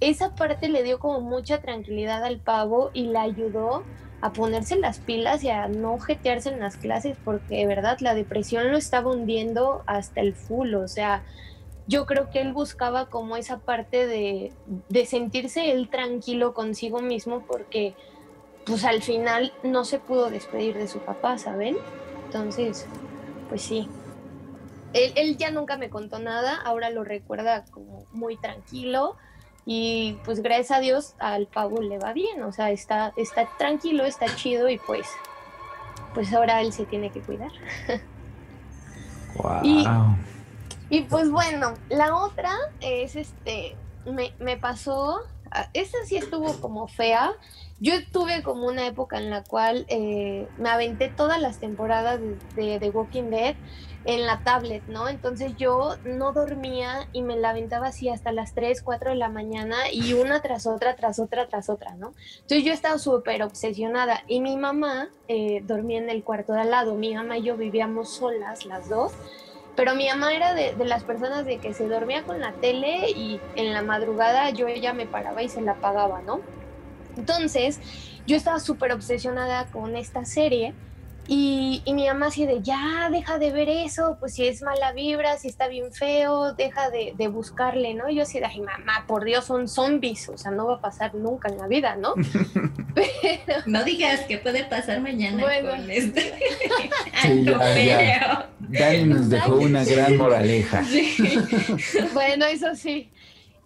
[0.00, 3.82] esa parte le dio como mucha tranquilidad al pavo y le ayudó
[4.20, 8.14] a ponerse las pilas y a no jetearse en las clases porque de verdad la
[8.14, 11.22] depresión lo estaba hundiendo hasta el full, o sea,
[11.86, 14.52] yo creo que él buscaba como esa parte de,
[14.88, 17.94] de sentirse él tranquilo consigo mismo porque
[18.64, 21.76] pues al final no se pudo despedir de su papá, ¿saben?
[22.26, 22.86] Entonces,
[23.48, 23.88] pues sí.
[24.96, 29.16] Él, él ya nunca me contó nada, ahora lo recuerda como muy tranquilo
[29.64, 34.04] y pues gracias a Dios al pavo le va bien, o sea, está, está tranquilo,
[34.04, 35.06] está chido y pues,
[36.14, 37.50] pues ahora él se tiene que cuidar.
[39.36, 39.60] Wow.
[39.62, 39.86] Y-
[40.88, 43.74] Y pues bueno, la otra es este,
[44.04, 45.18] me, me pasó,
[45.50, 47.32] ah, esa sí estuvo como fea.
[47.80, 52.36] Yo tuve como una época en la cual eh, me aventé todas las temporadas de,
[52.54, 53.56] de The Walking Dead
[54.06, 55.08] en la tablet, ¿no?
[55.08, 59.90] Entonces yo no dormía y me la así hasta las 3, 4 de la mañana
[59.92, 62.14] y una tras otra, tras otra, tras otra, ¿no?
[62.36, 66.70] Entonces yo estaba súper obsesionada y mi mamá eh, dormía en el cuarto de al
[66.70, 69.12] lado, mi mamá y yo vivíamos solas las dos.
[69.74, 73.10] Pero mi mamá era de, de las personas de que se dormía con la tele
[73.10, 76.40] y en la madrugada yo ella me paraba y se la apagaba, ¿no?
[77.16, 77.80] Entonces,
[78.26, 80.74] yo estaba súper obsesionada con esta serie
[81.28, 84.92] y, y mi mamá así de, ya, deja de ver eso, pues si es mala
[84.92, 88.08] vibra, si está bien feo, deja de, de buscarle, ¿no?
[88.08, 90.80] Y yo así de, ay, mamá, por Dios, son zombies, o sea, no va a
[90.80, 92.14] pasar nunca en la vida, ¿no?
[92.94, 95.70] Pero, No digas que puede pasar mañana Bueno.
[95.70, 96.32] con este.
[97.22, 98.50] Sí, ya, ya.
[98.58, 100.84] Dani nos dejó una gran moraleja.
[102.12, 103.10] bueno, eso sí.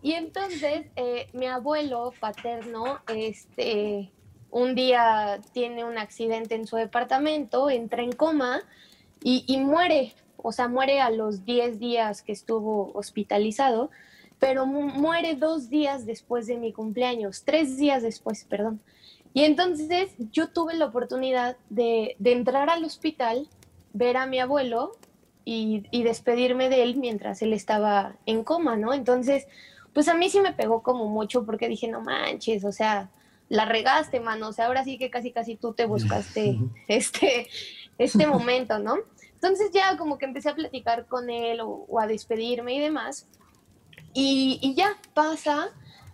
[0.02, 4.10] Y entonces eh, mi abuelo paterno, este,
[4.50, 8.62] un día tiene un accidente en su departamento, entra en coma
[9.22, 10.14] y, muere.
[10.36, 13.90] O sea, muere a los 10 días que estuvo hospitalizado,
[14.38, 18.80] pero mu- muere dos días después de mi cumpleaños, tres días después, perdón.
[19.34, 23.48] Y entonces yo tuve la oportunidad de, de entrar al hospital,
[23.92, 24.92] ver a mi abuelo
[25.44, 28.92] y, y despedirme de él mientras él estaba en coma, ¿no?
[28.94, 29.46] Entonces,
[29.92, 33.10] pues a mí sí me pegó como mucho porque dije, no manches, o sea,
[33.50, 36.56] la regaste, mano, o sea, ahora sí que casi casi tú te buscaste
[36.88, 37.48] este,
[37.98, 38.94] este momento, ¿no?
[39.34, 43.26] Entonces ya como que empecé a platicar con él o, o a despedirme y demás.
[44.14, 45.68] Y, y ya pasa,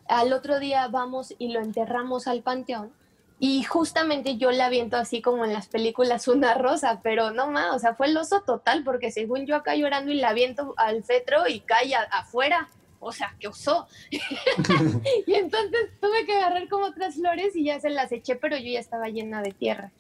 [0.08, 2.92] al otro día vamos y lo enterramos al panteón.
[3.38, 7.74] Y justamente yo le aviento así como en las películas una rosa, pero no más,
[7.74, 11.04] o sea, fue el oso total, porque según yo acá llorando y la aviento al
[11.04, 12.68] fetro y cae a- afuera.
[13.07, 13.87] O sea, que osó.
[14.11, 18.65] y entonces tuve que agarrar como otras flores y ya se las eché, pero yo
[18.65, 19.93] ya estaba llena de tierra.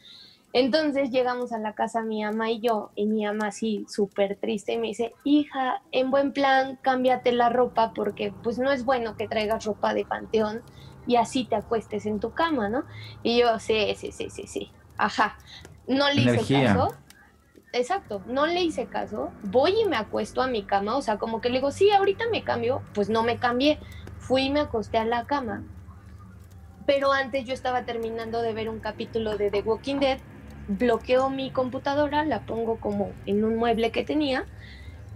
[0.52, 4.72] Entonces llegamos a la casa mi mamá y yo, y mi mamá así súper triste
[4.72, 9.16] y me dice, hija, en buen plan, cámbiate la ropa porque pues no es bueno
[9.16, 10.62] que traigas ropa de panteón
[11.06, 12.84] y así te acuestes en tu cama, ¿no?
[13.22, 14.72] Y yo, sí, sí, sí, sí, sí.
[14.96, 15.38] Ajá.
[15.86, 16.96] No le hice caso.
[17.76, 19.30] Exacto, no le hice caso.
[19.42, 20.96] Voy y me acuesto a mi cama.
[20.96, 22.82] O sea, como que le digo, sí, ahorita me cambio.
[22.94, 23.78] Pues no me cambié.
[24.18, 25.62] Fui y me acosté a la cama.
[26.86, 30.18] Pero antes yo estaba terminando de ver un capítulo de The Walking Dead.
[30.68, 34.46] Bloqueo mi computadora, la pongo como en un mueble que tenía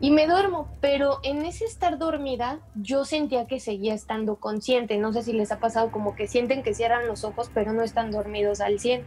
[0.03, 4.97] y me duermo, pero en ese estar dormida yo sentía que seguía estando consciente.
[4.97, 7.83] No sé si les ha pasado como que sienten que cierran los ojos, pero no
[7.83, 9.05] están dormidos al 100.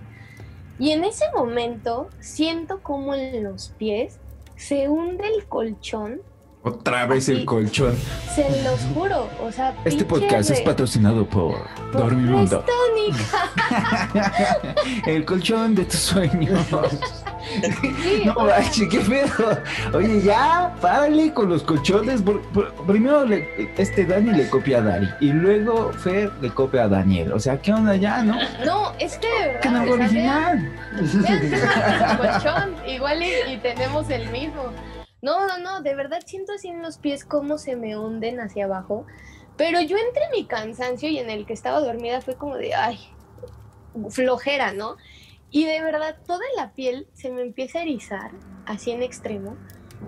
[0.80, 4.20] Y en ese momento siento como en los pies
[4.56, 6.22] se hunde el colchón.
[6.66, 7.94] Otra vez el colchón.
[8.34, 11.58] Se los juro, o sea, Este podcast es patrocinado por
[11.92, 12.64] Dormimundo.
[12.66, 13.16] Restonic.
[15.08, 16.60] El colchón de tus sueños.
[18.02, 19.60] Sí, No, manches, qué pedo.
[19.94, 22.22] Oye, ya, párale con los colchones.
[22.22, 23.46] Por- por- primero le-
[23.78, 27.34] este Dani le copia a Dari y luego Fer le copia a Daniel.
[27.34, 28.38] O sea, ¿qué onda ya, no?
[28.66, 29.60] No, es que de verdad.
[29.62, 30.72] Que no original.
[30.94, 34.64] vean- colchón, igual y, y tenemos el mismo.
[35.24, 38.66] No, no, no, de verdad siento así en los pies cómo se me hunden hacia
[38.66, 39.08] abajo.
[39.56, 43.00] Pero yo entre mi cansancio y en el que estaba dormida fue como de, ay,
[44.10, 44.98] flojera, ¿no?
[45.50, 48.32] Y de verdad toda la piel se me empieza a erizar,
[48.66, 49.56] así en extremo,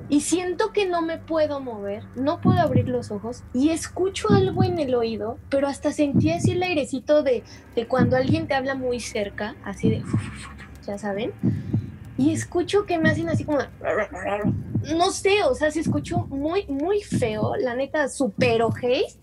[0.09, 4.63] y siento que no me puedo mover, no puedo abrir los ojos y escucho algo
[4.63, 7.43] en el oído, pero hasta sentí así el airecito de,
[7.75, 10.03] de cuando alguien te habla muy cerca, así de,
[10.85, 11.31] ya saben,
[12.17, 13.59] y escucho que me hacen así como,
[14.95, 19.19] no sé, o sea, se escuchó muy, muy feo, la neta, super ojéis,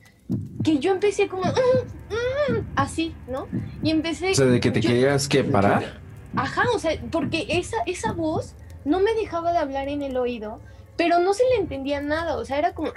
[0.64, 3.48] que yo empecé como, "Mm, mm", así, ¿no?
[3.82, 4.32] Y empecé...
[4.32, 6.00] O sea, de que te yo- querías que parar.
[6.36, 8.54] Ajá, o sea, porque esa, esa voz
[8.84, 10.60] no me dejaba de hablar en el oído,
[10.96, 12.90] pero no se le entendía nada, o sea, era como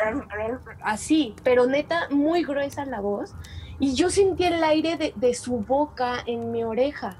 [0.82, 3.34] así, pero neta, muy gruesa la voz,
[3.80, 7.18] y yo sentía el aire de, de su boca en mi oreja.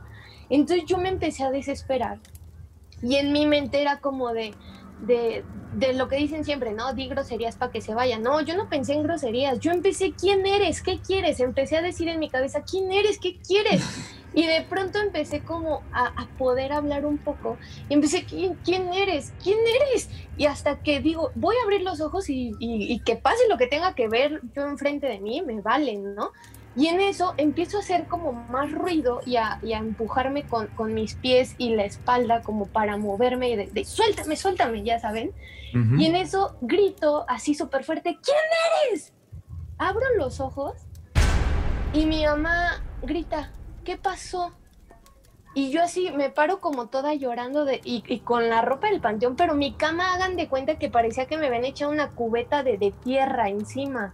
[0.50, 2.20] Entonces yo me empecé a desesperar,
[3.06, 4.54] y en mi mente era como de,
[5.06, 6.94] de, de lo que dicen siempre, ¿no?
[6.94, 8.18] Di groserías para que se vaya.
[8.20, 10.82] No, yo no pensé en groserías, yo empecé, ¿quién eres?
[10.82, 11.40] ¿Qué quieres?
[11.40, 13.20] Empecé a decir en mi cabeza, ¿quién eres?
[13.20, 13.84] ¿Qué quieres?
[14.34, 17.58] Y de pronto empecé como a, a poder hablar un poco.
[17.88, 19.32] Y empecé, ¿quién, quién eres?
[19.42, 19.58] ¿Quién
[19.92, 20.10] eres?
[20.36, 23.58] Y hasta que digo, voy a abrir los ojos y, y- y que pase lo
[23.58, 26.32] que tenga que ver yo enfrente de mí, me valen, ¿no?
[26.76, 30.68] Y en eso empiezo a hacer como más ruido y a, y a empujarme con,
[30.68, 35.00] con mis pies y la espalda como para moverme y de, de, suéltame, suéltame, ya
[35.00, 35.34] saben.
[35.98, 38.38] Y en eso grito así súper fuerte, ¿quién
[38.90, 39.14] eres?
[39.78, 40.74] Abro los ojos
[41.92, 43.52] y mi mamá grita,
[43.84, 44.54] ¿qué pasó?
[45.54, 49.02] Y yo así me paro como toda llorando de, y, y con la ropa del
[49.02, 52.64] panteón, pero mi cama hagan de cuenta que parecía que me habían echado una cubeta
[52.64, 54.14] de, de tierra encima.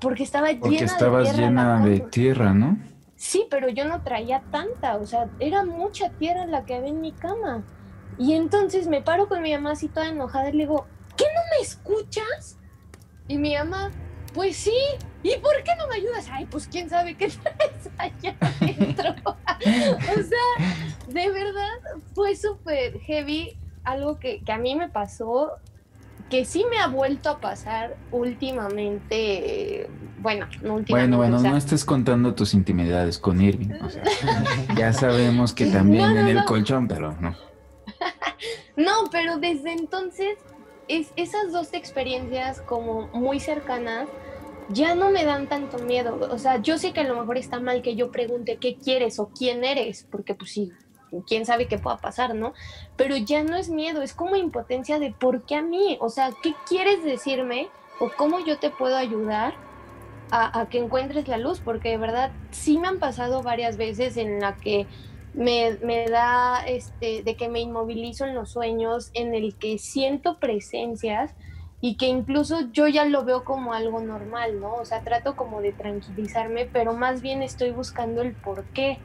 [0.00, 2.78] Porque estaba Porque llena de estabas tierra la llena de tierra, ¿no?
[3.16, 7.02] Sí, pero yo no traía tanta, o sea, era mucha tierra la que había en
[7.02, 7.62] mi cama.
[8.18, 10.86] Y entonces me paro con mi mamá así toda enojada y le digo,
[11.16, 12.58] ¿qué no me escuchas?
[13.28, 13.90] Y mi mamá,
[14.32, 14.76] pues sí,
[15.22, 16.28] ¿y por qué no me ayudas?
[16.30, 19.14] Ay, pues quién sabe qué traes allá adentro.
[19.26, 20.76] o sea,
[21.08, 21.78] de verdad
[22.14, 25.58] fue súper heavy, algo que, que a mí me pasó,
[26.30, 29.88] que sí me ha vuelto a pasar últimamente,
[30.20, 30.92] bueno, no últimamente.
[30.92, 33.72] Bueno, bueno, o sea, no estés contando tus intimidades con Irving.
[33.82, 34.02] o sea,
[34.76, 36.44] ya sabemos que también No, no, en el no.
[36.44, 37.34] colchón, pero no.
[38.76, 40.38] No, pero desde entonces
[40.88, 44.08] es, esas dos experiencias como muy cercanas
[44.68, 46.18] ya no me dan tanto miedo.
[46.30, 49.18] O sea, yo sé que a lo mejor está mal que yo pregunte qué quieres
[49.18, 50.70] o quién eres, porque pues sí,
[51.26, 52.52] quién sabe qué pueda pasar, ¿no?
[52.96, 56.30] Pero ya no es miedo, es como impotencia de por qué a mí, o sea,
[56.42, 57.68] ¿qué quieres decirme
[57.98, 59.54] o cómo yo te puedo ayudar?
[60.32, 64.16] A, a que encuentres la luz, porque de verdad sí me han pasado varias veces
[64.16, 64.86] en la que
[65.34, 70.38] me, me da este de que me inmovilizo en los sueños, en el que siento
[70.38, 71.34] presencias
[71.80, 74.74] y que incluso yo ya lo veo como algo normal, ¿no?
[74.74, 78.98] O sea, trato como de tranquilizarme, pero más bien estoy buscando el por qué.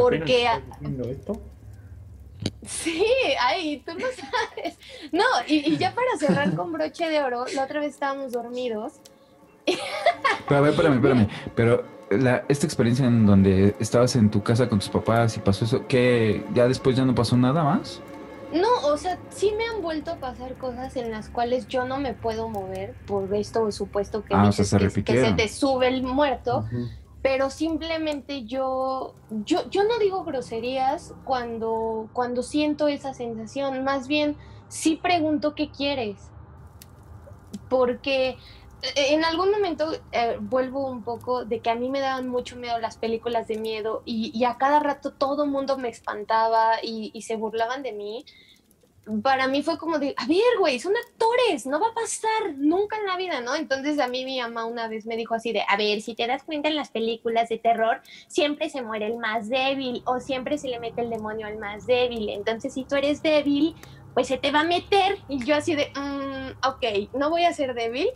[0.00, 0.46] Porque
[1.10, 1.40] esto?
[2.66, 3.02] Sí,
[3.40, 4.78] ay, tú no sabes.
[5.12, 8.94] No, y, y ya para cerrar con broche de oro, la otra vez estábamos dormidos.
[10.48, 11.28] Pero a ver, espérame, espérame.
[11.54, 15.64] Pero la, esta experiencia en donde estabas en tu casa con tus papás y pasó
[15.64, 18.00] eso, que ya después ya no pasó nada más.
[18.52, 21.98] No, o sea, sí me han vuelto a pasar cosas en las cuales yo no
[21.98, 25.32] me puedo mover por esto supuesto que, Ah, o dices sea, se que- que, se
[25.32, 26.64] te sube el muerto,
[27.26, 34.36] pero simplemente yo, yo, yo no digo groserías cuando, cuando siento esa sensación, más bien
[34.68, 36.30] sí pregunto qué quieres,
[37.68, 38.36] porque
[38.94, 42.78] en algún momento eh, vuelvo un poco de que a mí me daban mucho miedo
[42.78, 47.34] las películas de miedo y, a cada rato todo el mundo me espantaba y, se
[47.34, 48.24] burlaban de mí.
[49.22, 52.96] Para mí fue como de, a ver, güey, son actores, no va a pasar nunca
[52.98, 53.54] en la vida, ¿no?
[53.54, 56.26] Entonces a mí mi mamá una vez me dijo así de, a ver, si te
[56.26, 60.58] das cuenta en las películas de terror, siempre se muere el más débil o siempre
[60.58, 62.30] se le mete el demonio al más débil.
[62.30, 63.76] Entonces si tú eres débil,
[64.12, 65.18] pues se te va a meter.
[65.28, 68.08] Y yo así de, mm, ok, no voy a ser débil,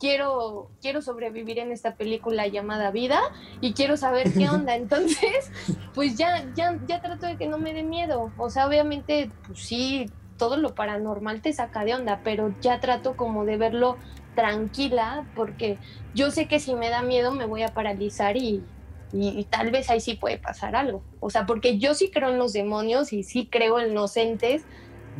[0.00, 3.20] quiero, quiero sobrevivir en esta película llamada Vida
[3.60, 4.74] y quiero saber qué onda.
[4.74, 5.52] Entonces,
[5.94, 8.32] pues ya, ya, ya trato de que no me dé miedo.
[8.38, 10.10] O sea, obviamente, pues sí,
[10.40, 13.98] todo lo paranormal te saca de onda, pero ya trato como de verlo
[14.34, 15.76] tranquila, porque
[16.14, 18.64] yo sé que si me da miedo me voy a paralizar y,
[19.12, 21.02] y, y, tal vez ahí sí puede pasar algo.
[21.20, 24.62] O sea, porque yo sí creo en los demonios y sí creo en los entes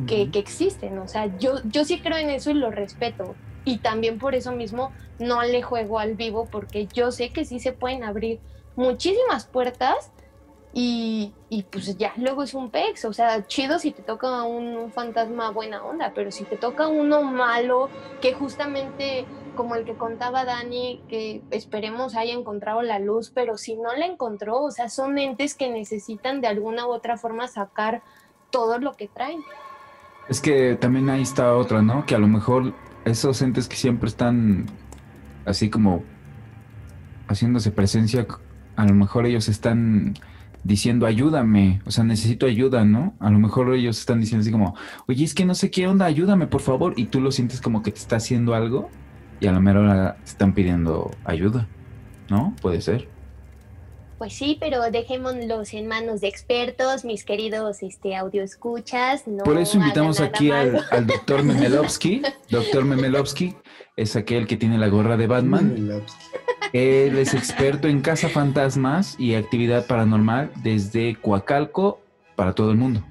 [0.07, 0.31] que, uh -huh.
[0.31, 0.97] que existen.
[0.97, 4.51] O sea, yo, yo sí creo en eso y lo respeto y también por eso
[4.53, 8.39] mismo no le juego al vivo porque yo sé que sí se pueden abrir
[8.75, 10.11] muchísimas puertas
[10.73, 14.77] y, y pues ya luego es un pex, o sea, chido si te toca un,
[14.77, 17.89] un, fantasma buena onda, pero si te toca uno malo
[18.21, 19.25] que justamente
[19.55, 24.05] como el que contaba Dani, que esperemos haya encontrado la luz, pero si no la
[24.05, 28.01] encontró, o sea, son entes que necesitan de alguna u otra forma sacar
[28.49, 29.41] todo lo que traen.
[30.29, 32.05] Es que también ahí está otra, ¿no?
[32.05, 32.73] Que a lo mejor
[33.03, 34.67] esos entes que siempre están
[35.45, 36.03] así como
[37.27, 38.25] haciéndose presencia,
[38.75, 40.13] a lo mejor ellos están
[40.63, 43.15] diciendo ayúdame, o sea, necesito ayuda, ¿no?
[43.19, 44.75] A lo mejor ellos están diciendo así como,
[45.07, 47.81] oye, es que no sé qué onda, ayúdame, por favor, y tú lo sientes como
[47.81, 48.89] que te está haciendo algo
[49.39, 51.67] y a lo mejor te están pidiendo ayuda,
[52.29, 52.55] ¿no?
[52.61, 53.07] Puede ser.
[54.21, 59.27] Pues sí, pero dejémoslos en manos de expertos, mis queridos este, audio escuchas.
[59.27, 62.21] No Por eso invitamos aquí al, al, doctor Memelovsky.
[62.47, 63.55] doctor Memelovsky
[63.95, 66.03] es aquel que tiene la gorra de Batman.
[66.73, 72.01] Él es experto en caza fantasmas y actividad paranormal desde Coacalco
[72.35, 73.03] para todo el mundo.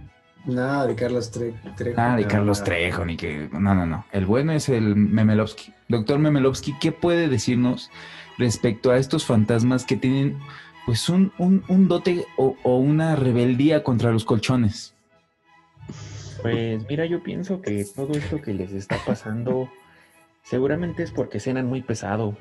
[0.47, 1.59] No, de Carlos Trejo.
[1.97, 3.49] Ah, de Carlos Trejo, ni que.
[3.53, 4.07] No, no, no.
[4.11, 5.75] El bueno es el Memelovsky.
[5.89, 7.91] Doctor Memelovsky, ¿qué puede decirnos
[8.39, 10.39] respecto a estos fantasmas que tienen
[10.87, 14.95] pues un, un, un dote o, o, una rebeldía contra los colchones.
[16.43, 19.71] Pues mira, yo pienso que todo esto que les está pasando
[20.43, 22.35] seguramente es porque cenan muy pesado.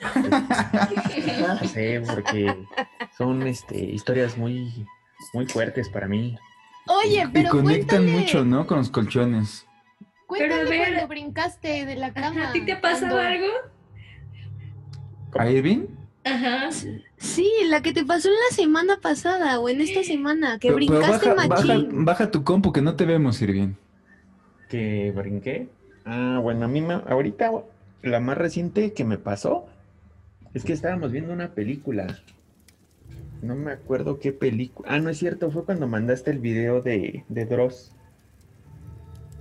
[0.00, 2.54] No sé, porque
[3.16, 4.86] son este, historias muy,
[5.32, 6.36] muy fuertes para mí.
[6.86, 8.66] Oye, pero y conectan cuéntale, mucho, ¿no?
[8.66, 9.66] Con los colchones.
[10.26, 12.48] Cuéntale Pero a ver- cuando brincaste de la cama.
[12.48, 13.46] ¿A ti te ha pasado cuando- algo?
[15.38, 15.86] ¿A Irving?
[16.24, 16.70] Ajá.
[17.18, 20.76] Sí, la que te pasó en la semana pasada o en esta semana, que Pero-
[20.78, 22.04] pero brincaste baja, baja, machín.
[22.04, 23.74] baja tu compu que no te vemos, Irving.
[24.68, 25.68] que brinqué.
[26.04, 27.50] Ah, bueno, a mí me, ahorita
[28.02, 29.66] la más reciente que me pasó
[30.54, 32.18] es que estábamos viendo una película.
[33.42, 34.88] No me acuerdo qué película.
[34.90, 37.92] Ah, no es cierto, fue cuando mandaste el video de, de Dross.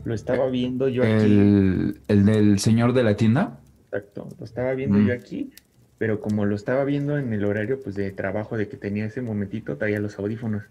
[0.03, 1.25] Lo estaba viendo yo aquí.
[1.25, 3.59] El, el del señor de la tienda.
[3.85, 5.07] Exacto, lo estaba viendo Mm.
[5.07, 5.51] yo aquí,
[5.97, 9.21] pero como lo estaba viendo en el horario pues de trabajo de que tenía ese
[9.21, 10.63] momentito, traía los audífonos.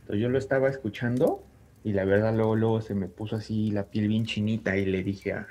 [0.00, 1.44] Entonces yo lo estaba escuchando
[1.84, 5.04] y la verdad luego, luego se me puso así la piel bien chinita y le
[5.04, 5.46] dije a,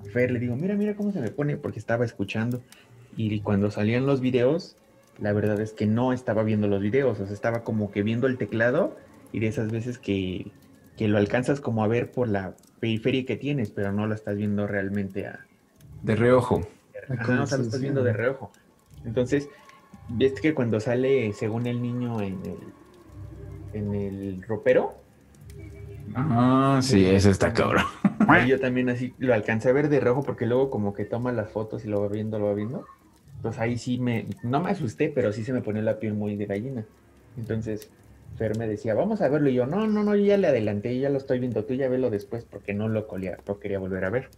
[0.00, 2.60] a Fer, le digo, mira, mira cómo se me pone porque estaba escuchando.
[3.16, 4.76] Y cuando salían los videos,
[5.18, 8.26] la verdad es que no estaba viendo los videos, o sea, estaba como que viendo
[8.26, 8.96] el teclado
[9.32, 10.52] y de esas veces que,
[10.96, 14.36] que lo alcanzas como a ver por la periferia que tienes, pero no lo estás
[14.36, 15.46] viendo realmente a,
[16.02, 16.60] De reojo.
[17.08, 18.52] Ajá, o sea, lo estás viendo de reojo.
[19.04, 19.48] Entonces,
[20.08, 22.58] ves que cuando sale, según el niño, en el,
[23.72, 25.06] en el ropero,
[26.14, 27.84] Ah, sí, ese está cabrón.
[28.46, 31.50] yo también así lo alcancé a ver de reojo porque luego como que toma las
[31.50, 32.86] fotos y lo va viendo, lo va viendo.
[33.46, 36.34] Entonces ahí sí me, no me asusté, pero sí se me pone la piel muy
[36.34, 36.84] de gallina.
[37.36, 37.90] Entonces,
[38.36, 39.48] Fer me decía, vamos a verlo.
[39.48, 41.88] Y yo, no, no, no, yo ya le adelanté, ya lo estoy viendo, tú ya
[41.88, 44.30] velo después porque no lo, colía, lo quería volver a ver.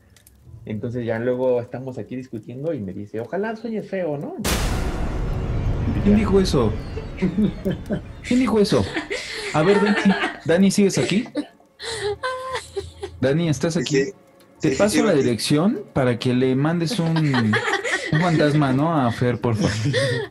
[0.67, 4.37] Entonces ya luego estamos aquí discutiendo y me dice, ojalá sueñes feo, ¿no?
[6.05, 6.71] ¿Quién dijo eso?
[8.23, 8.85] ¿Quién dijo eso?
[9.55, 10.15] A ver, Dani,
[10.45, 11.25] Dani, ¿sigues aquí?
[13.23, 14.05] Dani, ¿estás aquí?
[14.05, 14.13] Sí,
[14.61, 17.55] Te sí, sí, paso la dirección para que le mandes un,
[18.13, 18.95] un fantasma, ¿no?
[18.97, 19.71] A Fer, por favor.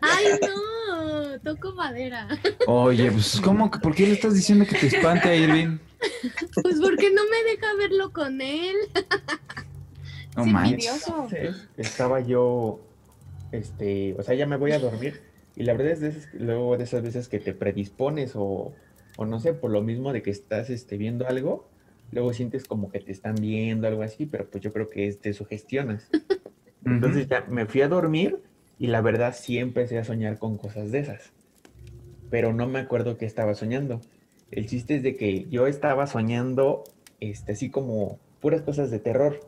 [0.02, 2.28] Ay, no, toco madera.
[2.68, 3.70] Oye, pues, ¿cómo?
[3.72, 5.78] que- ¿Por qué le estás diciendo que te espante a Irving?
[6.62, 8.76] Pues porque no me deja verlo con él.
[10.36, 10.72] No Sí, manches.
[10.74, 11.28] envidioso.
[11.32, 12.80] Entonces, estaba yo,
[13.52, 15.22] este, o sea, ya me voy a dormir.
[15.56, 18.74] Y la verdad es de esas- luego de esas veces que te predispones o,
[19.18, 21.68] o no sé, por lo mismo de que estás este, viendo algo,
[22.12, 25.20] luego sientes como que te están viendo, algo así, pero pues yo creo que es,
[25.20, 26.08] te sugestionas.
[26.90, 28.40] Entonces ya me fui a dormir
[28.80, 31.32] y la verdad sí empecé a soñar con cosas de esas.
[32.30, 34.02] Pero no me acuerdo qué estaba soñando.
[34.52, 36.84] El chiste es de que yo estaba soñando
[37.20, 39.40] este, así como puras cosas de terror.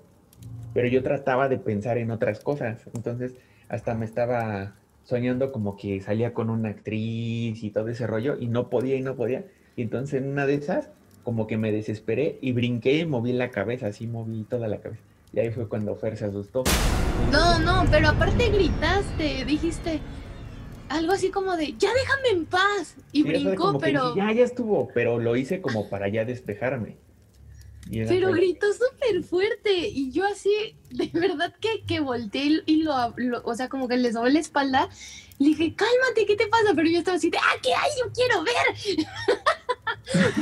[0.74, 2.82] Pero yo trataba de pensar en otras cosas.
[2.94, 3.36] Entonces
[3.70, 8.48] hasta me estaba soñando como que salía con una actriz y todo ese rollo y
[8.48, 9.46] no podía y no podía.
[9.76, 10.90] Y entonces en una de esas
[11.24, 15.04] como que me desesperé y brinqué y moví la cabeza, así moví toda la cabeza.
[15.34, 16.64] Y ahí fue cuando Fer se asustó.
[17.32, 20.00] No, no, pero aparte gritaste, dijiste
[20.90, 22.96] algo así como de, ya déjame en paz.
[23.12, 26.26] Y Sí, brincó, que pero, dije, ya, ya estuvo, pero lo hice como para ya
[26.26, 26.98] despejarme.
[27.92, 29.88] Y pero fue- gritó súper fuerte.
[29.88, 33.98] Y yo así, de verdad que, que volteé y, lo, lo- o sea, como que
[33.98, 34.90] le sobé la espalda.
[35.38, 36.74] Le dije, cálmate, ¿qué te pasa?
[36.76, 37.90] Pero yo estaba así de, ah, ¿qué hay?
[38.04, 39.08] Yo quiero ver.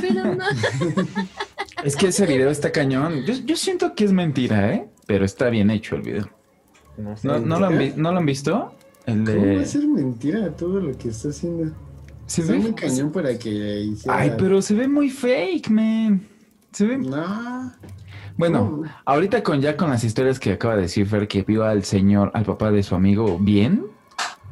[0.00, 0.44] pero no.
[1.84, 3.24] Es que ese video está cañón.
[3.26, 4.88] Yo, yo siento que es mentira, ¿eh?
[5.06, 6.37] Pero está bien hecho el video.
[6.98, 8.74] No, sé, ¿No, no lo, han vi- ¿no lo han visto?
[9.06, 11.72] El ¿Cómo va a ser mentira todo lo que está haciendo?
[12.26, 12.58] ¿Se Está ve?
[12.58, 14.18] muy cañón para que hiciera...
[14.18, 16.26] Ay, pero se ve muy fake, man.
[16.72, 16.98] Se ve...
[16.98, 17.72] No.
[18.36, 21.82] Bueno, ahorita con ya con las historias que acaba de decir Fer, que vio al
[21.84, 23.86] señor, al papá de su amigo bien,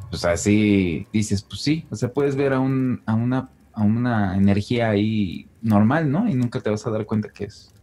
[0.09, 4.35] pues así dices, pues sí, o sea, puedes ver a, un, a, una, a una
[4.35, 6.27] energía ahí normal, ¿no?
[6.27, 7.73] Y nunca te vas a dar cuenta que es,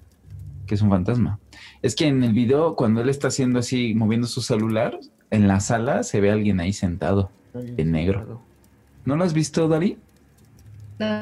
[0.75, 1.39] que es un fantasma.
[1.83, 4.99] Es que en el video, cuando él está haciendo así, moviendo su celular,
[5.31, 8.43] en la sala se ve a alguien ahí sentado, en negro.
[9.05, 9.97] ¿No lo has visto, Dari?
[10.99, 11.21] No,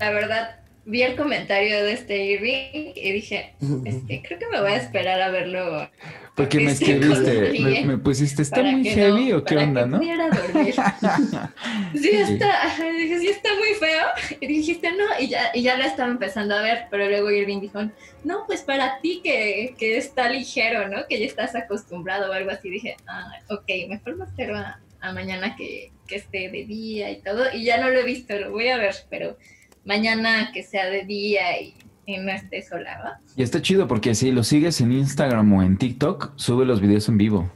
[0.00, 4.72] la verdad, vi el comentario de este Irving y dije, este, creo que me voy
[4.72, 5.88] a esperar a verlo.
[6.36, 9.98] Porque me escribiste, me, me pusiste, está muy heavy no- o qué onda, que ¿no?
[9.98, 10.74] dormir.
[11.94, 14.06] Sí está, dije, sí está muy feo.
[14.40, 17.60] Y dijiste, no, y ya, y ya la estaba empezando a ver, pero luego Irving
[17.62, 17.80] dijo,
[18.22, 21.06] no, pues para ti que, que está ligero, ¿no?
[21.08, 22.68] Que ya estás acostumbrado o algo así.
[22.68, 27.22] Dije, ah, ok, mejor me espero a, a mañana que, que esté de día y
[27.22, 27.46] todo.
[27.54, 29.38] Y ya no lo he visto, lo voy a ver, pero
[29.86, 31.74] mañana que sea de día y,
[32.06, 33.20] y no esté sola, ¿va?
[33.36, 37.08] Y está chido porque si lo sigues en Instagram o en TikTok, sube los videos
[37.08, 37.50] en vivo.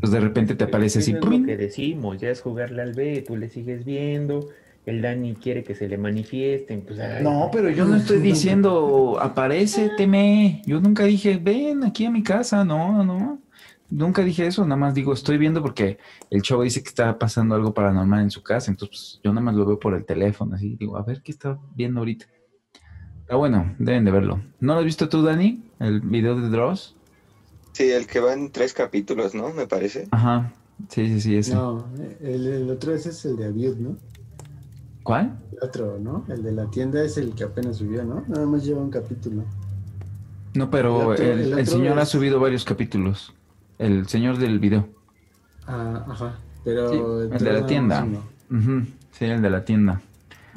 [0.00, 1.12] Pues de repente te aparece así.
[1.12, 4.48] Es lo que decimos, ya es jugarle al B, tú le sigues viendo,
[4.86, 9.18] el Dani quiere que se le manifiesten, pues ay, No, pero yo no estoy diciendo,
[9.20, 10.62] aparece, teme.
[10.64, 12.64] Yo nunca dije, ven aquí a mi casa.
[12.64, 13.42] No, no.
[13.90, 15.98] Nunca dije eso, nada más digo, estoy viendo porque
[16.30, 18.70] el chavo dice que está pasando algo paranormal en su casa.
[18.70, 20.76] Entonces pues, yo nada más lo veo por el teléfono, así.
[20.76, 22.26] Digo, a ver qué está viendo ahorita.
[23.28, 24.40] Pero bueno, deben de verlo.
[24.60, 25.62] ¿No lo has visto tú, Dani?
[25.80, 26.96] El video de Dross.
[27.72, 29.52] Sí, el que va en tres capítulos, ¿no?
[29.52, 30.08] Me parece.
[30.10, 30.50] Ajá.
[30.88, 31.54] Sí, sí, sí, ese.
[31.54, 31.86] No,
[32.22, 33.96] el, el otro ese es el de Aviud, ¿no?
[35.02, 35.38] ¿Cuál?
[35.52, 36.24] El otro, ¿no?
[36.28, 38.24] El de la tienda es el que apenas subió, ¿no?
[38.28, 39.42] Nada más lleva un capítulo.
[40.54, 43.34] No, pero El otro- el, el el otro señor ha subido varios capítulos.
[43.78, 44.88] El señor del video.
[45.66, 46.38] Ah, ajá.
[46.64, 46.96] Pero Sí,
[47.34, 48.06] el de la tienda.
[48.50, 50.00] Ujú, Sí, el de la tienda.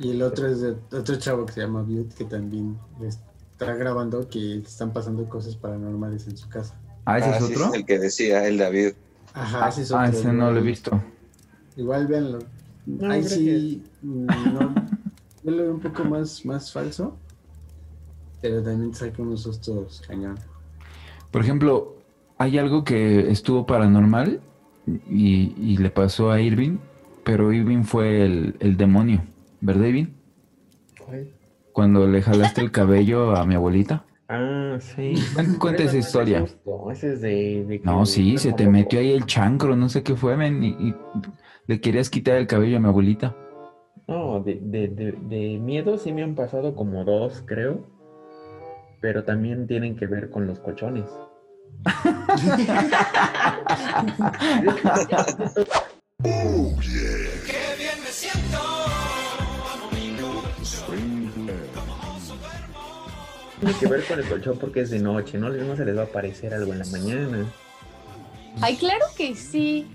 [0.01, 4.27] Y el otro es de otro chavo que se llama Aviud, que también está grabando
[4.27, 6.75] que están pasando cosas paranormales en su casa.
[7.05, 7.73] Ah, ¿ese es sí, otro?
[7.73, 8.93] el que decía el David.
[9.33, 10.19] Ajá, ese es Ah, otro.
[10.19, 11.01] ese no lo he igual- visto.
[11.77, 12.39] Igual véanlo.
[12.85, 14.75] No, Ahí sí, mm, no,
[15.43, 17.15] yo lo veo un poco más, más falso,
[18.41, 20.37] pero también saca unos sustos cañón.
[21.29, 21.95] Por ejemplo,
[22.39, 24.41] hay algo que estuvo paranormal
[25.09, 26.77] y, y le pasó a Irving,
[27.23, 29.23] pero Irving fue el, el demonio,
[29.61, 30.07] ¿verdad?
[31.05, 31.29] ¿Cuál?
[31.71, 34.05] Cuando le jalaste el cabello a mi abuelita.
[34.27, 35.13] Ah, sí.
[35.59, 36.45] Cuenta- esa historia.
[36.91, 40.37] Ese es de, No, sí, se te metió ahí el chancro, no sé qué fue,
[40.37, 40.95] men, y, y
[41.67, 43.35] le querías quitar el cabello a mi abuelita.
[44.07, 47.85] No, de, de, de, de miedo sí me han pasado como dos, creo.
[48.99, 51.05] Pero también tienen que ver con los colchones.
[63.61, 65.47] Tiene que ver con el colchón porque es de noche, ¿no?
[65.49, 67.45] No se les va a aparecer algo en la mañana.
[68.59, 69.89] Ay, claro que sí.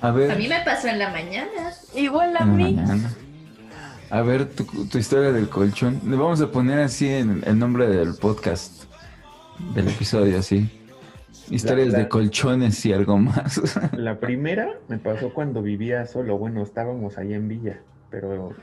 [0.00, 1.72] A A ver, mí me pasó en la mañana.
[1.94, 2.74] Igual a mí.
[2.74, 3.10] mañana.
[4.10, 6.00] A ver, tu, tu historia del colchón.
[6.06, 8.84] Le vamos a poner así en el nombre del podcast,
[9.74, 10.70] del episodio, así.
[11.50, 13.60] Historias La- la- de colchones y algo más.
[13.92, 16.38] La primera me pasó cuando vivía solo.
[16.38, 17.80] Bueno, estábamos allá en Villa,
[18.10, 18.54] pero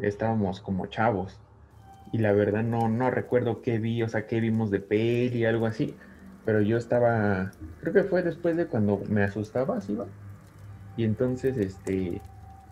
[0.00, 1.36] estábamos como chavos.
[2.10, 5.66] Y la verdad no, no recuerdo qué vi, o sea, qué vimos de peli, algo
[5.66, 5.98] así.
[6.44, 10.10] Pero yo estaba, creo que fue después de cuando me asustaba, así va.
[10.96, 12.26] Y entonces, este,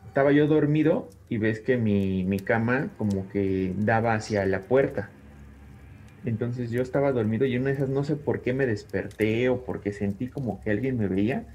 [0.04, 5.16] estaba yo dormido y ves que mi, mi cama como que daba hacia la puerta.
[6.22, 9.64] Entonces yo estaba dormido y una de esas no sé por qué me desperté o
[9.64, 11.46] porque sentí como que alguien me veía.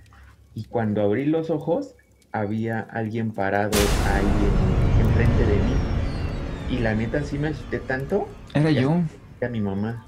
[0.53, 1.95] Y cuando abrí los ojos,
[2.31, 5.90] había alguien parado ahí en- enfrente de mí.
[6.71, 8.29] Y la neta sí me asusté tanto.
[8.53, 9.01] Era yo.
[9.41, 10.05] a mi mamá.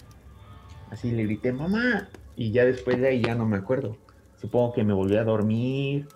[0.90, 2.08] Así le grité, mamá.
[2.38, 3.98] Y ya después de ahí ya no me acuerdo.
[4.40, 6.08] Supongo que me volví a dormir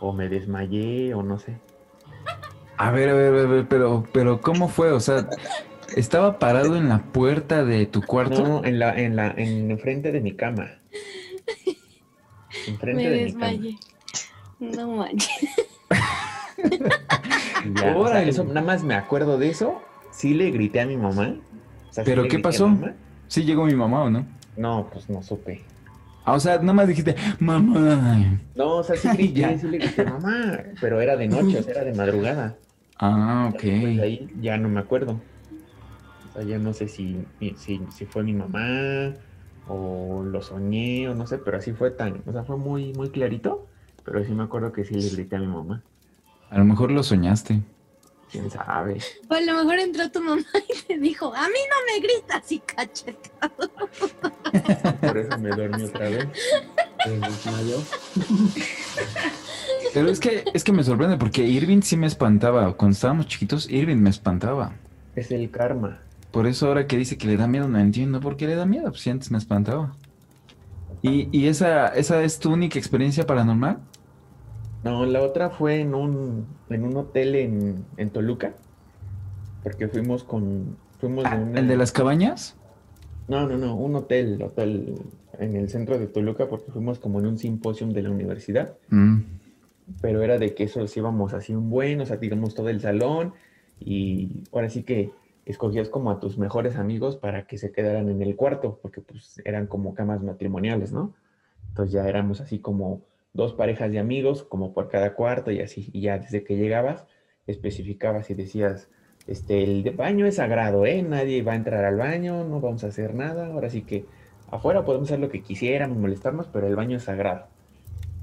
[0.00, 1.56] o me desmayé o no sé.
[2.76, 4.92] A ver, a ver, a ver, pero, pero ¿cómo fue?
[4.92, 5.28] O sea,
[5.96, 8.46] ¿estaba parado en la puerta de tu cuarto?
[8.46, 10.70] No, en la, en la, en enfrente de mi cama.
[12.68, 13.46] Enfrente Me de mi cama.
[13.46, 13.78] desmayé.
[14.60, 15.30] No manches.
[17.74, 19.82] Ya, o sea, eso, nada más me acuerdo de eso.
[20.16, 21.36] Sí le grité a mi mamá.
[21.90, 22.74] O sea, sí ¿Pero qué pasó?
[23.28, 24.24] ¿Sí llegó mi mamá o no?
[24.56, 25.62] No, pues no supe.
[26.24, 28.40] Ah, o sea, nada más dijiste, mamá.
[28.54, 31.74] No, o sea, sí grité, sí le grité mamá, pero era de noche, o sea,
[31.74, 32.56] era de madrugada.
[32.98, 33.62] Ah, ok.
[33.62, 35.20] De ahí ya no me acuerdo.
[36.30, 37.22] O sea, ya no sé si,
[37.58, 39.12] si, si fue mi mamá
[39.68, 43.10] o lo soñé o no sé, pero así fue tan, o sea, fue muy, muy
[43.10, 43.66] clarito,
[44.02, 45.82] pero sí me acuerdo que sí le grité a mi mamá.
[46.48, 47.60] A lo mejor lo soñaste.
[48.30, 48.98] ¿Quién sabe?
[49.28, 52.50] O a lo mejor entró tu mamá y te dijo, a mí no me gritas
[52.52, 53.70] y cachetado.
[55.00, 56.26] Por eso me dormí otra vez.
[59.94, 62.76] Pero es que, es que me sorprende porque Irving sí me espantaba.
[62.76, 64.74] Cuando estábamos chiquitos, Irving me espantaba.
[65.14, 66.00] Es el karma.
[66.32, 68.66] Por eso ahora que dice que le da miedo, no entiendo por qué le da
[68.66, 68.90] miedo.
[68.90, 69.96] Pues si antes me espantaba.
[71.00, 73.78] ¿Y, y esa, esa es tu única experiencia paranormal?
[74.86, 78.54] No, la otra fue en un, en un hotel en, en Toluca,
[79.62, 81.56] porque fuimos con, fuimos de una...
[81.56, 82.56] Ah, ¿El de las cabañas?
[83.26, 84.94] No, no, no, un hotel, hotel
[85.40, 89.22] en el centro de Toluca, porque fuimos como en un simposium de la universidad, Mm.
[90.00, 93.32] pero era de que eso íbamos así un buen, o sea, digamos todo el salón,
[93.80, 95.10] y ahora sí que
[95.46, 99.42] escogías como a tus mejores amigos para que se quedaran en el cuarto, porque pues
[99.44, 101.12] eran como camas matrimoniales, ¿no?
[101.70, 103.02] Entonces ya éramos así como
[103.36, 107.06] dos parejas de amigos, como por cada cuarto y así, y ya desde que llegabas,
[107.46, 108.88] especificabas y decías,
[109.26, 111.02] este, el baño es sagrado, ¿eh?
[111.02, 114.06] Nadie va a entrar al baño, no vamos a hacer nada, ahora sí que
[114.50, 117.46] afuera podemos hacer lo que quisiéramos, molestarnos, pero el baño es sagrado.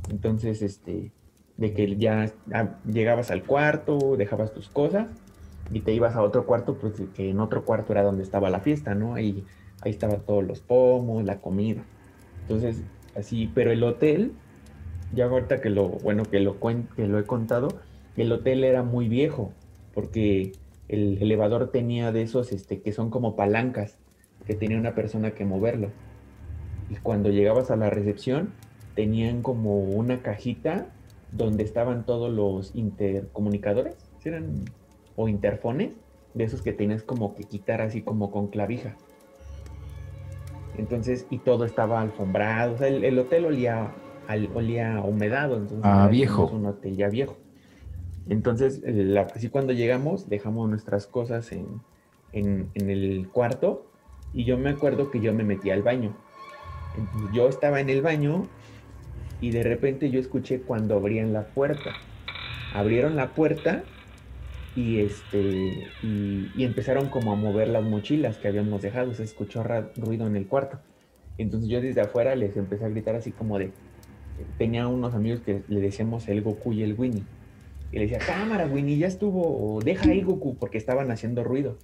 [0.09, 1.11] Entonces, este,
[1.57, 5.07] de que ya ah, llegabas al cuarto, dejabas tus cosas
[5.71, 8.59] y te ibas a otro cuarto, pues que en otro cuarto era donde estaba la
[8.59, 9.13] fiesta, ¿no?
[9.13, 9.45] Ahí,
[9.81, 11.83] ahí estaban todos los pomos, la comida.
[12.41, 12.83] Entonces,
[13.15, 14.33] así, pero el hotel,
[15.13, 17.69] ya ahorita que lo, bueno, que lo, que lo he contado,
[18.17, 19.51] el hotel era muy viejo,
[19.93, 20.53] porque
[20.87, 23.97] el elevador tenía de esos este, que son como palancas,
[24.45, 25.89] que tenía una persona que moverlo.
[26.89, 28.51] Y cuando llegabas a la recepción,
[28.95, 30.87] tenían como una cajita
[31.31, 34.65] donde estaban todos los intercomunicadores, ¿sí eran?
[35.15, 35.91] o interfones,
[36.33, 38.95] de esos que tenías como que quitar así como con clavija.
[40.77, 43.91] Entonces, y todo estaba alfombrado, o sea, el, el hotel olía,
[44.27, 46.45] al, olía a humedad, entonces Ah, viejo.
[46.47, 47.37] un hotel ya viejo.
[48.25, 51.81] Entonces, eh, la- así cuando llegamos, dejamos nuestras cosas en,
[52.31, 53.91] en- en el cuarto
[54.31, 56.15] y yo me acuerdo que yo me metí al baño.
[56.93, 58.49] Entonces, yo estaba en el baño
[59.39, 61.97] y de repente yo escuché cuando abrían la puerta.
[62.71, 63.85] Abrieron la puerta
[64.75, 69.13] y este y, y empezaron como a mover las mochilas que habíamos dejado.
[69.13, 69.63] Se escuchó
[69.97, 70.81] ruido en el cuarto.
[71.37, 73.73] Entonces yo desde afuera les empecé a gritar así como de...
[74.57, 77.23] Tenía unos amigos que le decíamos el Goku y el Winnie.
[77.91, 81.77] Y le decía, cámara, Winnie, ya estuvo, deja ahí, Goku, porque estaban haciendo ruido.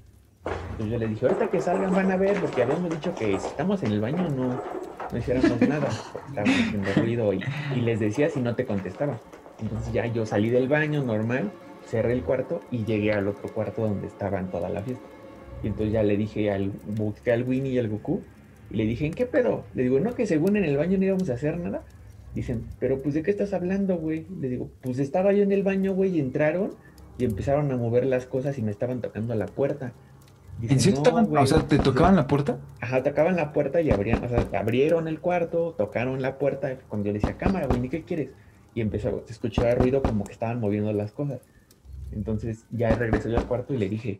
[0.71, 3.47] Entonces yo le dije, ahorita que salgan van a ver, porque habíamos dicho que si
[3.47, 4.61] estamos en el baño no,
[5.11, 7.41] no hiciéramos nada, porque estábamos haciendo ruido y,
[7.75, 9.19] y les decía si no te contestaba.
[9.61, 11.51] Entonces ya yo salí del baño normal,
[11.85, 15.03] cerré el cuarto y llegué al otro cuarto donde estaban toda la fiesta.
[15.63, 18.21] Y entonces ya le dije al, busqué al Winnie y al Goku
[18.71, 19.65] y le dije, ¿en qué pedo?
[19.73, 21.83] Le digo, no, que según en el baño no íbamos a hacer nada.
[22.35, 24.25] Dicen, pero pues ¿de qué estás hablando, güey?
[24.39, 26.71] Le digo, pues estaba yo en el baño, güey, y entraron
[27.17, 29.93] y empezaron a mover las cosas y me estaban tocando la puerta.
[30.59, 31.43] Dicen, ¿En serio "No, güey".
[31.43, 32.59] o sea, te tocaban la puerta?
[32.81, 37.07] Ajá, tocaban la puerta y abrían, o sea, abrieron el cuarto, tocaron la puerta, cuando
[37.07, 38.31] yo le decía, cámara, güey, ¿ni qué quieres?
[38.75, 41.41] Y empezó, se escuchaba ruido como que estaban moviendo las cosas.
[42.11, 44.19] Entonces ya regresé yo al cuarto y le dije,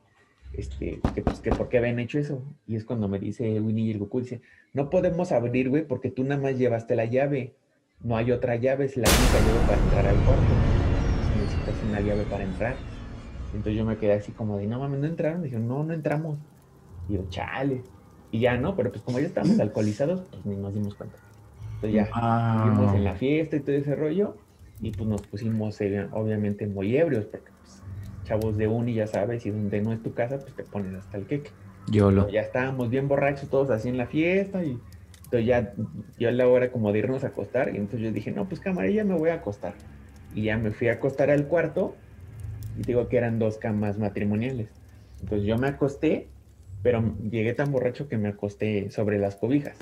[0.54, 2.42] este, que pues que por qué habían hecho eso.
[2.68, 4.42] Y es cuando me dice Winnie y el Goku, dice,
[4.74, 7.54] no podemos abrir, güey, porque tú nada más llevaste la llave.
[8.02, 10.44] No hay otra llave, es la única llave para entrar al cuarto.
[11.38, 12.76] Necesitas una llave para entrar.
[13.48, 15.44] Entonces yo me quedé así como de, no mames, no entraron.
[15.44, 16.38] Dije, no, no entramos.
[17.10, 17.82] Y yo, chale.
[18.32, 21.18] Y ya no, pero pues como ya estábamos alcoholizados, pues ni nos dimos cuenta.
[21.76, 22.94] Entonces ya, Ah.
[22.96, 24.36] En la fiesta y todo ese rollo,
[24.82, 27.82] y pues nos pusimos eh, obviamente muy ebrios, porque pues
[28.24, 31.18] chavos de uni ya sabes, y donde no es tu casa, pues te pones hasta
[31.18, 31.52] el queque.
[31.92, 32.30] YOLO.
[32.30, 34.80] Ya estábamos bien borrachos todos así en la fiesta y
[35.30, 35.74] entonces ya
[36.18, 38.60] yo a la hora como de irnos a acostar y entonces yo dije, no, pues
[38.60, 39.76] cámara, me voy a acostar.
[40.34, 41.96] Y ya me fui a acostar al cuarto
[42.80, 44.70] y digo que eran dos camas matrimoniales.
[45.22, 46.30] Entonces yo me acosté,
[46.82, 49.78] pero llegué tan borracho que me acosté sobre las cobijas.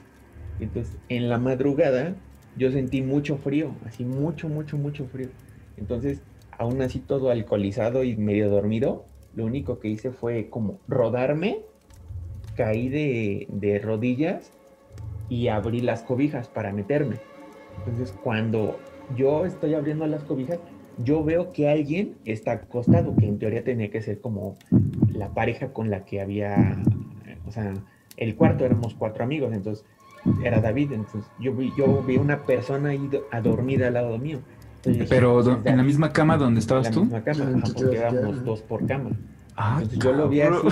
[0.60, 2.14] Entonces en la madrugada
[2.58, 5.30] yo sentí mucho frío, así mucho, mucho, mucho frío.
[5.78, 6.22] Entonces,
[6.52, 11.60] aún así todo alcoholizado y medio dormido, lo único que hice fue como rodarme,
[12.58, 14.52] caí de, de rodillas
[15.30, 17.18] y abrí las cobijas para meterme.
[17.78, 18.80] Entonces, cuando
[19.16, 20.60] yo estoy abriendo las cobijas,
[20.98, 24.56] yo veo que alguien está acostado, que en teoría tenía que ser como
[25.14, 26.78] la pareja con la que había,
[27.46, 27.74] o sea,
[28.18, 29.86] el cuarto éramos cuatro amigos, entonces
[30.44, 34.18] era David, entonces yo vi, yo vi una persona ahí do- a dormida al lado
[34.18, 34.40] mío.
[34.78, 35.84] Entonces Pero "Pues, en la David".
[35.84, 37.02] misma cama donde En estabas la tú.
[37.02, 39.12] misma cama, Ah, ajá, porque éramos dos por cama.
[39.58, 40.68] Ah, Entonces yo lo vi así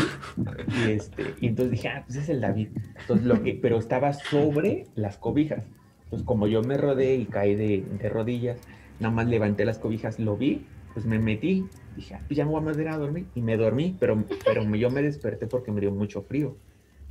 [0.69, 2.69] y, este, y entonces dije, ah, pues es el David.
[2.99, 5.65] Entonces lo que, pero estaba sobre las cobijas.
[6.03, 8.61] Entonces como yo me rodé y caí de, de rodillas,
[8.99, 11.69] nada más levanté las cobijas, lo vi, pues me metí.
[11.95, 13.27] Dije, ah, pues ya me voy a meter a dormir.
[13.33, 16.57] Y me dormí, pero, pero yo me desperté porque me dio mucho frío.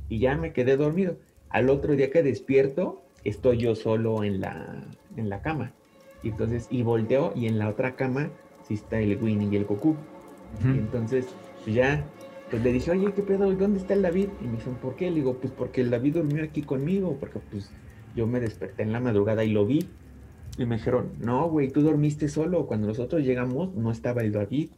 [0.07, 1.19] Y ya me quedé dormido.
[1.49, 5.73] Al otro día que despierto, estoy yo solo en la, en la cama.
[6.21, 8.31] Y entonces, y volteo y en la otra cama
[8.61, 9.95] sí está el Winnie y el Goku.
[10.53, 10.79] Y Ujú.
[10.79, 11.27] entonces,
[11.65, 12.05] pues ya,
[12.51, 13.51] pues le dije, oye, ¿qué pedo?
[13.51, 14.29] ¿Dónde está el David?
[14.39, 15.09] Y me dicen, ¿por qué?
[15.09, 17.71] Le digo, pues porque el David durmió aquí conmigo, porque pues
[18.15, 19.89] yo me desperté en la madrugada y lo vi.
[20.59, 22.67] Y me dijeron, no, güey, tú dormiste solo.
[22.67, 24.69] Cuando nosotros llegamos, no estaba el David.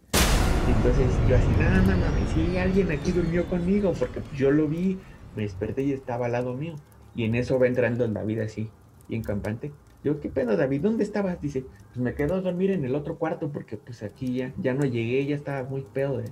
[0.68, 4.68] Entonces yo así, no, no, no, sí, alguien aquí durmió conmigo, porque pues, yo lo
[4.68, 4.98] vi,
[5.36, 6.76] me desperté y estaba al lado mío.
[7.16, 8.70] Y en eso va entrando el David así,
[9.10, 9.72] bien campante.
[10.04, 10.82] Digo, ¿qué pedo, David?
[10.82, 11.42] ¿Dónde estabas?
[11.42, 14.74] Dice, pues me quedo a dormir en el otro cuarto porque pues aquí ya, ya
[14.74, 16.18] no llegué, ya estaba muy pedo.
[16.18, 16.32] de-".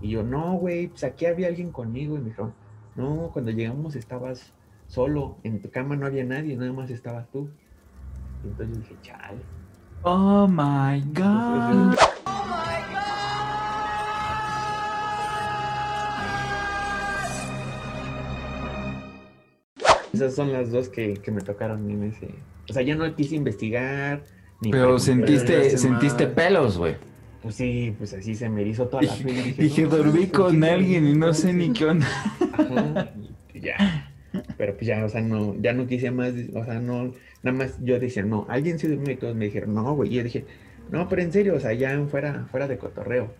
[0.00, 2.16] Y yo, no, güey, pues aquí había alguien conmigo.
[2.16, 2.54] Y me dijeron,
[2.96, 4.52] no, cuando llegamos estabas
[4.86, 7.48] solo, en tu cama no había nadie, nada más estabas tú.
[8.44, 9.40] Y entonces dije, chale.
[10.02, 11.94] Oh my god.
[20.12, 22.34] Esas son las dos que, que me tocaron en ese.
[22.68, 24.22] O sea, ya no quise investigar.
[24.60, 26.34] Ni Pero sentiste, se sentiste mal.
[26.34, 26.96] pelos, güey.
[27.42, 30.46] Pues sí, pues así se me hizo toda la y Dije, Dije, no, dormí ¿por
[30.46, 32.06] con alguien y no sé ni qué onda.
[32.52, 33.12] Ajá,
[33.54, 34.12] y ya.
[34.58, 37.12] Pero pues ya, o sea, no, ya no quise más, o sea, no,
[37.42, 40.16] nada más yo decía, no, alguien se durmió y todos me dijeron, no, güey, y
[40.16, 40.44] yo dije,
[40.90, 43.32] no, pero en serio, o sea, ya fuera, fuera de cotorreo.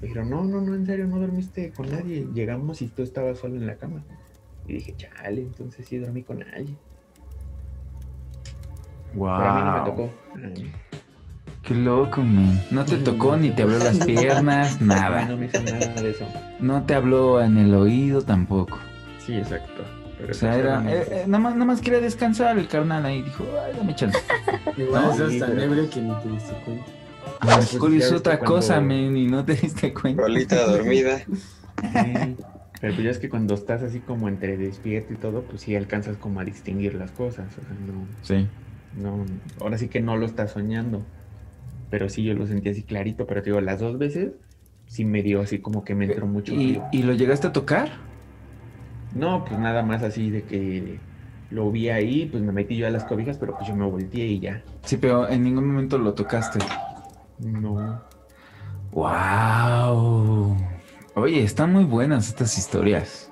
[0.00, 2.26] Me dijeron, no, no, no, en serio, no dormiste con nadie.
[2.32, 4.02] Llegamos y tú estabas solo en la cama.
[4.66, 6.78] Y dije, chale, entonces sí dormí con alguien.
[9.12, 9.86] Pero a mí no me Wow.
[9.86, 10.10] tocó.
[11.68, 12.58] Qué loco, man.
[12.70, 15.26] No te tocó ni te abrió las piernas, nada.
[15.26, 16.26] no me hizo nada de eso.
[16.60, 18.78] No te habló en el oído tampoco.
[19.18, 19.84] Sí, exacto.
[20.18, 23.04] Pero O sea, pues era, eh, eh, nada, más, nada más quería descansar el carnal
[23.04, 23.22] ahí.
[23.22, 24.18] Dijo, ay, dame chance.
[24.78, 26.84] Igual No, estás sí, tan ebrio que ni te diste cuenta.
[27.40, 30.22] Ah, pues, alcohol ya es otra cosa, cuando- men, y no te diste cuenta.
[30.22, 31.20] Rolita dormida.
[31.80, 32.36] Sí,
[32.80, 35.76] pero pues ya es que cuando estás así como entre despierto y todo, pues sí
[35.76, 37.46] alcanzas como a distinguir las cosas.
[37.52, 38.48] O sea, no, Sí.
[39.00, 39.24] no,
[39.60, 41.04] ahora sí que no lo estás soñando.
[41.90, 44.32] Pero sí, yo lo sentí así clarito, pero te digo, las dos veces
[44.86, 46.80] sí me dio así como que me entró mucho ¿Y.
[46.92, 47.90] ¿Y lo llegaste a tocar?
[49.14, 50.98] No, pues nada más así de que
[51.50, 54.26] lo vi ahí, pues me metí yo a las cobijas, pero pues yo me volteé
[54.26, 54.62] y ya.
[54.84, 56.58] Sí, pero en ningún momento lo tocaste.
[57.38, 58.02] No.
[58.92, 60.56] ¡Wow!
[61.14, 63.30] Oye, están muy buenas estas historias.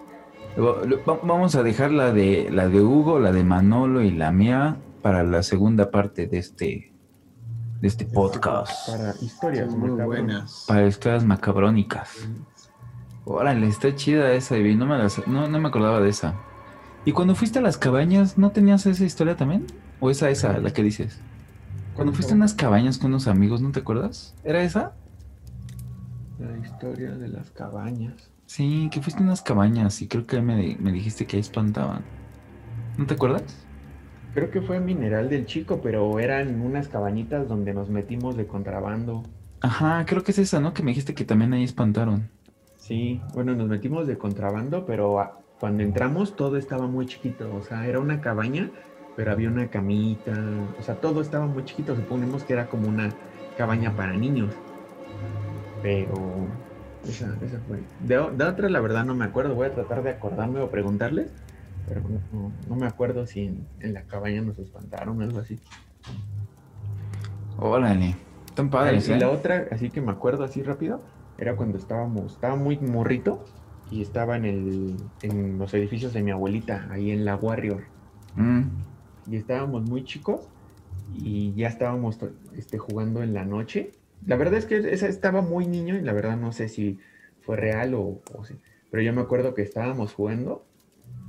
[1.06, 5.22] Vamos a dejar la de, la de Hugo, la de Manolo y la mía para
[5.22, 6.92] la segunda parte de este,
[7.80, 8.88] de este podcast.
[8.88, 10.06] Para historias muy macabronas.
[10.26, 10.64] buenas.
[10.68, 12.10] Para historias macabrónicas.
[13.24, 14.76] Órale, está chida esa, Ivy.
[14.76, 16.34] No me, las- no, no me acordaba de esa.
[17.04, 19.66] ¿Y cuando fuiste a las cabañas, no tenías esa historia también?
[20.00, 21.20] ¿O esa, esa, la que dices?
[21.94, 24.34] Cuando fuiste a unas cabañas con unos amigos, ¿no te acuerdas?
[24.44, 24.92] ¿Era esa?
[26.38, 28.30] La historia de las cabañas.
[28.46, 32.04] Sí, que fuiste a unas cabañas y creo que me, me dijiste que ahí espantaban.
[32.98, 33.65] ¿No te acuerdas?
[34.36, 39.22] Creo que fue Mineral del Chico, pero eran unas cabañitas donde nos metimos de contrabando.
[39.62, 40.74] Ajá, creo que es esa, ¿no?
[40.74, 42.28] Que me dijiste que también ahí espantaron.
[42.76, 45.16] Sí, bueno, nos metimos de contrabando, pero
[45.58, 47.50] cuando entramos todo estaba muy chiquito.
[47.54, 48.70] O sea, era una cabaña,
[49.16, 50.34] pero había una camita.
[50.78, 51.96] O sea, todo estaba muy chiquito.
[51.96, 53.14] Suponemos que era como una
[53.56, 54.52] cabaña para niños.
[55.80, 56.12] Pero
[57.08, 57.78] esa, esa fue.
[58.00, 59.54] De, de otra, la verdad, no me acuerdo.
[59.54, 61.30] Voy a tratar de acordarme o preguntarles.
[61.88, 62.00] Pero
[62.32, 65.58] no, no- me acuerdo si en, en la cabaña nos espantaron o algo así.
[67.58, 68.14] Órale,
[68.54, 69.18] tan padres, y ¿eh?
[69.18, 71.00] la otra, así que me acuerdo así rápido,
[71.38, 73.44] era cuando estábamos, estaba muy morrito
[73.90, 77.84] y estaba en, el, en los edificios de mi abuelita, ahí en la Warrior.
[78.34, 78.62] Mm.
[79.30, 80.40] Y estábamos muy chicos
[81.14, 82.18] y ya estábamos
[82.56, 83.92] este, jugando en la noche.
[84.26, 86.98] La verdad es que esa estaba muy niño y la verdad no sé si
[87.40, 88.56] fue real o, o si-
[88.90, 90.64] pero yo me acuerdo que estábamos jugando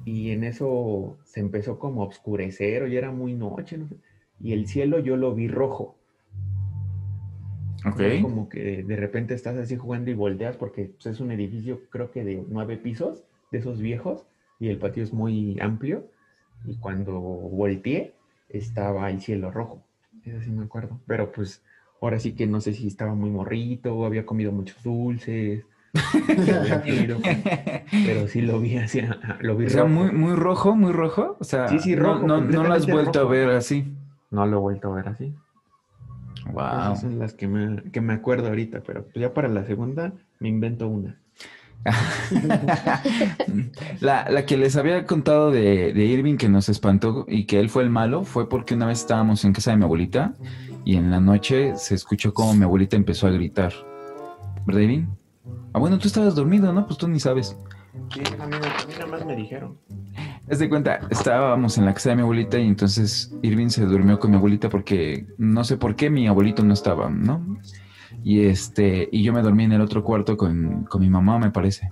[0.08, 3.90] y en eso se empezó como a oscurecer o ya era muy noche, no
[4.40, 5.98] y el cielo yo lo vi rojo.
[7.86, 8.00] Ok.
[8.00, 8.22] ¿no?
[8.22, 12.12] Como que de repente estás así jugando y volteas porque pues, es un edificio creo
[12.12, 14.26] que de nueve pisos, de esos viejos,
[14.62, 16.10] y el patio es muy amplio.
[16.66, 18.14] Y cuando volteé,
[18.48, 19.84] estaba el cielo rojo.
[20.24, 21.02] Eso sí me acuerdo.
[21.06, 21.64] Pero pues
[22.02, 25.66] ahora sí que no sé si estaba muy morrito, había comido muchos dulces.
[28.06, 29.02] Pero sí lo vi así,
[29.42, 29.94] lo vi O sea, rojo.
[29.94, 31.38] muy, muy rojo, muy rojo.
[31.40, 33.28] O sea, Sí, sí, no- rojo, no, no, lo has vuelto rojo.
[33.34, 33.94] a ver así.
[34.32, 35.34] No lo he vuelto a ver así.
[36.52, 36.64] Wow.
[36.66, 40.14] Esas son las que me, que me acuerdo ahorita, pero pues ya para la segunda
[40.40, 41.18] me invento una.
[44.02, 47.70] La, la que les había contado de, de Irving que nos espantó y que él
[47.70, 50.34] fue el malo fue porque una vez estábamos en casa de mi abuelita
[50.86, 53.74] y en la noche se escuchó como mi abuelita empezó a gritar.
[54.66, 55.06] ¿Verdad, Irving?
[55.74, 56.86] Ah, bueno, tú estabas dormido, ¿no?
[56.86, 57.58] Pues tú ni sabes.
[58.14, 59.78] Sí, a mí, a mí nada más me dijeron.
[60.50, 64.18] Haz de cuenta, estábamos en la casa de mi abuelita y entonces Irving se durmió
[64.18, 67.60] con mi abuelita porque no sé por qué mi abuelito no estaba, ¿no?
[68.24, 71.52] Y este, y yo me dormí en el otro cuarto con, con mi mamá, me
[71.52, 71.90] parece.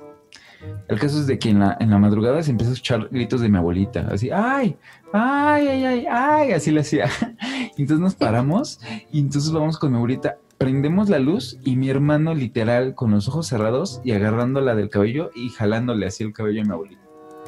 [0.87, 3.41] El caso es de que en la, en la madrugada se empezó a escuchar gritos
[3.41, 4.77] de mi abuelita, así, ay,
[5.13, 7.09] ay, ay, ay, ay, así le hacía.
[7.77, 8.79] Entonces nos paramos
[9.11, 13.27] y entonces vamos con mi abuelita, prendemos la luz y mi hermano literal con los
[13.27, 17.01] ojos cerrados y agarrándola del cabello y jalándole así el cabello a mi abuelita.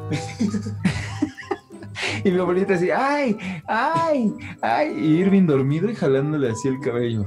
[2.23, 7.25] Y mi abuelita así, ay, ay, ay, y Irving dormido y jalándole así el cabello.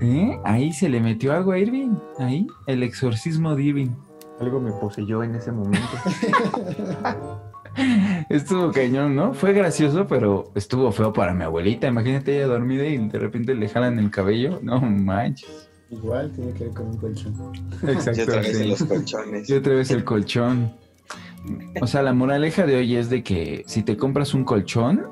[0.00, 0.38] ¿Eh?
[0.44, 3.90] Ahí se le metió algo a Irving, ahí, el exorcismo de Irving.
[4.40, 5.88] Algo me poseyó en ese momento.
[8.28, 9.34] Estuvo cañón, ¿no?
[9.34, 11.86] Fue gracioso, pero estuvo feo para mi abuelita.
[11.88, 14.60] Imagínate ella dormida y de repente le jalan el cabello.
[14.62, 15.68] No manches.
[15.90, 17.34] Igual tiene que ver con un colchón.
[17.86, 18.20] Exacto.
[18.20, 18.62] Y otra vez sí.
[18.62, 19.50] en los colchones.
[19.50, 20.72] Y otra vez el colchón.
[21.80, 25.06] O sea, la moraleja de hoy es de que si te compras un colchón,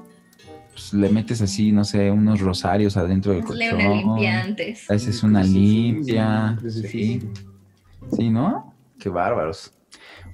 [0.73, 3.75] pues le metes así, no sé, unos rosarios adentro del colchón.
[3.77, 4.91] una limpia antes.
[4.91, 6.59] Haces una limpia.
[6.69, 7.23] Sí.
[8.13, 8.75] Sí, ¿no?
[8.99, 9.73] Qué bárbaros.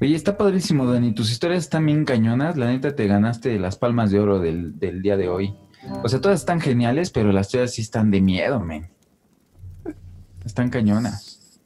[0.03, 1.13] Oye, está padrísimo, Dani.
[1.15, 2.57] Tus historias están bien cañonas.
[2.57, 5.55] La neta te ganaste las palmas de oro del, del día de hoy.
[6.03, 8.91] O sea, todas están geniales, pero las tuyas sí están de miedo, men.
[10.45, 11.61] Están cañonas.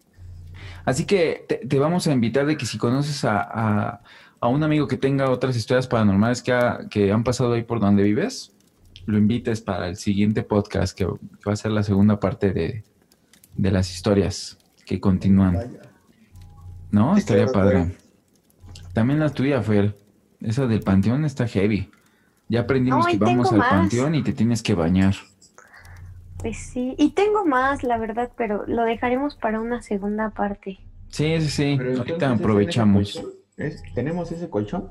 [0.84, 4.00] Así que te, te vamos a invitar de que si conoces a, a-
[4.38, 7.80] a un amigo que tenga otras historias paranormales que, ha- que han pasado ahí por
[7.80, 8.52] donde vives,
[9.06, 12.84] lo invites para el siguiente podcast, que, que va a ser la segunda parte de,
[13.54, 15.54] de las historias que continúan.
[16.90, 17.16] ¿No?
[17.16, 17.96] Estaría padre.
[18.96, 19.94] También la tuya, Fer.
[20.40, 21.90] Esa del panteón está heavy.
[22.48, 23.68] Ya aprendimos Ay, que vamos al más.
[23.68, 25.14] panteón y te tienes que bañar.
[26.38, 30.78] Pues sí, y tengo más, la verdad, pero lo dejaremos para una segunda parte.
[31.10, 31.74] Sí, sí, sí.
[31.76, 33.22] Pero Ahorita ¿es en ese aprovechamos.
[33.94, 34.88] ¿Tenemos ese colchón?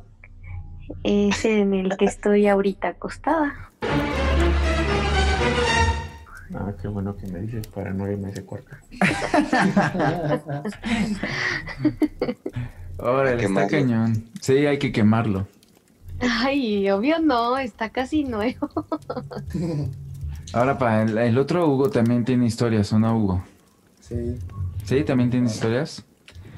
[1.03, 3.71] Es en el que estoy ahorita acostada.
[6.53, 8.69] Ah, qué bueno que me dices para no irme a ese cuarto.
[12.97, 14.29] Órale, está cañón.
[14.41, 15.47] Sí, hay que quemarlo.
[16.19, 18.69] Ay, obvio no, está casi nuevo.
[20.53, 23.43] Ahora, para el, el otro Hugo también tiene historias, ¿o no, Hugo?
[23.99, 24.37] Sí.
[24.83, 26.05] Sí, también tienes historias.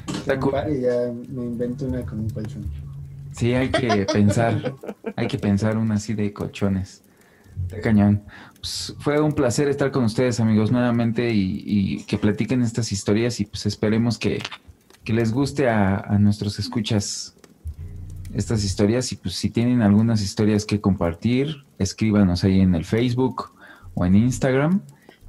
[0.08, 0.52] Está Un cool.
[0.52, 2.66] par y ya me invento una con un colchón.
[3.32, 4.76] Sí, hay que pensar.
[5.16, 7.04] Hay que pensar una así de colchones.
[7.64, 8.24] Está cañón.
[8.60, 13.40] Pues, fue un placer estar con ustedes, amigos, nuevamente y, y que platiquen estas historias
[13.40, 14.42] y pues esperemos que,
[15.08, 17.34] que les guste a, a nuestros escuchas
[18.34, 23.54] estas historias y pues si tienen algunas historias que compartir, escríbanos ahí en el Facebook
[23.94, 24.82] o en Instagram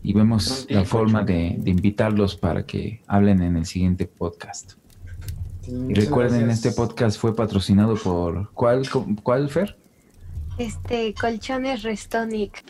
[0.03, 4.73] y vemos la forma de, de invitarlos para que hablen en el siguiente podcast.
[5.61, 6.67] Sí, Y recuerden, gracias.
[6.67, 8.83] este podcast fue patrocinado por ¿cuál,
[9.23, 9.79] cuál Fer?
[10.59, 12.65] Este, colchones Restonic.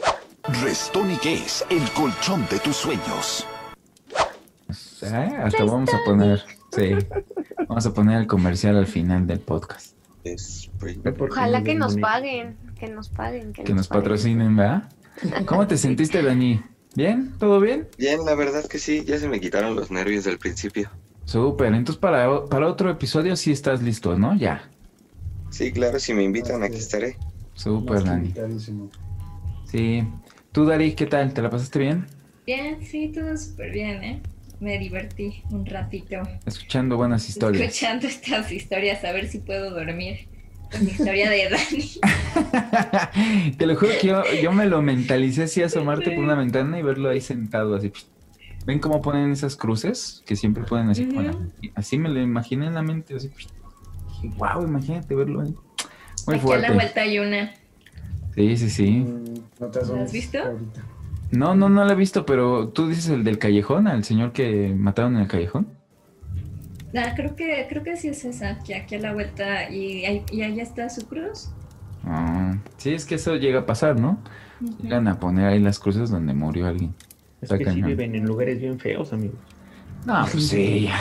[0.63, 3.47] Restonic es el colchón de tus sueños.
[5.01, 5.33] ¿Eh?
[5.43, 6.45] Hasta vamos a poner,
[6.79, 7.07] sí,
[7.69, 9.95] vamos a poner el comercial al final del podcast.
[11.21, 14.03] Ojalá que nos paguen, que nos paguen, que, Que nos paguen.
[14.03, 14.91] patrocinen, ¿verdad?
[15.47, 16.63] ¿Cómo te sentiste, Dani?
[16.95, 17.33] ¿Bien?
[17.39, 17.89] ¿Todo bien?
[17.99, 20.91] Bien, la verdad que sí, ya se me quitaron los nervios del principio.
[21.25, 24.35] Súper, entonces para, para otro episodio sí estás listo, ¿no?
[24.37, 24.69] Ya.
[25.51, 27.17] Sí, claro, si me invitan, aquí estaré.
[27.55, 28.35] Súper, Dani.
[29.67, 30.07] Sí.
[30.53, 31.33] ¿Tú, Dari, qué tal?
[31.35, 32.07] ¿Te la pasaste bien?
[32.47, 34.23] Bien, sí, todo súper bien, ¿eh?
[34.61, 36.17] Me divertí un ratito
[36.47, 37.63] Escuchando buenas historias.
[37.63, 40.29] escuchando estas historias, a ver si puedo dormir
[40.71, 43.53] con mi historia de Dani.
[43.57, 46.83] Te lo juro que yo, yo me lo mentalicé así, asomarte por una ventana y
[46.83, 47.93] verlo ahí sentado así.
[48.67, 50.23] ¿Ven cómo ponen esas cruces?
[50.27, 51.07] Que siempre ponen así.
[51.07, 51.35] la-
[51.75, 53.17] así me lo imaginé en la mente.
[53.17, 53.29] Así.
[53.29, 55.55] Dije, wow, imagínate verlo ahí.
[56.27, 56.73] Muy Aquí a la fuerte.
[56.75, 57.55] vuelta hay una.
[58.35, 58.99] Sí, sí, sí.
[59.59, 60.39] No te ¿La asomes has visto?
[60.43, 60.83] ahorita.
[61.31, 64.75] No, no, no lo he visto, pero tú dices el del callejón, al señor que
[64.75, 65.69] mataron en el callejón.
[66.97, 70.25] Ah, creo que, creo que sí es esa, que aquí a la vuelta y, ahí-
[70.33, 71.51] y allá está su cruz.
[72.05, 74.19] Ah, sí, es que eso llega a pasar, ¿no?
[74.83, 76.95] Llegan a poner ahí las cruces donde murió alguien.
[77.41, 79.39] Es que sí viven en lugares bien feos, amigos.
[80.07, 80.99] No, pues sí, ya.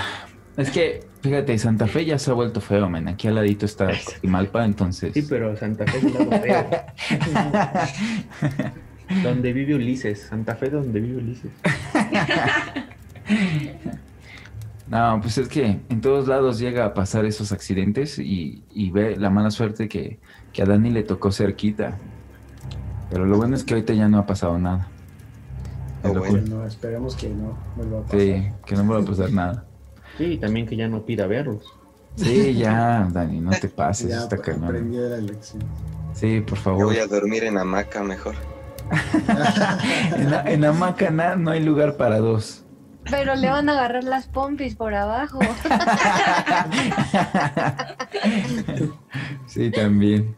[0.58, 3.08] Es que, fíjate, Santa Fe ya se ha vuelto feo, men.
[3.08, 5.14] Aquí al ladito está Cotimalpa, entonces.
[5.14, 6.70] Sí, pero Santa Fe es un lado feo.
[9.24, 10.22] donde vive Ulises.
[10.30, 11.52] Santa Fe donde vive Ulises.
[14.90, 19.18] No, pues es que en todos lados llega a pasar esos accidentes y, y ve
[19.18, 20.18] la mala suerte que,
[20.54, 21.98] que a Dani le tocó cerquita.
[23.10, 24.88] Pero lo bueno es que ahorita ya no ha pasado nada.
[26.04, 26.50] Es lo cool.
[26.50, 28.20] No, esperemos que no vuelva a pasar.
[28.22, 29.66] Sí, que no vuelva a pasar nada.
[30.18, 31.66] Sí, y también que ya no pida verlos.
[32.16, 34.64] Sí, ya, Dani, no te pases, Ya está cañón.
[34.66, 35.64] aprendí de la lección.
[36.14, 36.86] Sí, por Yo favor.
[36.86, 38.36] voy a dormir en hamaca mejor.
[40.18, 42.64] En, la- en hamaca na- no hay lugar para dos.
[43.10, 45.40] Pero le van a agarrar las pompis por abajo.
[49.48, 50.36] Sí, también.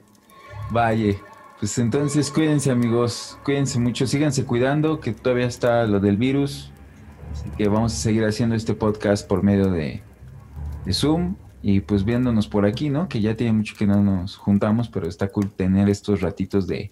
[0.72, 1.16] Vaya.
[1.60, 6.72] Pues entonces cuídense amigos, cuídense mucho, síganse cuidando, que todavía está lo del virus.
[7.34, 10.02] Así que vamos a seguir haciendo este podcast por medio de,
[10.86, 13.10] de Zoom y pues viéndonos por aquí, ¿no?
[13.10, 16.92] Que ya tiene mucho que no nos juntamos, pero está cool tener estos ratitos de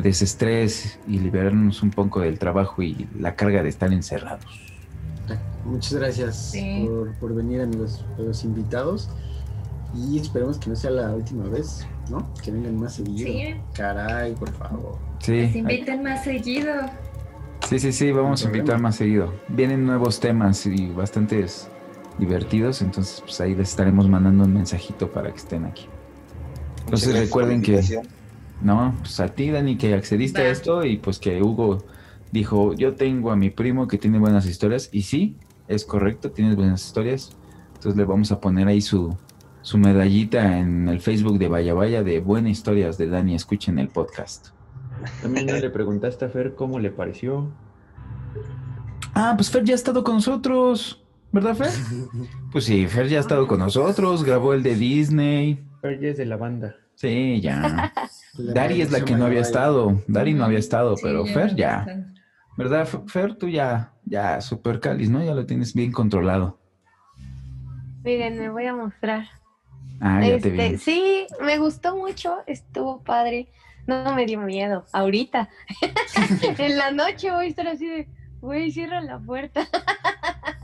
[0.00, 4.44] desestrés y liberarnos un poco del trabajo y la carga de estar encerrados.
[5.64, 6.84] Muchas gracias Sí.
[6.88, 9.08] por, por venir, amigos, a los invitados.
[9.94, 12.32] Y esperemos que no sea la última vez, ¿no?
[12.42, 13.28] Que vengan más seguido.
[13.28, 13.54] Sí.
[13.74, 14.98] Caray, por favor.
[15.20, 16.72] Sí, Se inviten más seguido.
[17.68, 19.32] Sí, sí, sí, vamos a invitar más seguido.
[19.48, 21.68] Vienen nuevos temas y bastantes
[22.18, 25.86] divertidos, entonces pues ahí les estaremos mandando un mensajito para que estén aquí.
[26.84, 28.06] Entonces recuerden que, invitación.
[28.62, 31.84] No, pues a ti Dani que accediste a esto y pues que Hugo
[32.30, 35.36] dijo, yo tengo a mi primo que tiene buenas historias y sí,
[35.68, 37.36] es correcto, tienes buenas historias.
[37.74, 39.16] Entonces le vamos a poner ahí su,
[39.62, 43.88] su medallita en el Facebook de Vaya Vaya de Buenas Historias de Dani, escuchen el
[43.88, 44.48] podcast.
[45.20, 47.50] También le preguntaste a Fer cómo le pareció.
[49.14, 51.02] Ah, pues Fer ya ha estado con nosotros,
[51.32, 51.70] ¿verdad Fer?
[52.52, 55.64] Pues sí, Fer ya ha estado con nosotros, grabó el de Disney.
[55.80, 56.76] Fer ya es de la banda.
[56.94, 57.92] Sí, ya.
[58.38, 59.48] Dari es la que no había Vaya.
[59.48, 60.02] estado.
[60.06, 61.86] Dari no había estado, Sí, pero ya Fer no ya.
[62.56, 63.34] ¿Verdad, Fer?
[63.34, 65.22] Tú ya, ya, super cáliz, ¿no?
[65.24, 66.58] Ya lo tienes bien controlado.
[68.04, 69.26] Miren, me voy a mostrar.
[70.00, 70.78] Ah, ya te Este, vi.
[70.78, 73.48] sí, me gustó mucho, estuvo padre.
[73.86, 74.84] No me dio miedo.
[74.92, 75.48] Ahorita.
[76.58, 78.08] en la noche voy a estar así de,
[78.40, 79.66] güey, cierra la puerta.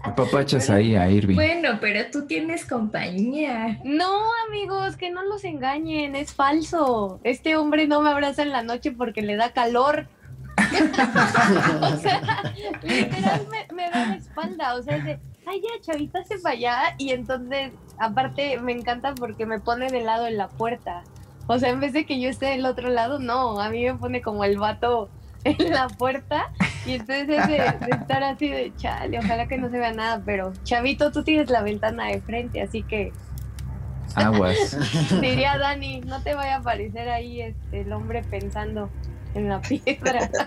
[0.02, 1.34] Papachas ahí a Irving.
[1.34, 3.80] Bueno, pero tú tienes compañía.
[3.84, 7.20] No, amigos, que no los engañen, es falso.
[7.24, 10.08] Este hombre no me abraza en la noche porque le da calor.
[11.82, 12.42] o sea,
[12.82, 16.54] literal me, me da la espalda, o sea, es de, ay, ya, chavita, se para
[16.54, 16.94] allá.
[16.98, 21.02] Y entonces, aparte, me encanta porque me pone de lado en la puerta.
[21.46, 23.94] O sea, en vez de que yo esté del otro lado, no, a mí me
[23.94, 25.08] pone como el vato
[25.58, 26.50] en la puerta.
[26.86, 30.22] Y entonces es de, de estar así de chale, ojalá que no se vea nada,
[30.24, 33.12] pero chavito, tú tienes la ventana de frente, así que
[34.14, 34.76] Aguas.
[35.20, 38.90] diría Dani, no te vaya a aparecer ahí este, el hombre pensando
[39.34, 40.30] en la piedra.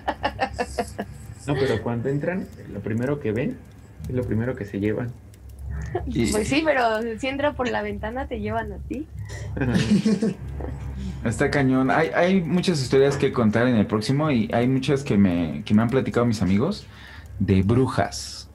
[1.47, 3.57] No, pero cuando entran, lo primero que ven
[4.07, 5.11] es lo primero que se llevan.
[6.05, 9.07] Pues sí, pero si entra por la ventana te llevan a ti.
[11.23, 11.91] Está cañón.
[11.91, 15.73] Hay, hay muchas historias que contar en el próximo y hay muchas que me, que
[15.73, 16.85] me han platicado mis amigos
[17.39, 18.49] de brujas.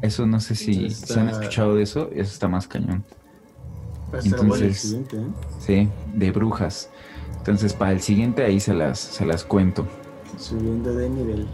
[0.00, 2.08] Eso no sé si Está- se han escuchado de eso.
[2.12, 3.04] Eso está más cañón.
[4.12, 5.26] El Entonces- ¿eh?
[5.58, 6.90] Sí, de brujas.
[7.38, 9.86] Entonces, para el siguiente ahí se las, se las cuento.
[10.38, 11.46] Subiendo de nivel.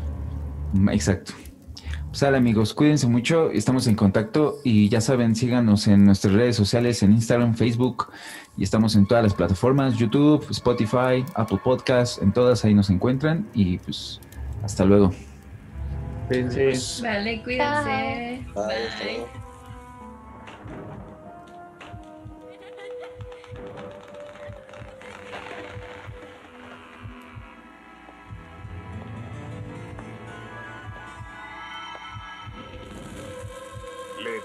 [0.92, 1.32] Exacto.
[2.16, 6.56] Pues sale amigos, cuídense mucho, estamos en contacto y ya saben, síganos en nuestras redes
[6.56, 8.10] sociales, en Instagram, Facebook
[8.56, 13.47] y estamos en todas las plataformas, YouTube, Spotify, Apple Podcasts, en todas ahí nos encuentran
[13.52, 14.18] y pues
[14.62, 15.12] hasta luego.
[16.28, 17.02] Cuídense.
[17.02, 18.47] Vale, cuídense.
[18.55, 19.45] Bye, hasta luego.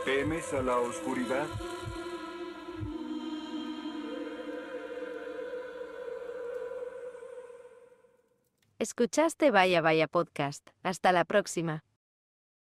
[0.05, 1.47] Temes a la oscuridad?
[8.79, 10.67] Escuchaste Vaya Vaya Podcast.
[10.81, 11.83] Hasta la próxima.